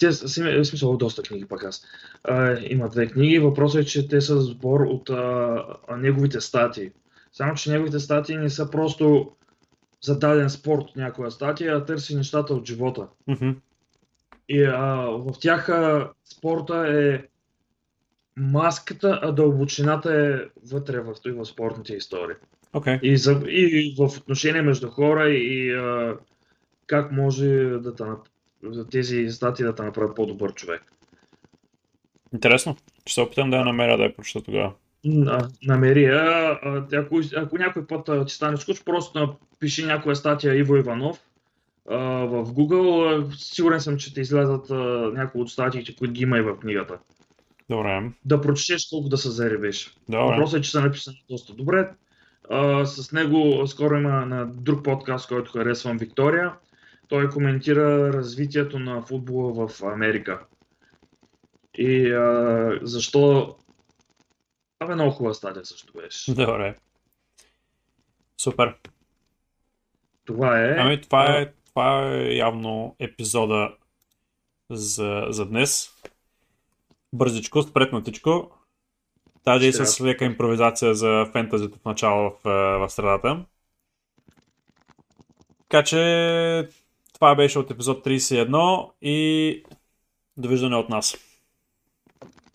Те, 0.00 0.08
в 0.08 0.64
смисъл, 0.64 0.96
доста 0.96 1.22
книги 1.22 1.44
пък 1.44 1.64
аз. 1.64 1.86
А, 2.24 2.56
има 2.60 2.88
две 2.88 3.06
книги. 3.06 3.38
Въпросът 3.38 3.82
е, 3.82 3.86
че 3.86 4.08
те 4.08 4.20
са 4.20 4.40
сбор 4.40 4.80
от 4.80 5.10
а, 5.10 5.64
неговите 5.96 6.40
статии. 6.40 6.90
Само, 7.36 7.54
че 7.54 7.70
неговите 7.70 7.98
статии 7.98 8.36
не 8.36 8.50
са 8.50 8.70
просто 8.70 9.32
за 10.02 10.18
даден 10.18 10.50
спорт 10.50 10.84
някоя 10.96 11.30
статия, 11.30 11.76
а 11.76 11.84
търси 11.84 12.16
нещата 12.16 12.54
от 12.54 12.66
живота. 12.66 13.06
Mm-hmm. 13.28 13.54
И 14.48 14.62
а, 14.62 14.84
в 15.10 15.32
тях 15.40 15.68
а, 15.68 16.10
спорта 16.24 16.86
е 16.88 17.22
маската, 18.36 19.20
а 19.22 19.32
дълбочината 19.32 20.14
е 20.14 20.60
вътре 20.72 21.00
в, 21.00 21.14
и 21.26 21.30
в 21.30 21.44
спортните 21.44 21.94
истории. 21.94 22.36
Okay. 22.72 23.00
И, 23.00 23.16
за, 23.16 23.42
и 23.48 23.94
в 23.98 24.18
отношение 24.18 24.62
между 24.62 24.90
хора 24.90 25.30
и 25.30 25.74
а, 25.74 26.16
как 26.86 27.12
може 27.12 27.48
да 27.64 27.94
те, 27.94 28.04
тези 28.90 29.28
статии 29.30 29.64
да 29.64 29.74
те 29.74 29.82
направят 29.82 30.16
по-добър 30.16 30.54
човек. 30.54 30.82
Интересно. 32.32 32.76
Ще 33.06 33.14
се 33.14 33.20
опитам 33.20 33.50
да 33.50 33.56
я 33.56 33.64
намеря 33.64 33.96
да 33.96 34.04
я 34.04 34.16
прочета 34.16 34.44
тогава. 34.44 34.72
Намери 35.62 36.02
я. 36.02 36.58
Ако, 36.92 37.20
ако 37.36 37.58
някой 37.58 37.86
път 37.86 38.26
ти 38.26 38.34
стане 38.34 38.56
скуч, 38.56 38.84
просто 38.84 39.36
напиши 39.52 39.86
някоя 39.86 40.16
статия 40.16 40.54
Иво 40.54 40.76
Иванов 40.76 41.20
а, 41.90 41.96
в 42.26 42.44
Google. 42.44 43.34
Сигурен 43.36 43.80
съм, 43.80 43.96
че 43.96 44.14
те 44.14 44.20
излязат 44.20 44.70
някои 45.14 45.40
от 45.40 45.50
статиите, 45.50 45.96
които 45.96 46.12
ги 46.14 46.22
има 46.22 46.38
и 46.38 46.42
в 46.42 46.56
книгата. 46.60 46.98
Добре. 47.70 48.10
Да 48.24 48.40
прочетеш 48.40 48.88
колко 48.90 49.08
да 49.08 49.16
се 49.16 49.30
заребеш. 49.30 49.96
Добре. 50.08 50.24
Въпросът 50.24 50.58
е, 50.58 50.62
че 50.62 50.70
са 50.70 50.80
написани 50.80 51.24
доста 51.30 51.54
добре. 51.54 51.90
А, 52.50 52.84
с 52.86 53.12
него 53.12 53.66
скоро 53.66 53.94
има 53.94 54.26
на 54.26 54.46
друг 54.46 54.84
подкаст, 54.84 55.28
който 55.28 55.52
харесвам, 55.52 55.98
Виктория. 55.98 56.52
Той 57.08 57.28
коментира 57.28 58.12
развитието 58.12 58.78
на 58.78 59.02
футбола 59.02 59.68
в 59.68 59.82
Америка. 59.82 60.40
И 61.74 62.10
а, 62.10 62.78
защо... 62.82 63.56
Абе, 64.80 64.94
много 64.94 65.10
хубава 65.10 65.34
стадия 65.34 65.64
също 65.64 65.92
беше. 65.92 66.34
Добре. 66.34 66.74
Супер. 68.36 68.74
Това 70.24 70.60
е... 70.60 70.76
Ами, 70.78 71.00
това 71.00 71.38
е, 71.38 71.52
това 71.66 72.14
е 72.14 72.34
явно 72.34 72.96
епизода 72.98 73.74
за, 74.70 75.26
за 75.28 75.46
днес 75.46 75.90
бързичко, 77.12 77.62
спретнатичко. 77.62 78.50
Тази 79.44 79.66
и 79.66 79.72
с 79.72 80.00
лека 80.00 80.24
импровизация 80.24 80.94
за 80.94 81.26
фентазито 81.32 81.78
в 81.78 81.84
начало 81.84 82.30
в, 82.30 82.50
в 82.78 82.90
средата. 82.90 83.44
Така 85.68 85.84
че 85.84 86.68
това 87.12 87.34
беше 87.34 87.58
от 87.58 87.70
епизод 87.70 88.04
31 88.06 88.90
и 89.02 89.64
довиждане 90.36 90.76
от 90.76 90.88
нас. 90.88 91.16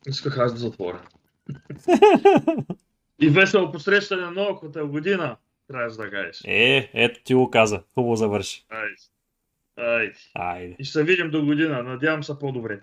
Исках 0.07 0.37
аз 0.37 0.53
да 0.53 0.59
затворя. 0.59 1.01
И 3.21 3.29
весело 3.29 3.71
посрещане 3.71 4.21
на 4.21 4.31
новата 4.31 4.85
година, 4.85 5.37
трябваш 5.67 5.93
да 5.93 6.09
кажеш. 6.09 6.41
Е, 6.45 6.91
ето 6.93 7.23
ти 7.23 7.33
го 7.33 7.49
каза. 7.49 7.83
Хубаво 7.93 8.15
завърши. 8.15 8.65
Айде. 8.69 8.95
Айде. 9.77 10.15
Айде. 10.33 10.75
И 10.79 10.83
ще 10.83 10.93
се 10.93 11.03
видим 11.03 11.31
до 11.31 11.45
година. 11.45 11.83
Надявам 11.83 12.23
се 12.23 12.39
по-добре. 12.39 12.79